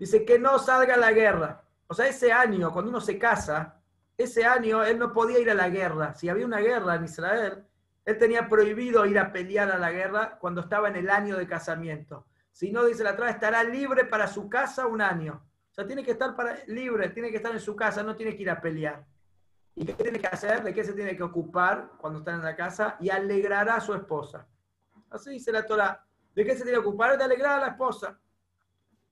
Dice 0.00 0.24
que 0.24 0.38
no 0.38 0.58
salga 0.58 0.94
a 0.94 0.96
la 0.96 1.12
guerra. 1.12 1.62
O 1.86 1.92
sea, 1.92 2.06
ese 2.06 2.32
año, 2.32 2.72
cuando 2.72 2.88
uno 2.90 3.02
se 3.02 3.18
casa, 3.18 3.82
ese 4.16 4.46
año 4.46 4.82
él 4.82 4.98
no 4.98 5.12
podía 5.12 5.38
ir 5.38 5.50
a 5.50 5.54
la 5.54 5.68
guerra. 5.68 6.14
Si 6.14 6.30
había 6.30 6.46
una 6.46 6.60
guerra 6.60 6.94
en 6.94 7.04
Israel, 7.04 7.64
él 8.06 8.16
tenía 8.16 8.48
prohibido 8.48 9.04
ir 9.04 9.18
a 9.18 9.30
pelear 9.30 9.70
a 9.70 9.76
la 9.76 9.92
guerra 9.92 10.38
cuando 10.40 10.62
estaba 10.62 10.88
en 10.88 10.96
el 10.96 11.10
año 11.10 11.36
de 11.36 11.46
casamiento. 11.46 12.24
Si 12.50 12.72
no, 12.72 12.86
dice 12.86 13.04
la 13.04 13.14
traba, 13.14 13.30
estará 13.30 13.62
libre 13.62 14.06
para 14.06 14.26
su 14.26 14.48
casa 14.48 14.86
un 14.86 15.02
año. 15.02 15.46
O 15.70 15.74
sea, 15.74 15.86
tiene 15.86 16.02
que 16.02 16.12
estar 16.12 16.34
libre, 16.68 17.10
tiene 17.10 17.30
que 17.30 17.36
estar 17.36 17.52
en 17.52 17.60
su 17.60 17.76
casa, 17.76 18.02
no 18.02 18.16
tiene 18.16 18.34
que 18.34 18.42
ir 18.42 18.50
a 18.50 18.58
pelear. 18.58 19.04
¿Y 19.80 19.86
qué 19.86 19.94
tiene 19.94 20.18
que 20.18 20.26
hacer? 20.26 20.62
¿De 20.62 20.74
qué 20.74 20.84
se 20.84 20.92
tiene 20.92 21.16
que 21.16 21.22
ocupar 21.22 21.92
cuando 21.96 22.18
está 22.18 22.34
en 22.34 22.42
la 22.42 22.54
casa? 22.54 22.98
Y 23.00 23.08
alegrará 23.08 23.76
a 23.76 23.80
su 23.80 23.94
esposa. 23.94 24.46
Así 25.08 25.30
dice 25.30 25.50
la 25.50 25.64
Torah. 25.64 26.04
¿De 26.34 26.44
qué 26.44 26.54
se 26.54 26.64
tiene 26.64 26.72
que 26.72 26.86
ocupar? 26.86 27.16
De 27.16 27.24
alegrar 27.24 27.58
a 27.58 27.62
la 27.62 27.68
esposa. 27.68 28.20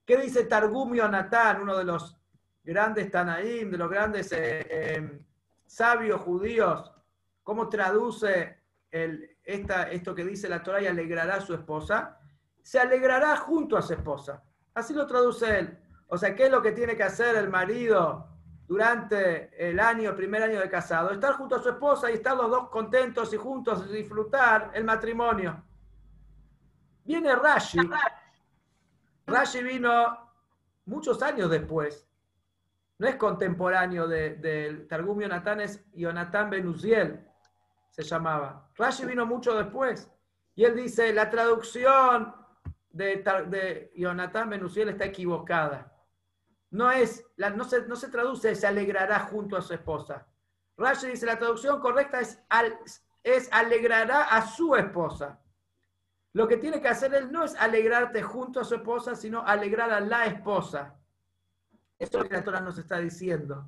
¿Qué 0.05 0.17
dice 0.17 0.45
Targum 0.45 0.93
Yonatán, 0.93 1.63
uno 1.63 1.75
de 1.75 1.85
los 1.85 2.15
grandes 2.63 3.09
Tanaim, 3.09 3.71
de 3.71 3.77
los 3.79 3.89
grandes 3.89 4.31
eh, 4.31 4.67
eh, 4.69 5.21
sabios 5.65 6.21
judíos? 6.21 6.93
¿Cómo 7.41 7.67
traduce 7.67 8.59
el, 8.91 9.37
esta, 9.43 9.89
esto 9.89 10.13
que 10.13 10.23
dice 10.23 10.47
la 10.47 10.61
Torah 10.61 10.83
y 10.83 10.85
alegrará 10.85 11.37
a 11.37 11.41
su 11.41 11.55
esposa? 11.55 12.19
Se 12.61 12.79
alegrará 12.79 13.37
junto 13.37 13.75
a 13.75 13.81
su 13.81 13.93
esposa. 13.93 14.43
Así 14.75 14.93
lo 14.93 15.07
traduce 15.07 15.61
él. 15.61 15.79
O 16.09 16.17
sea, 16.19 16.35
¿qué 16.35 16.45
es 16.45 16.51
lo 16.51 16.61
que 16.61 16.73
tiene 16.73 16.95
que 16.95 17.01
hacer 17.01 17.35
el 17.37 17.49
marido 17.49 18.28
durante 18.69 19.49
el 19.57 19.79
año, 19.79 20.15
primer 20.15 20.43
año 20.43 20.59
de 20.59 20.69
casado? 20.69 21.09
Estar 21.09 21.33
junto 21.33 21.55
a 21.55 21.63
su 21.63 21.69
esposa 21.69 22.11
y 22.11 22.13
estar 22.13 22.37
los 22.37 22.51
dos 22.51 22.69
contentos 22.69 23.33
y 23.33 23.37
juntos 23.37 23.91
disfrutar 23.91 24.69
el 24.75 24.83
matrimonio. 24.83 25.63
Viene 27.03 27.35
Rashi 27.35 27.79
Rashi 29.25 29.63
vino 29.63 30.31
muchos 30.85 31.21
años 31.23 31.49
después. 31.49 32.07
No 32.99 33.07
es 33.07 33.15
contemporáneo 33.15 34.07
del 34.07 34.39
de, 34.39 34.85
Targum 34.87 35.19
Yonatán, 35.19 35.61
es 35.61 35.83
Yonatán 35.93 36.51
Benuziel, 36.51 37.27
se 37.89 38.03
llamaba. 38.03 38.69
Rashi 38.75 39.05
vino 39.05 39.25
mucho 39.25 39.55
después. 39.55 40.11
Y 40.53 40.63
él 40.63 40.75
dice, 40.75 41.11
la 41.11 41.29
traducción 41.31 42.35
de, 42.91 43.23
de 43.47 43.91
Yonatán 43.95 44.47
Benuziel 44.47 44.89
está 44.89 45.05
equivocada. 45.05 45.98
No, 46.71 46.91
es, 46.91 47.25
no, 47.37 47.63
se, 47.63 47.87
no 47.87 47.95
se 47.95 48.09
traduce, 48.09 48.53
se 48.55 48.67
alegrará 48.67 49.19
junto 49.19 49.57
a 49.57 49.61
su 49.61 49.73
esposa. 49.73 50.27
Rashi 50.77 51.07
dice, 51.07 51.25
la 51.25 51.37
traducción 51.37 51.79
correcta 51.79 52.19
es, 52.19 52.39
es 53.23 53.49
alegrará 53.51 54.25
a 54.25 54.45
su 54.45 54.75
esposa. 54.75 55.39
Lo 56.33 56.47
que 56.47 56.57
tiene 56.57 56.79
que 56.79 56.87
hacer 56.87 57.13
él 57.13 57.31
no 57.31 57.43
es 57.43 57.55
alegrarte 57.55 58.21
junto 58.21 58.59
a 58.59 58.63
su 58.63 58.75
esposa, 58.75 59.15
sino 59.15 59.45
alegrar 59.45 59.91
a 59.91 59.99
la 59.99 60.25
esposa. 60.25 60.95
Esto 61.97 62.17
es 62.17 62.23
lo 62.23 62.29
que 62.29 62.35
la 62.35 62.43
Torah 62.43 62.61
nos 62.61 62.77
está 62.77 62.99
diciendo. 62.99 63.67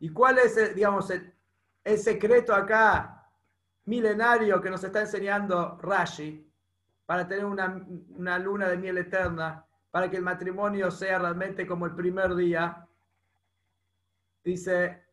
¿Y 0.00 0.08
cuál 0.08 0.38
es, 0.38 0.56
el, 0.56 0.74
digamos, 0.74 1.10
el, 1.10 1.34
secreto 1.98 2.54
acá 2.54 3.30
milenario 3.84 4.60
que 4.60 4.70
nos 4.70 4.82
está 4.82 5.00
enseñando 5.00 5.78
Rashi 5.80 6.50
para 7.04 7.28
tener 7.28 7.44
una, 7.44 7.84
una 8.10 8.38
luna 8.38 8.68
de 8.68 8.76
miel 8.76 8.98
eterna, 8.98 9.66
para 9.90 10.10
que 10.10 10.16
el 10.16 10.22
matrimonio 10.22 10.90
sea 10.90 11.18
realmente 11.18 11.66
como 11.66 11.86
el 11.86 11.94
primer 11.94 12.34
día? 12.34 12.86
Dice, 14.44 15.04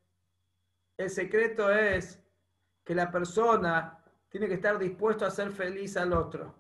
el 0.98 1.10
secreto 1.10 1.72
es 1.72 2.22
que 2.84 2.96
la 2.96 3.12
persona 3.12 4.00
tiene 4.30 4.48
que 4.48 4.56
estar 4.56 4.78
dispuesto 4.78 5.26
a 5.26 5.32
ser 5.32 5.52
feliz 5.52 5.98
al 5.98 6.14
otro. 6.14 6.54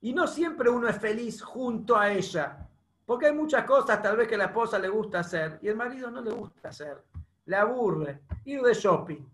Y 0.00 0.12
no 0.12 0.26
siempre 0.26 0.68
uno 0.68 0.88
es 0.88 0.98
feliz 0.98 1.42
junto 1.42 1.96
a 1.96 2.10
ella, 2.10 2.68
porque 3.06 3.26
hay 3.26 3.32
muchas 3.32 3.64
cosas 3.64 4.02
tal 4.02 4.16
vez 4.16 4.28
que 4.28 4.36
la 4.36 4.46
esposa 4.46 4.78
le 4.78 4.88
gusta 4.88 5.20
hacer 5.20 5.58
y 5.62 5.68
el 5.68 5.76
marido 5.76 6.10
no 6.10 6.20
le 6.20 6.30
gusta 6.30 6.68
hacer, 6.68 7.02
le 7.46 7.56
aburre. 7.56 8.20
Ir 8.44 8.62
de 8.62 8.74
shopping, 8.74 9.24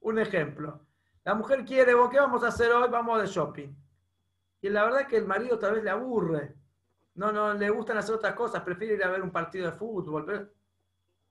un 0.00 0.18
ejemplo. 0.18 0.80
La 1.24 1.34
mujer 1.34 1.64
quiere, 1.64 1.92
¿qué 2.10 2.20
vamos 2.20 2.44
a 2.44 2.48
hacer 2.48 2.70
hoy? 2.72 2.88
Vamos 2.88 3.20
de 3.20 3.26
shopping. 3.26 3.74
Y 4.62 4.68
la 4.68 4.84
verdad 4.84 5.02
es 5.02 5.08
que 5.08 5.16
el 5.16 5.26
marido 5.26 5.58
tal 5.58 5.74
vez 5.74 5.84
le 5.84 5.90
aburre. 5.90 6.54
No, 7.16 7.32
no, 7.32 7.52
le 7.54 7.70
gustan 7.70 7.98
hacer 7.98 8.14
otras 8.14 8.34
cosas, 8.34 8.62
prefiere 8.62 8.94
ir 8.94 9.04
a 9.04 9.10
ver 9.10 9.22
un 9.22 9.30
partido 9.30 9.66
de 9.66 9.76
fútbol. 9.76 10.24
Pero, 10.24 10.48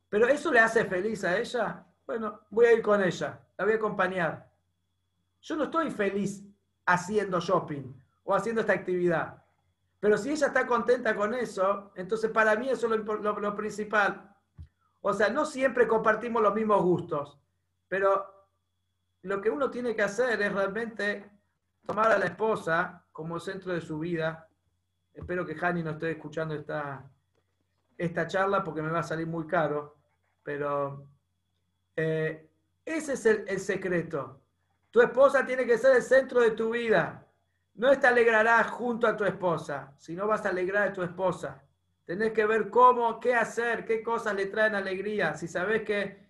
pero 0.09 0.27
eso 0.27 0.51
le 0.51 0.59
hace 0.59 0.85
feliz 0.85 1.23
a 1.23 1.37
ella. 1.37 1.85
Bueno, 2.05 2.41
voy 2.49 2.65
a 2.65 2.73
ir 2.73 2.81
con 2.81 3.01
ella, 3.01 3.39
la 3.57 3.65
voy 3.65 3.73
a 3.73 3.77
acompañar. 3.77 4.49
Yo 5.41 5.55
no 5.55 5.65
estoy 5.65 5.91
feliz 5.91 6.43
haciendo 6.85 7.39
shopping 7.39 7.93
o 8.23 8.33
haciendo 8.33 8.61
esta 8.61 8.73
actividad. 8.73 9.43
Pero 9.99 10.17
si 10.17 10.31
ella 10.31 10.47
está 10.47 10.67
contenta 10.67 11.15
con 11.15 11.33
eso, 11.33 11.91
entonces 11.95 12.29
para 12.29 12.55
mí 12.55 12.69
eso 12.69 12.93
es 12.93 13.03
lo, 13.03 13.55
principal. 13.55 14.35
O 15.01 15.13
sea, 15.13 15.29
no 15.29 15.45
siempre 15.45 15.87
compartimos 15.87 16.43
los 16.43 16.53
mismos 16.53 16.81
gustos, 16.83 17.39
pero 17.87 18.25
lo 19.23 19.41
que 19.41 19.49
uno 19.49 19.71
tiene 19.71 19.95
que 19.95 20.03
hacer 20.03 20.41
es 20.41 20.53
realmente 20.53 21.31
tomar 21.85 22.11
a 22.11 22.19
la 22.19 22.25
esposa 22.25 23.03
como 23.11 23.39
centro 23.39 23.73
de 23.73 23.81
su 23.81 23.97
vida. 23.99 24.44
Espero 25.15 25.45
que 25.45 25.55
Hani 25.59 25.81
no 25.81 25.91
esté 25.91 26.11
escuchando 26.11 26.53
esta, 26.53 27.09
esta 27.97 28.27
charla 28.27 28.63
porque 28.63 28.81
me 28.81 28.91
va 28.91 28.99
a 28.99 29.03
salir 29.03 29.25
muy 29.25 29.47
caro, 29.47 29.95
pero 30.43 31.07
eh, 31.95 32.49
ese 32.83 33.13
es 33.13 33.25
el, 33.25 33.59
secreto. 33.59 34.41
Tu 34.91 35.01
esposa 35.01 35.45
tiene 35.45 35.65
que 35.65 35.77
ser 35.77 35.95
el 35.95 36.03
centro 36.03 36.41
de 36.41 36.51
tu 36.51 36.71
vida. 36.71 37.25
No 37.75 37.97
te 37.97 38.07
alegrarás 38.07 38.67
junto 38.67 39.07
a 39.07 39.15
tu 39.15 39.23
esposa, 39.23 39.93
sino 39.97 40.27
vas 40.27 40.45
a 40.45 40.49
alegrar 40.49 40.89
a 40.89 40.93
tu 40.93 41.01
esposa. 41.01 41.63
Tenés 42.05 42.33
que 42.33 42.45
ver 42.45 42.69
cómo, 42.69 43.19
qué 43.19 43.35
hacer, 43.35 43.85
qué 43.85 44.03
cosas 44.03 44.35
le 44.35 44.45
traen 44.47 44.75
alegría. 44.75 45.33
Si 45.33 45.47
sabes 45.47 45.83
que, 45.83 46.25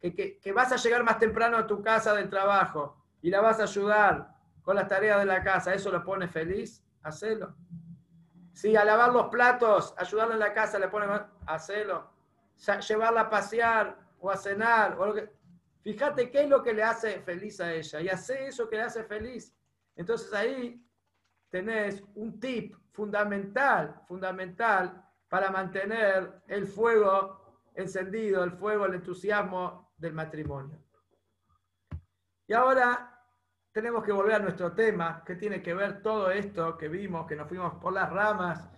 que, 0.00 0.52
vas 0.52 0.72
a 0.72 0.76
llegar 0.76 1.04
más 1.04 1.18
temprano 1.18 1.58
a 1.58 1.66
tu 1.66 1.82
casa 1.82 2.14
del 2.14 2.28
trabajo 2.28 2.96
y 3.22 3.30
la 3.30 3.40
vas 3.40 3.60
a 3.60 3.64
ayudar 3.64 4.34
con 4.62 4.76
las 4.76 4.88
tareas 4.88 5.18
de 5.20 5.26
la 5.26 5.42
casa, 5.42 5.74
¿eso 5.74 5.90
lo 5.90 6.02
pone 6.02 6.26
feliz? 6.26 6.82
Hacelo. 7.02 7.54
Si 8.52 8.76
a 8.76 8.84
lavar 8.84 9.12
los 9.12 9.28
platos, 9.28 9.94
ayudarla 9.96 10.34
en 10.34 10.40
la 10.40 10.52
casa 10.52 10.78
le 10.78 10.88
pone 10.88 11.06
hacelo. 11.46 12.10
Llevarla 12.88 13.22
a 13.22 13.30
pasear 13.30 13.96
o 14.18 14.30
a 14.30 14.36
cenar. 14.36 14.98
O 14.98 15.14
Fíjate 15.82 16.30
qué 16.30 16.42
es 16.42 16.48
lo 16.48 16.62
que 16.62 16.74
le 16.74 16.82
hace 16.82 17.20
feliz 17.20 17.60
a 17.60 17.72
ella 17.72 18.00
y 18.00 18.08
hace 18.08 18.48
eso 18.48 18.68
que 18.68 18.76
le 18.76 18.82
hace 18.82 19.04
feliz. 19.04 19.54
Entonces 19.96 20.32
ahí 20.34 20.84
tenés 21.48 22.02
un 22.14 22.38
tip 22.38 22.74
fundamental, 22.92 24.02
fundamental 24.06 25.02
para 25.28 25.50
mantener 25.50 26.42
el 26.48 26.66
fuego 26.66 27.40
encendido, 27.74 28.44
el 28.44 28.52
fuego, 28.52 28.86
el 28.86 28.94
entusiasmo 28.94 29.92
del 29.96 30.12
matrimonio. 30.12 30.78
Y 32.46 32.52
ahora 32.52 33.09
tenemos 33.72 34.02
que 34.04 34.12
volver 34.12 34.36
a 34.36 34.38
nuestro 34.40 34.72
tema, 34.72 35.22
que 35.24 35.36
tiene 35.36 35.62
que 35.62 35.74
ver 35.74 36.02
todo 36.02 36.30
esto 36.30 36.76
que 36.76 36.88
vimos, 36.88 37.26
que 37.26 37.36
nos 37.36 37.48
fuimos 37.48 37.74
por 37.74 37.92
las 37.92 38.10
ramas, 38.10 38.68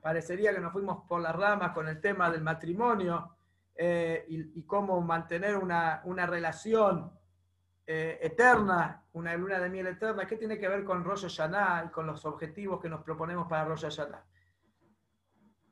parecería 0.00 0.52
que 0.54 0.60
nos 0.60 0.72
fuimos 0.72 1.04
por 1.08 1.20
las 1.20 1.34
ramas 1.34 1.72
con 1.72 1.88
el 1.88 2.00
tema 2.00 2.30
del 2.30 2.42
matrimonio 2.42 3.36
eh, 3.74 4.26
y, 4.28 4.62
cómo 4.64 5.00
mantener 5.00 5.56
una, 5.56 6.26
relación 6.26 7.10
eh, 7.86 8.18
eterna, 8.20 9.04
una 9.14 9.34
luna 9.36 9.58
de 9.58 9.70
miel 9.70 9.86
eterna, 9.86 10.26
¿qué 10.26 10.36
tiene 10.36 10.58
que 10.58 10.68
ver 10.68 10.84
con 10.84 11.02
Rosh 11.02 11.22
Hashanah 11.22 11.86
y 11.86 11.88
con 11.90 12.06
los 12.06 12.24
objetivos 12.26 12.80
que 12.80 12.90
nos 12.90 13.02
proponemos 13.02 13.48
para 13.48 13.64
Rosh 13.64 13.82
Hashanah? 13.84 14.22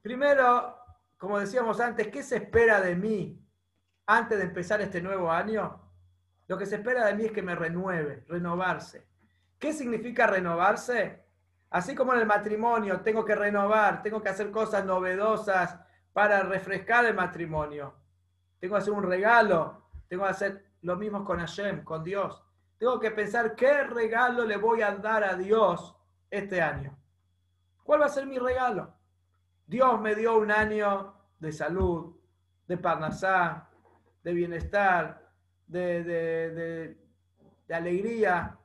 Primero, 0.01 0.77
como 1.19 1.39
decíamos 1.39 1.79
antes, 1.81 2.09
¿qué 2.09 2.23
se 2.23 2.37
espera 2.37 2.81
de 2.81 2.97
mí 2.97 3.47
antes 4.07 4.39
de 4.39 4.45
empezar 4.45 4.81
este 4.81 5.03
nuevo 5.03 5.31
año? 5.31 5.90
Lo 6.51 6.59
que 6.59 6.67
se 6.67 6.75
espera 6.75 7.07
de 7.07 7.15
mí 7.15 7.27
es 7.27 7.31
que 7.31 7.43
me 7.43 7.55
renueve, 7.55 8.25
renovarse. 8.27 9.07
¿Qué 9.57 9.73
significa 9.73 10.27
renovarse? 10.27 11.25
Así 11.71 11.95
como 11.95 12.13
en 12.13 12.19
el 12.19 12.27
matrimonio 12.27 13.03
tengo 13.03 13.25
que 13.25 13.37
renovar, 13.37 14.03
tengo 14.03 14.21
que 14.21 14.31
hacer 14.31 14.51
cosas 14.51 14.85
novedosas 14.85 15.79
para 16.13 16.43
refrescar 16.43 17.05
el 17.05 17.15
matrimonio. 17.15 17.95
Tengo 18.59 18.75
que 18.75 18.81
hacer 18.81 18.93
un 18.93 19.05
regalo, 19.05 19.93
tengo 20.09 20.25
que 20.25 20.31
hacer 20.31 20.65
lo 20.83 20.97
mismo 20.97 21.25
con 21.25 21.39
Hashem, 21.39 21.85
con 21.85 22.03
Dios. 22.03 22.43
Tengo 22.79 22.99
que 22.99 23.13
pensar 23.13 23.55
qué 23.55 23.85
regalo 23.85 24.45
le 24.45 24.57
voy 24.57 24.83
a 24.83 24.97
dar 24.97 25.23
a 25.23 25.37
Dios 25.37 25.95
este 26.33 26.61
año. 26.61 26.99
¿Cuál 27.85 28.01
va 28.01 28.07
a 28.07 28.09
ser 28.09 28.27
mi 28.27 28.41
regalo? 28.41 28.93
Dios 29.69 30.01
me 30.01 30.17
dio 30.17 30.37
un 30.37 30.51
año 30.51 31.15
de 31.39 31.53
salud, 31.53 32.17
de 32.67 32.77
parnasá, 32.77 33.69
de 34.25 34.33
bienestar, 34.33 35.30
de, 35.71 36.97
de, 37.67 37.75
alegría. 37.75 38.57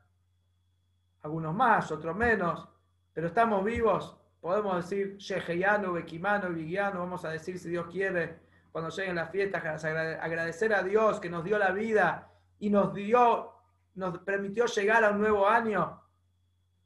Algunos 1.21 1.55
más, 1.55 1.91
otros 1.91 2.15
menos, 2.15 2.67
pero 3.13 3.27
estamos 3.27 3.63
vivos. 3.63 4.17
Podemos 4.39 4.75
decir 4.77 5.17
Sheheyano, 5.17 5.93
Bekimano, 5.93 6.49
Vigiano, 6.49 6.99
vamos 6.99 7.25
a 7.25 7.29
decir 7.29 7.57
si 7.57 7.69
Dios 7.69 7.87
quiere, 7.87 8.39
cuando 8.71 8.91
lleguen 8.91 9.15
las 9.15 9.31
fiestas, 9.31 9.83
agradecer 9.83 10.73
a 10.73 10.83
Dios 10.83 11.19
que 11.19 11.29
nos 11.29 11.43
dio 11.43 11.57
la 11.57 11.71
vida 11.71 12.29
y 12.59 12.69
nos 12.69 12.93
dio 12.93 13.55
nos 13.95 14.19
permitió 14.19 14.65
llegar 14.65 15.03
a 15.03 15.11
un 15.11 15.19
nuevo 15.19 15.47
año. 15.47 16.01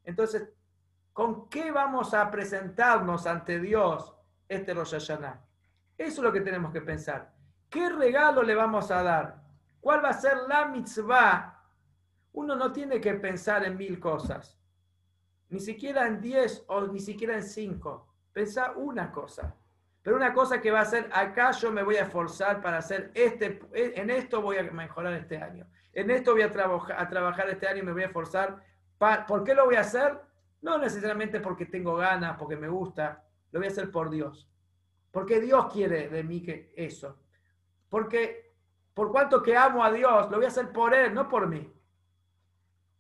Entonces, 0.04 0.50
¿con 1.12 1.50
qué 1.50 1.72
vamos 1.72 2.14
a 2.14 2.30
presentarnos 2.32 3.26
ante 3.28 3.60
Dios 3.60 4.16
este 4.48 4.74
Rosh? 4.74 4.94
Eso 4.94 5.32
es 5.98 6.18
lo 6.20 6.32
que 6.32 6.42
tenemos 6.42 6.72
que 6.72 6.82
pensar. 6.82 7.34
¿Qué 7.70 7.90
regalo 7.90 8.44
le 8.44 8.56
vamos 8.56 8.90
a 8.92 9.04
dar? 9.04 9.49
¿Cuál 9.80 10.04
va 10.04 10.10
a 10.10 10.14
ser 10.14 10.38
la 10.48 10.66
mitzvah? 10.66 11.64
Uno 12.34 12.56
no 12.56 12.72
tiene 12.72 13.00
que 13.02 13.14
pensar 13.16 13.66
en 13.66 13.78
mil 13.78 14.00
cosas, 14.00 14.60
ni 15.50 15.60
siquiera 15.60 16.08
en 16.08 16.22
diez 16.22 16.64
o 16.68 16.82
ni 16.88 17.00
siquiera 17.00 17.36
en 17.36 17.44
cinco. 17.44 18.08
Pensá 18.32 18.72
una 18.74 19.12
cosa. 19.12 19.56
Pero 20.02 20.16
una 20.16 20.34
cosa 20.34 20.62
que 20.62 20.72
va 20.72 20.82
a 20.82 20.86
ser, 20.86 21.10
acá 21.12 21.52
yo 21.52 21.72
me 21.72 21.84
voy 21.84 21.98
a 21.98 22.04
esforzar 22.04 22.62
para 22.62 22.78
hacer 22.78 23.12
este, 23.14 23.60
en 23.74 24.10
esto 24.10 24.42
voy 24.42 24.58
a 24.58 24.64
mejorar 24.64 25.14
este 25.14 25.38
año. 25.38 25.68
En 25.92 26.10
esto 26.10 26.34
voy 26.34 26.44
a, 26.44 26.52
a 26.98 27.10
trabajar 27.10 27.50
este 27.50 27.68
año 27.68 27.80
y 27.80 27.86
me 27.86 27.92
voy 27.92 28.04
a 28.04 28.08
esforzar. 28.08 28.64
¿Por 29.28 29.44
qué 29.44 29.54
lo 29.54 29.66
voy 29.66 29.76
a 29.76 29.82
hacer? 29.82 30.20
No 30.62 30.78
necesariamente 30.78 31.40
porque 31.40 31.66
tengo 31.66 31.96
ganas, 31.96 32.38
porque 32.38 32.56
me 32.56 32.68
gusta, 32.68 33.26
lo 33.52 33.60
voy 33.60 33.68
a 33.68 33.72
hacer 33.72 33.92
por 33.92 34.10
Dios. 34.10 34.50
Porque 35.12 35.40
Dios 35.40 35.72
quiere 35.72 36.08
de 36.10 36.24
mí 36.24 36.42
que 36.42 36.72
eso. 36.76 37.20
Porque 37.90 38.49
por 39.00 39.14
cuanto 39.14 39.42
que 39.42 39.56
amo 39.56 39.82
a 39.82 39.94
Dios, 39.94 40.30
lo 40.30 40.36
voy 40.36 40.44
a 40.44 40.50
hacer 40.50 40.74
por 40.74 40.94
Él, 40.94 41.14
no 41.14 41.30
por 41.30 41.48
mí. 41.48 41.74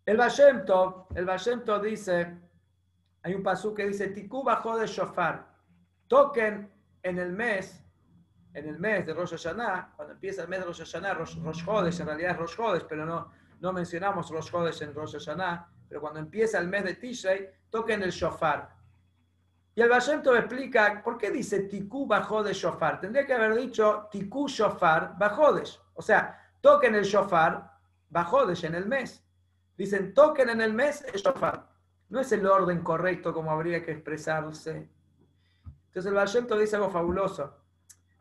El 0.05 0.15
Vallento, 0.15 1.09
el 1.13 1.25
Vallento 1.25 1.77
dice, 1.77 2.39
hay 3.21 3.33
un 3.33 3.43
pasú 3.43 3.73
que 3.73 3.85
dice, 3.85 4.07
Tikú 4.07 4.41
bajó 4.41 4.77
de 4.77 4.87
shofar. 4.87 5.45
Toquen 6.07 6.71
en 7.03 7.19
el 7.19 7.33
mes 7.33 7.83
en 8.53 8.69
el 8.69 8.79
mes 8.79 9.07
de 9.07 9.13
Rosh 9.13 9.31
Hashanah, 9.31 9.91
cuando 9.97 10.13
empieza 10.13 10.43
el 10.43 10.47
mes 10.47 10.59
de 10.59 10.65
Rosh 10.67 10.79
Hashanah, 10.79 11.15
Rosh, 11.15 11.35
Rosh 11.43 11.99
en 11.99 12.05
realidad 12.05 12.31
es 12.31 12.37
Rosh 12.37 12.55
Hodesh, 12.57 12.85
pero 12.87 13.05
no, 13.05 13.29
no 13.59 13.73
mencionamos 13.73 14.31
Rosh 14.31 14.55
Hodesh 14.55 14.81
en 14.81 14.93
Rosh 14.93 15.17
Hashanah, 15.17 15.69
pero 15.89 15.99
cuando 15.99 16.21
empieza 16.21 16.59
el 16.59 16.69
mes 16.69 16.85
de 16.85 16.93
Tishrei, 16.95 17.49
toquen 17.69 18.03
el 18.03 18.11
shofar. 18.11 18.69
Y 19.75 19.81
el 19.81 19.89
Vallento 19.89 20.35
explica 20.35 21.01
por 21.03 21.17
qué 21.17 21.31
dice 21.31 21.61
Tikú 21.61 22.05
bajó 22.05 22.43
de 22.43 22.53
shofar. 22.53 22.99
Tendría 22.99 23.25
que 23.25 23.33
haber 23.33 23.55
dicho 23.55 24.07
Tikú 24.11 24.47
shofar 24.47 25.17
bajodesh. 25.17 25.79
O 25.93 26.01
sea, 26.01 26.37
toquen 26.61 26.95
el 26.95 27.03
shofar 27.03 27.71
bajodesh 28.09 28.65
en 28.65 28.75
el 28.75 28.85
mes. 28.85 29.23
Dicen 29.77 30.13
toquen 30.13 30.49
en 30.49 30.61
el 30.61 30.73
mes 30.73 31.05
el 31.13 31.21
shofar. 31.21 31.69
No 32.09 32.19
es 32.19 32.31
el 32.31 32.45
orden 32.45 32.81
correcto 32.83 33.33
como 33.33 33.51
habría 33.51 33.83
que 33.83 33.91
expresarse. 33.91 34.89
Entonces 35.87 36.05
el 36.05 36.13
Vallento 36.13 36.57
dice 36.57 36.75
algo 36.75 36.89
fabuloso. 36.89 37.55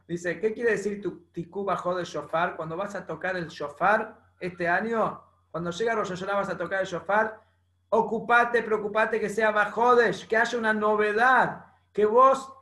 Dice, 0.06 0.40
¿qué 0.40 0.54
quiere 0.54 0.70
decir 0.70 1.02
tu 1.02 1.26
tikú 1.32 1.64
bajó 1.64 1.94
de 1.94 2.04
shofar? 2.04 2.56
Cuando 2.56 2.76
vas 2.76 2.94
a 2.94 3.06
tocar 3.06 3.36
el 3.36 3.48
shofar 3.48 4.18
este 4.40 4.66
año, 4.66 5.22
cuando 5.50 5.70
llega 5.70 5.94
Rosh 5.94 6.10
Hashanah 6.10 6.34
vas 6.34 6.48
a 6.48 6.56
tocar 6.56 6.80
el 6.80 6.86
shofar, 6.86 7.42
ocupate, 7.90 8.62
preocupate 8.62 9.20
que 9.20 9.28
sea 9.28 9.50
bajodesh, 9.50 10.26
que 10.26 10.36
haya 10.36 10.58
una 10.58 10.72
novedad, 10.72 11.64
que 11.92 12.04
vos 12.04 12.52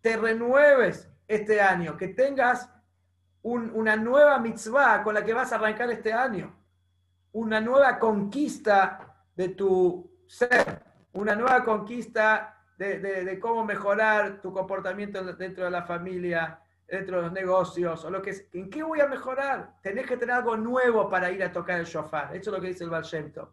te 0.00 0.16
renueves 0.16 1.10
este 1.26 1.60
año, 1.60 1.96
que 1.96 2.08
tengas 2.08 2.70
una 3.42 3.96
nueva 3.96 4.38
mitzvah 4.38 5.02
con 5.02 5.14
la 5.14 5.24
que 5.24 5.32
vas 5.32 5.52
a 5.52 5.56
arrancar 5.56 5.90
este 5.90 6.12
año, 6.12 6.54
una 7.32 7.60
nueva 7.60 7.98
conquista 7.98 9.24
de 9.34 9.50
tu 9.50 10.24
ser, 10.26 10.82
una 11.12 11.34
nueva 11.34 11.64
conquista 11.64 12.56
de, 12.76 12.98
de 12.98 13.40
cómo 13.40 13.64
mejorar 13.64 14.40
tu 14.40 14.52
comportamiento 14.52 15.22
dentro 15.34 15.64
de 15.64 15.70
la 15.70 15.82
familia, 15.82 16.60
dentro 16.86 17.16
de 17.16 17.22
los 17.22 17.32
negocios, 17.32 18.04
o 18.04 18.10
lo 18.10 18.22
que 18.22 18.30
es, 18.30 18.48
¿en 18.52 18.70
qué 18.70 18.82
voy 18.82 19.00
a 19.00 19.06
mejorar? 19.06 19.76
Tenés 19.82 20.06
que 20.06 20.16
tener 20.16 20.36
algo 20.36 20.56
nuevo 20.56 21.08
para 21.08 21.30
ir 21.30 21.42
a 21.42 21.52
tocar 21.52 21.80
el 21.80 21.86
shofar. 21.86 22.34
Eso 22.36 22.50
es 22.50 22.56
lo 22.56 22.60
que 22.60 22.68
dice 22.68 22.84
el 22.84 22.90
Valshento. 22.90 23.52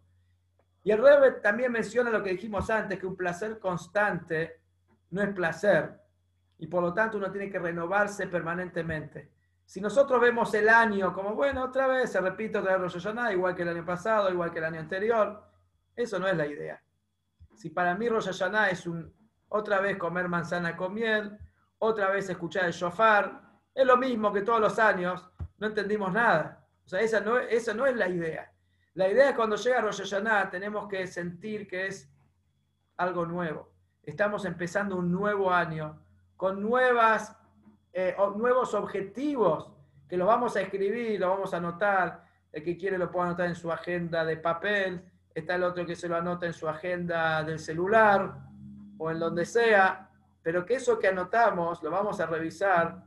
Y 0.84 0.90
el 0.90 1.02
Rebbe 1.02 1.32
también 1.40 1.72
menciona 1.72 2.10
lo 2.10 2.22
que 2.22 2.30
dijimos 2.30 2.68
antes, 2.68 2.98
que 2.98 3.06
un 3.06 3.16
placer 3.16 3.58
constante 3.58 4.60
no 5.10 5.22
es 5.22 5.30
placer. 5.30 5.98
Y 6.58 6.66
por 6.66 6.82
lo 6.82 6.92
tanto 6.92 7.16
uno 7.16 7.32
tiene 7.32 7.50
que 7.50 7.58
renovarse 7.58 8.26
permanentemente. 8.26 9.32
Si 9.64 9.80
nosotros 9.80 10.20
vemos 10.20 10.52
el 10.52 10.68
año 10.68 11.14
como, 11.14 11.34
bueno, 11.34 11.64
otra 11.64 11.86
vez 11.86 12.12
se 12.12 12.20
repite 12.20 12.58
otra 12.58 12.76
vez 12.76 12.94
Rosh 12.94 13.32
igual 13.32 13.54
que 13.54 13.62
el 13.62 13.70
año 13.70 13.84
pasado, 13.84 14.30
igual 14.30 14.52
que 14.52 14.58
el 14.58 14.66
año 14.66 14.80
anterior, 14.80 15.42
eso 15.96 16.18
no 16.18 16.28
es 16.28 16.36
la 16.36 16.46
idea. 16.46 16.82
Si 17.54 17.70
para 17.70 17.94
mí 17.94 18.06
Rosh 18.08 18.26
Hashanah 18.26 18.68
es 18.68 18.86
un, 18.86 19.10
otra 19.48 19.80
vez 19.80 19.96
comer 19.96 20.28
manzana 20.28 20.76
con 20.76 20.92
miel, 20.92 21.38
otra 21.78 22.10
vez 22.10 22.28
escuchar 22.28 22.66
el 22.66 22.72
shofar, 22.72 23.40
es 23.74 23.86
lo 23.86 23.96
mismo 23.96 24.30
que 24.32 24.42
todos 24.42 24.60
los 24.60 24.78
años, 24.78 25.30
no 25.56 25.66
entendimos 25.68 26.12
nada. 26.12 26.62
O 26.84 26.88
sea, 26.88 27.00
esa 27.00 27.20
no, 27.20 27.38
esa 27.38 27.72
no 27.72 27.86
es 27.86 27.96
la 27.96 28.08
idea. 28.08 28.53
La 28.94 29.08
idea 29.08 29.30
es 29.30 29.36
cuando 29.36 29.56
llega 29.56 29.80
Rosh 29.80 29.98
Hashanah 29.98 30.50
tenemos 30.50 30.88
que 30.88 31.06
sentir 31.06 31.66
que 31.66 31.86
es 31.86 32.10
algo 32.96 33.26
nuevo. 33.26 33.72
Estamos 34.02 34.44
empezando 34.44 34.96
un 34.96 35.10
nuevo 35.10 35.52
año 35.52 36.00
con 36.36 36.62
nuevas, 36.62 37.36
eh, 37.92 38.16
nuevos 38.36 38.74
objetivos 38.74 39.70
que 40.08 40.16
los 40.16 40.28
vamos 40.28 40.56
a 40.56 40.60
escribir, 40.60 41.18
los 41.18 41.30
vamos 41.30 41.54
a 41.54 41.56
anotar. 41.56 42.24
El 42.52 42.62
que 42.62 42.76
quiere 42.76 42.98
lo 42.98 43.10
puede 43.10 43.26
anotar 43.26 43.46
en 43.46 43.56
su 43.56 43.72
agenda 43.72 44.24
de 44.24 44.36
papel. 44.36 45.04
Está 45.34 45.56
el 45.56 45.64
otro 45.64 45.84
que 45.84 45.96
se 45.96 46.08
lo 46.08 46.16
anota 46.16 46.46
en 46.46 46.52
su 46.52 46.68
agenda 46.68 47.42
del 47.42 47.58
celular 47.58 48.32
o 48.96 49.10
en 49.10 49.18
donde 49.18 49.44
sea 49.44 50.08
pero 50.44 50.66
que 50.66 50.74
eso 50.74 50.98
que 50.98 51.08
anotamos 51.08 51.82
lo 51.82 51.90
vamos 51.90 52.20
a 52.20 52.26
revisar 52.26 53.02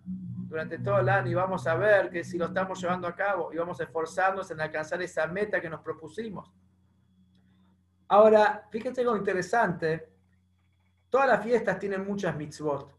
durante 0.48 0.80
todo 0.80 1.00
el 1.00 1.10
año 1.10 1.32
y 1.32 1.34
vamos 1.34 1.68
a 1.68 1.76
ver 1.76 2.10
que 2.10 2.24
si 2.24 2.38
lo 2.38 2.46
estamos 2.46 2.80
llevando 2.82 3.08
a 3.08 3.16
cabo 3.16 3.52
y 3.52 3.58
vamos 3.58 3.80
a 3.80 3.84
esforzarnos 3.84 4.50
en 4.52 4.62
alcanzar 4.62 5.02
esa 5.02 5.28
meta 5.28 5.60
que 5.60 5.70
nos 5.70 5.82
propusimos. 5.82 6.52
Ahora, 8.08 8.66
fíjense 8.72 9.02
algo 9.02 9.18
interesante. 9.18 10.10
Todas 11.10 11.28
las 11.28 11.44
fiestas 11.44 11.78
tienen 11.80 12.06
muchas 12.06 12.36
mitzvot. 12.36 12.96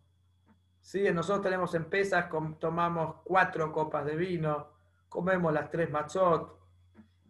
¿Sí? 0.81 1.11
Nosotros 1.13 1.43
tenemos 1.43 1.75
en 1.75 1.87
Pesas, 1.87 2.27
tomamos 2.59 3.17
cuatro 3.25 3.73
copas 3.73 4.05
de 4.05 4.17
vino, 4.17 4.69
comemos 5.09 5.53
las 5.53 5.71
tres 5.71 5.91
matzot. 5.91 6.59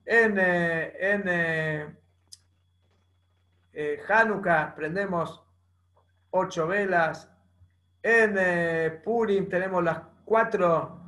En, 0.04 0.38
eh, 0.38 1.12
en 1.12 1.22
eh, 1.26 1.96
eh, 3.72 4.02
Hanukkah 4.08 4.74
prendemos 4.74 5.44
ocho 6.30 6.66
velas. 6.66 7.30
En 8.02 8.36
eh, 8.38 9.00
Purim 9.02 9.48
tenemos 9.48 9.82
las 9.82 10.00
cuatro, 10.24 10.98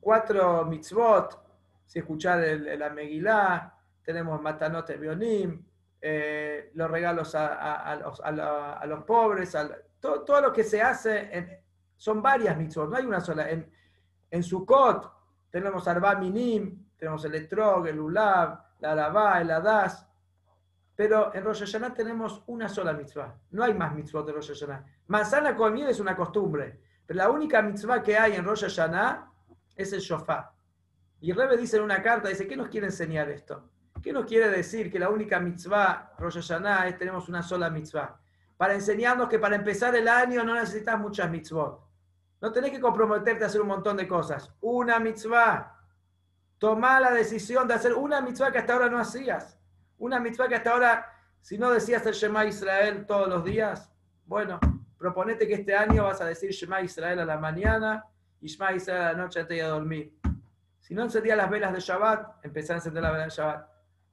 cuatro 0.00 0.64
mitzvot, 0.66 1.40
si 1.86 1.98
escuchar 1.98 2.44
el, 2.44 2.78
la 2.78 2.90
Megilá, 2.90 3.74
tenemos 4.02 4.40
Matanote 4.40 4.96
Bionim, 4.96 5.64
eh, 6.00 6.70
los 6.74 6.90
regalos 6.90 7.34
a, 7.34 7.96
los, 7.96 8.20
a, 8.20 8.86
los, 8.86 9.04
pobres, 9.04 9.56
todo, 9.98 10.22
todo, 10.22 10.40
lo 10.40 10.52
que 10.52 10.64
se 10.64 10.80
hace, 10.82 11.62
son 11.96 12.22
varias 12.22 12.56
mitzvot, 12.56 12.90
no 12.90 12.96
hay 12.96 13.06
una 13.06 13.20
sola. 13.20 13.48
En, 13.50 14.42
Sukkot 14.42 15.12
tenemos 15.50 15.88
Arba 15.88 16.14
Minim, 16.14 16.86
tenemos 16.96 17.24
el 17.24 17.34
Etrog, 17.34 17.86
el 17.88 17.98
Ulav, 17.98 18.60
la 18.78 18.92
Arabá, 18.92 19.40
el 19.40 19.50
Adas, 19.50 20.06
pero 21.00 21.34
en 21.34 21.42
Rosh 21.42 21.60
Hashanah 21.60 21.94
tenemos 21.94 22.42
una 22.48 22.68
sola 22.68 22.92
mitzvah. 22.92 23.34
No 23.52 23.64
hay 23.64 23.72
más 23.72 23.94
mitzvot 23.94 24.26
de 24.26 24.32
Rosh 24.34 24.48
Hashanah. 24.48 24.84
Manzana 25.06 25.56
con 25.56 25.72
miel 25.72 25.88
es 25.88 25.98
una 25.98 26.14
costumbre, 26.14 26.78
pero 27.06 27.16
la 27.16 27.30
única 27.30 27.62
mitzvah 27.62 28.02
que 28.02 28.18
hay 28.18 28.34
en 28.34 28.44
Rosh 28.44 28.64
Hashanah 28.64 29.32
es 29.76 29.94
el 29.94 30.00
shofar. 30.00 30.50
Y 31.22 31.32
Rebe 31.32 31.56
dice 31.56 31.78
en 31.78 31.84
una 31.84 32.02
carta, 32.02 32.28
dice, 32.28 32.46
¿qué 32.46 32.54
nos 32.54 32.68
quiere 32.68 32.88
enseñar 32.88 33.30
esto? 33.30 33.70
¿Qué 34.02 34.12
nos 34.12 34.26
quiere 34.26 34.50
decir 34.50 34.92
que 34.92 34.98
la 34.98 35.08
única 35.08 35.40
mitzvah 35.40 36.12
Rosh 36.18 36.34
Hashanah 36.34 36.88
es 36.88 36.98
tenemos 36.98 37.30
una 37.30 37.42
sola 37.42 37.70
mitzvah? 37.70 38.20
para 38.58 38.74
enseñarnos 38.74 39.30
que 39.30 39.38
para 39.38 39.56
empezar 39.56 39.96
el 39.96 40.06
año 40.06 40.44
no 40.44 40.54
necesitas 40.54 41.00
muchas 41.00 41.30
mitzvot. 41.30 41.80
No 42.42 42.52
tenés 42.52 42.72
que 42.72 42.80
comprometerte 42.80 43.44
a 43.44 43.46
hacer 43.46 43.62
un 43.62 43.68
montón 43.68 43.96
de 43.96 44.06
cosas. 44.06 44.54
Una 44.60 45.00
mitzvah. 45.00 45.78
Tomá 46.58 47.00
la 47.00 47.10
decisión 47.10 47.66
de 47.66 47.72
hacer 47.72 47.94
una 47.94 48.20
mitzvah 48.20 48.52
que 48.52 48.58
hasta 48.58 48.74
ahora 48.74 48.90
no 48.90 48.98
hacías. 48.98 49.58
Una 50.00 50.18
mitzvah 50.18 50.48
que 50.48 50.54
hasta 50.54 50.72
ahora, 50.72 51.12
si 51.42 51.58
no 51.58 51.70
decías 51.70 52.04
el 52.06 52.14
Shema 52.14 52.46
Israel 52.46 53.04
todos 53.06 53.28
los 53.28 53.44
días, 53.44 53.92
bueno, 54.24 54.58
proponete 54.96 55.46
que 55.46 55.54
este 55.54 55.76
año 55.76 56.04
vas 56.04 56.22
a 56.22 56.24
decir 56.24 56.52
Shema 56.52 56.80
Israel 56.80 57.20
a 57.20 57.24
la 57.26 57.36
mañana 57.36 58.06
y 58.40 58.48
Shema 58.48 58.72
Israel 58.72 59.02
a 59.02 59.12
la 59.12 59.18
noche 59.18 59.40
antes 59.40 59.58
de 59.58 59.62
dormir. 59.62 60.18
Si 60.78 60.94
no 60.94 61.02
encendías 61.02 61.36
las 61.36 61.50
velas 61.50 61.74
de 61.74 61.80
Shabbat, 61.80 62.46
empezá 62.46 62.72
a 62.72 62.76
encender 62.76 63.02
las 63.02 63.12
velas 63.12 63.36
de 63.36 63.42
Shabbat. 63.42 63.68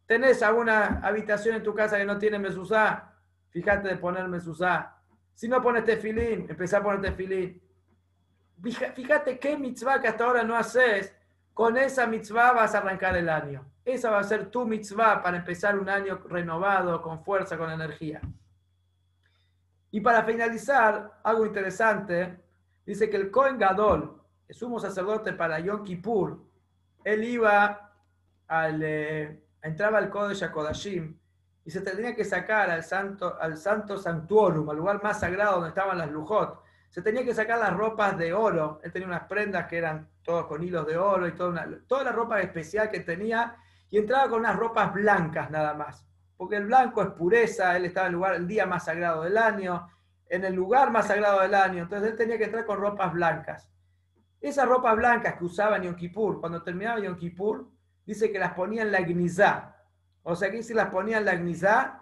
¿Tenés 0.06 0.44
alguna 0.44 1.00
habitación 1.02 1.56
en 1.56 1.64
tu 1.64 1.74
casa 1.74 1.98
que 1.98 2.06
no 2.06 2.18
tiene 2.18 2.38
mezuzá? 2.38 3.14
Fíjate 3.50 3.88
de 3.88 3.96
poner 3.96 4.28
mezuzá. 4.28 4.94
Si 5.34 5.48
no 5.48 5.62
pones 5.62 5.86
tefilín, 5.86 6.48
empezá 6.50 6.80
a 6.80 6.84
poner 6.84 7.00
tefilín. 7.00 7.62
Fíjate 8.62 9.40
qué 9.40 9.58
mitzvah 9.58 10.02
que 10.02 10.10
hasta 10.10 10.26
ahora 10.26 10.44
no 10.44 10.54
haces, 10.54 11.16
con 11.54 11.78
esa 11.78 12.06
mitzvah 12.08 12.52
vas 12.52 12.76
a 12.76 12.80
arrancar 12.80 13.16
el 13.16 13.30
año. 13.30 13.66
Esa 13.88 14.10
va 14.10 14.20
a 14.20 14.24
ser 14.26 14.52
tu 14.52 14.66
mitzvah 14.66 15.24
para 15.24 15.38
empezar 15.38 15.80
un 15.80 15.88
año 15.88 16.20
renovado, 16.28 17.02
con 17.02 17.24
fuerza, 17.24 17.58
con 17.58 17.72
energía. 17.72 18.20
Y 19.92 20.02
para 20.02 20.26
finalizar, 20.26 21.22
algo 21.24 21.46
interesante, 21.46 22.38
dice 22.86 23.10
que 23.10 23.16
el 23.16 23.32
Cohen 23.32 23.58
Gadol, 23.58 24.22
el 24.46 24.56
sumo 24.56 24.78
sacerdote 24.78 25.32
para 25.32 25.62
Yom 25.62 25.86
Kippur, 25.86 26.38
él 27.06 27.24
iba 27.24 27.94
al, 28.50 28.84
eh, 28.84 29.42
entraba 29.62 30.00
al 30.00 30.10
Kodesh 30.10 30.52
Kodashim 30.52 31.18
y 31.64 31.72
se 31.72 31.80
tenía 31.80 32.14
que 32.14 32.26
sacar 32.26 32.70
al 32.70 32.84
santo, 32.84 33.38
al 33.40 33.56
santo 33.56 33.98
santuorum, 33.98 34.70
al 34.70 34.76
lugar 34.76 35.02
más 35.02 35.22
sagrado 35.22 35.54
donde 35.54 35.70
estaban 35.70 35.98
las 35.98 36.12
lujot. 36.12 36.62
Se 36.90 37.02
tenía 37.02 37.24
que 37.24 37.34
sacar 37.34 37.58
las 37.60 37.74
ropas 37.74 38.18
de 38.18 38.34
oro. 38.34 38.82
Él 38.84 38.92
tenía 38.92 39.08
unas 39.08 39.24
prendas 39.30 39.66
que 39.68 39.78
eran 39.78 40.10
todas 40.24 40.46
con 40.48 40.62
hilos 40.62 40.86
de 40.86 40.98
oro 40.98 41.26
y 41.26 41.32
toda, 41.32 41.66
toda 41.88 42.04
la 42.04 42.12
ropa 42.12 42.42
especial 42.42 42.90
que 42.90 43.00
tenía 43.00 43.56
y 43.90 43.98
entraba 43.98 44.30
con 44.30 44.40
unas 44.40 44.56
ropas 44.56 44.94
blancas 44.94 45.50
nada 45.50 45.74
más. 45.74 46.06
Porque 46.36 46.58
el 46.58 46.66
blanco 46.66 47.02
es 47.02 47.10
pureza, 47.10 47.76
él 47.76 47.86
estaba 47.86 48.08
en 48.08 48.12
el 48.12 48.16
lugar, 48.16 48.36
el 48.36 48.48
día 48.48 48.66
más 48.66 48.86
sagrado 48.86 49.24
del 49.24 49.38
año, 49.38 49.90
en 50.30 50.46
el 50.46 50.54
lugar 50.54 50.92
más 50.92 51.08
sagrado 51.08 51.42
del 51.42 51.56
año. 51.56 51.84
Entonces 51.84 52.12
él 52.12 52.18
tenía 52.18 52.38
que 52.38 52.46
entrar 52.46 52.66
con 52.66 52.80
ropas 52.80 53.14
blancas. 53.14 53.70
Esas 54.40 54.68
ropas 54.68 54.96
blancas 54.96 55.36
que 55.36 55.46
usaba 55.46 55.78
en 55.78 55.84
Yom 55.84 55.96
Kippur, 55.96 56.40
cuando 56.40 56.62
terminaba 56.62 57.00
Yom 57.00 57.18
Kippur, 57.18 57.68
dice 58.06 58.32
que 58.32 58.40
las 58.40 58.54
ponía 58.54 58.84
en 58.84 58.92
la 58.92 59.02
gnizá. 59.02 59.76
O 60.22 60.36
sea 60.36 60.52
que 60.52 60.62
si 60.62 60.74
las 60.74 60.90
ponía 60.90 61.18
en 61.18 61.26
la 61.26 61.36
gnizá, 61.36 62.02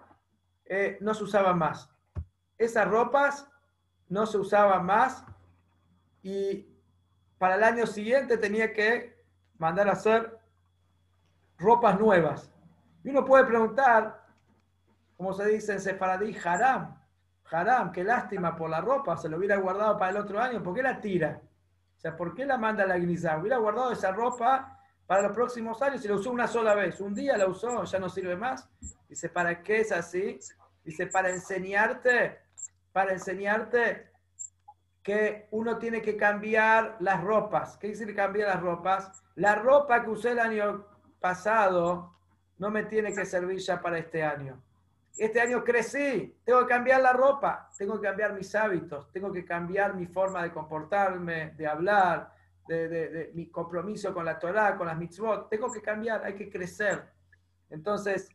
eh, 0.66 0.98
no 1.00 1.14
se 1.14 1.24
usaban 1.24 1.58
más. 1.58 1.90
Esas 2.58 2.86
ropas 2.88 3.48
no 4.08 4.26
se 4.26 4.38
usaban 4.38 4.84
más 4.84 5.24
y 6.22 6.68
para 7.38 7.56
el 7.56 7.64
año 7.64 7.86
siguiente 7.86 8.38
tenía 8.38 8.72
que 8.72 9.22
mandar 9.58 9.88
a 9.88 9.92
hacer 9.92 10.35
ropas 11.58 11.98
nuevas. 11.98 12.52
Y 13.02 13.10
uno 13.10 13.24
puede 13.24 13.44
preguntar, 13.44 14.24
como 15.16 15.32
se 15.32 15.46
dice 15.46 15.72
en 15.72 15.80
Sefaradí, 15.80 16.36
haram, 16.44 17.00
haram, 17.50 17.92
qué 17.92 18.04
lástima 18.04 18.56
por 18.56 18.70
la 18.70 18.80
ropa, 18.80 19.16
se 19.16 19.28
lo 19.28 19.36
hubiera 19.36 19.56
guardado 19.56 19.98
para 19.98 20.10
el 20.10 20.16
otro 20.18 20.40
año, 20.40 20.62
¿por 20.62 20.74
qué 20.74 20.82
la 20.82 21.00
tira? 21.00 21.40
O 21.96 22.00
sea, 22.00 22.16
¿por 22.16 22.34
qué 22.34 22.44
la 22.44 22.58
manda 22.58 22.84
a 22.84 22.86
la 22.86 22.98
gnizá? 22.98 23.38
Hubiera 23.38 23.56
guardado 23.56 23.92
esa 23.92 24.12
ropa 24.12 24.78
para 25.06 25.22
los 25.22 25.32
próximos 25.32 25.80
años 25.82 26.04
y 26.04 26.08
lo 26.08 26.16
usó 26.16 26.30
una 26.30 26.46
sola 26.46 26.74
vez. 26.74 27.00
Un 27.00 27.14
día 27.14 27.36
la 27.36 27.46
usó, 27.46 27.84
ya 27.84 27.98
no 27.98 28.08
sirve 28.08 28.36
más. 28.36 28.68
Dice, 29.08 29.28
¿para 29.28 29.62
qué 29.62 29.80
es 29.80 29.92
así? 29.92 30.38
Dice, 30.84 31.06
para 31.06 31.30
enseñarte, 31.30 32.38
para 32.92 33.12
enseñarte 33.12 34.10
que 35.02 35.46
uno 35.52 35.78
tiene 35.78 36.02
que 36.02 36.16
cambiar 36.16 36.96
las 36.98 37.22
ropas. 37.22 37.76
¿Qué 37.78 37.88
dice 37.88 38.12
cambiar 38.14 38.48
las 38.48 38.60
ropas? 38.60 39.22
La 39.36 39.54
ropa 39.54 40.02
que 40.02 40.10
usé 40.10 40.32
el 40.32 40.40
año 40.40 40.84
pasado 41.26 42.14
no 42.58 42.70
me 42.70 42.84
tiene 42.84 43.12
que 43.12 43.24
servir 43.24 43.58
ya 43.58 43.80
para 43.80 43.98
este 43.98 44.22
año. 44.22 44.62
Este 45.18 45.40
año 45.40 45.64
crecí, 45.64 46.38
tengo 46.44 46.60
que 46.60 46.68
cambiar 46.68 47.00
la 47.00 47.12
ropa, 47.12 47.68
tengo 47.76 48.00
que 48.00 48.06
cambiar 48.06 48.32
mis 48.32 48.54
hábitos, 48.54 49.10
tengo 49.10 49.32
que 49.32 49.44
cambiar 49.44 49.94
mi 49.94 50.06
forma 50.06 50.42
de 50.44 50.52
comportarme, 50.52 51.50
de 51.56 51.66
hablar, 51.66 52.32
de, 52.68 53.32
mi 53.34 53.48
compromiso 53.48 54.14
con 54.14 54.24
la 54.24 54.38
Torah, 54.38 54.76
con 54.76 54.86
las 54.86 54.96
mitzvot. 54.96 55.48
Tengo 55.48 55.72
que 55.72 55.82
cambiar, 55.82 56.24
hay 56.24 56.34
que 56.34 56.48
crecer. 56.48 57.02
Entonces, 57.70 58.28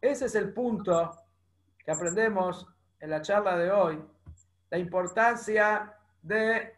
ese 0.00 0.26
es 0.26 0.34
el 0.34 0.52
punto 0.52 1.18
que 1.78 1.92
aprendemos 1.92 2.66
en 3.00 3.08
la 3.08 3.22
charla 3.22 3.56
de 3.56 3.70
hoy, 3.70 4.04
la 4.70 4.78
importancia 4.78 5.94
de 6.20 6.74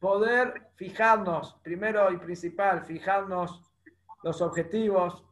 poder 0.00 0.68
fijarnos, 0.74 1.54
primero 1.62 2.12
y 2.12 2.18
principal, 2.18 2.84
fijarnos 2.84 3.65
los 4.22 4.40
objetivos, 4.42 5.24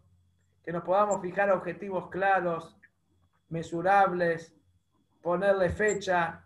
que 0.64 0.72
nos 0.72 0.82
podamos 0.82 1.20
fijar 1.20 1.51
objetivos 1.51 2.09
claros, 2.11 2.76
mesurables, 3.51 4.55
ponerle 5.22 5.70
fecha 5.70 6.43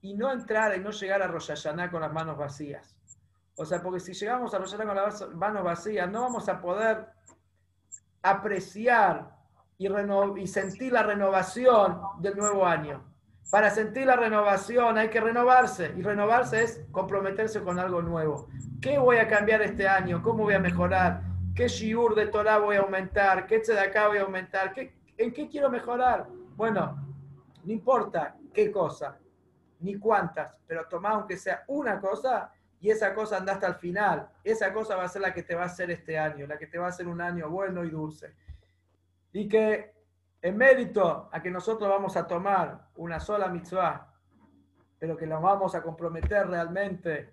y 0.00 0.14
no 0.14 0.32
entrar 0.32 0.76
y 0.76 0.80
no 0.80 0.90
llegar 0.90 1.22
a 1.22 1.28
Rosh 1.28 1.50
con 1.90 2.00
las 2.00 2.12
manos 2.12 2.36
vacías. 2.36 2.96
O 3.56 3.64
sea, 3.64 3.82
porque 3.82 4.00
si 4.00 4.12
llegamos 4.12 4.52
a 4.54 4.58
Rosh 4.58 4.76
con 4.76 4.94
las 4.94 5.28
manos 5.34 5.64
vacías, 5.64 6.10
no 6.10 6.22
vamos 6.22 6.48
a 6.48 6.60
poder 6.60 7.08
apreciar 8.22 9.34
y, 9.78 9.88
y 10.40 10.46
sentir 10.46 10.92
la 10.92 11.02
renovación 11.02 12.00
del 12.20 12.36
nuevo 12.36 12.66
año. 12.66 13.13
Para 13.50 13.70
sentir 13.70 14.06
la 14.06 14.16
renovación 14.16 14.98
hay 14.98 15.10
que 15.10 15.20
renovarse 15.20 15.92
y 15.96 16.02
renovarse 16.02 16.62
es 16.62 16.84
comprometerse 16.90 17.62
con 17.62 17.78
algo 17.78 18.02
nuevo. 18.02 18.48
¿Qué 18.80 18.98
voy 18.98 19.18
a 19.18 19.28
cambiar 19.28 19.62
este 19.62 19.86
año? 19.86 20.22
¿Cómo 20.22 20.44
voy 20.44 20.54
a 20.54 20.58
mejorar? 20.58 21.22
¿Qué 21.54 21.68
shiur 21.68 22.14
de 22.14 22.26
Torah 22.26 22.58
voy 22.58 22.76
a 22.76 22.80
aumentar? 22.80 23.46
¿Qué 23.46 23.62
acá 23.80 24.08
voy 24.08 24.18
a 24.18 24.22
aumentar? 24.22 24.74
¿En 25.16 25.32
qué 25.32 25.48
quiero 25.48 25.70
mejorar? 25.70 26.26
Bueno, 26.56 26.96
no 27.62 27.72
importa 27.72 28.36
qué 28.52 28.72
cosa, 28.72 29.18
ni 29.80 29.98
cuántas, 29.98 30.56
pero 30.66 30.86
toma 30.88 31.10
aunque 31.10 31.36
sea 31.36 31.64
una 31.68 32.00
cosa 32.00 32.50
y 32.80 32.90
esa 32.90 33.14
cosa 33.14 33.38
anda 33.38 33.54
hasta 33.54 33.68
el 33.68 33.74
final. 33.76 34.28
Esa 34.42 34.72
cosa 34.72 34.96
va 34.96 35.04
a 35.04 35.08
ser 35.08 35.22
la 35.22 35.32
que 35.32 35.42
te 35.42 35.54
va 35.54 35.62
a 35.62 35.66
hacer 35.66 35.90
este 35.90 36.18
año, 36.18 36.46
la 36.46 36.58
que 36.58 36.66
te 36.66 36.78
va 36.78 36.86
a 36.86 36.88
hacer 36.88 37.06
un 37.06 37.20
año 37.20 37.48
bueno 37.48 37.84
y 37.84 37.90
dulce. 37.90 38.34
Y 39.32 39.48
que 39.48 39.93
en 40.44 40.58
mérito 40.58 41.30
a 41.32 41.40
que 41.40 41.50
nosotros 41.50 41.88
vamos 41.88 42.18
a 42.18 42.26
tomar 42.26 42.88
una 42.96 43.18
sola 43.18 43.48
mitzvah, 43.48 44.12
pero 44.98 45.16
que 45.16 45.26
nos 45.26 45.40
vamos 45.40 45.74
a 45.74 45.80
comprometer 45.80 46.46
realmente 46.46 47.32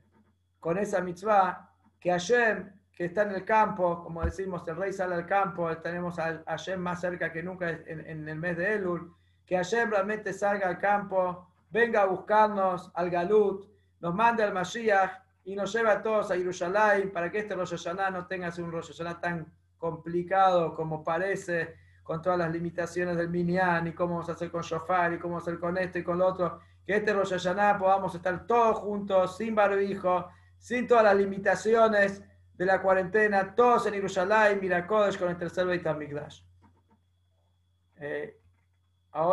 con 0.62 0.78
esa 0.78 1.01
mitzvah, 1.01 1.70
que 1.99 2.09
Hashem, 2.09 2.72
que 2.93 3.05
está 3.05 3.24
en 3.24 3.32
el 3.32 3.43
campo, 3.43 4.01
como 4.01 4.24
decimos, 4.24 4.66
el 4.66 4.78
rey 4.78 4.93
sale 4.93 5.16
al 5.16 5.26
campo, 5.26 5.76
tenemos 5.80 6.18
a 6.20 6.41
Hashem 6.47 6.80
más 6.80 7.01
cerca 7.01 7.34
que 7.34 7.43
nunca 7.43 7.70
en, 7.70 7.99
en 7.99 8.30
el 8.30 8.38
mes 8.38 8.55
de 8.55 8.76
Elul, 8.76 9.14
que 9.45 9.57
Hashem 9.57 9.89
realmente 9.89 10.32
salga 10.32 10.70
al 10.70 10.78
campo, 10.78 11.49
venga 11.70 12.03
a 12.03 12.05
buscarnos 12.05 12.91
al 12.93 13.09
Galut, 13.09 13.70
nos 13.99 14.16
mande 14.16 14.43
al 14.43 14.53
Mashiach 14.53 15.22
y 15.43 15.57
nos 15.57 15.74
lleva 15.74 15.91
a 15.91 16.01
todos 16.01 16.32
a 16.32 16.36
Jerusalén 16.36 17.12
para 17.12 17.30
que 17.30 17.39
este 17.39 17.55
Rosh 17.55 17.72
Hashanah 17.72 18.09
no 18.09 18.26
tenga 18.26 18.53
un 18.57 18.72
Rosh 18.72 18.93
Hashanah 18.93 19.20
tan 19.20 19.51
complicado 19.78 20.74
como 20.74 21.03
parece, 21.03 21.76
con 22.04 22.22
todas 22.22 22.39
las 22.39 22.52
limitaciones 22.52 23.16
del 23.18 23.30
Minyan 23.30 23.88
y 23.88 23.93
cómo 23.93 24.16
vamos 24.16 24.30
a 24.30 24.34
hacer 24.34 24.52
con 24.52 24.62
Shofar 24.62 25.14
y 25.14 25.20
cómo 25.20 25.36
vamos 25.36 25.47
a 25.47 25.52
hacer 25.52 25.60
con 25.60 25.78
esto 25.78 25.99
y 25.99 26.04
con 26.04 26.18
lo 26.18 26.28
otro. 26.28 26.60
Que 26.86 26.97
este 26.97 27.14
Rosh 27.14 27.32
Hashanah 27.32 27.78
podamos 27.78 28.16
estar 28.16 28.45
todos 28.47 28.80
juntos, 28.80 29.38
sin 29.38 29.54
barbijo, 29.54 30.28
sin 30.58 30.88
todas 30.88 31.04
las 31.04 31.16
limitaciones 31.16 32.24
de 32.56 32.66
la 32.66 32.82
cuarentena, 32.82 33.56
todos 33.56 33.86
en 33.88 33.93
Jerusalén, 33.93 34.60
Mirakodesh 34.60 35.18
con 35.18 35.30
el 35.30 35.38
tercer 35.38 35.66
Beit 35.66 35.86
HaMikdash. 35.86 36.41
Eh, 37.97 38.40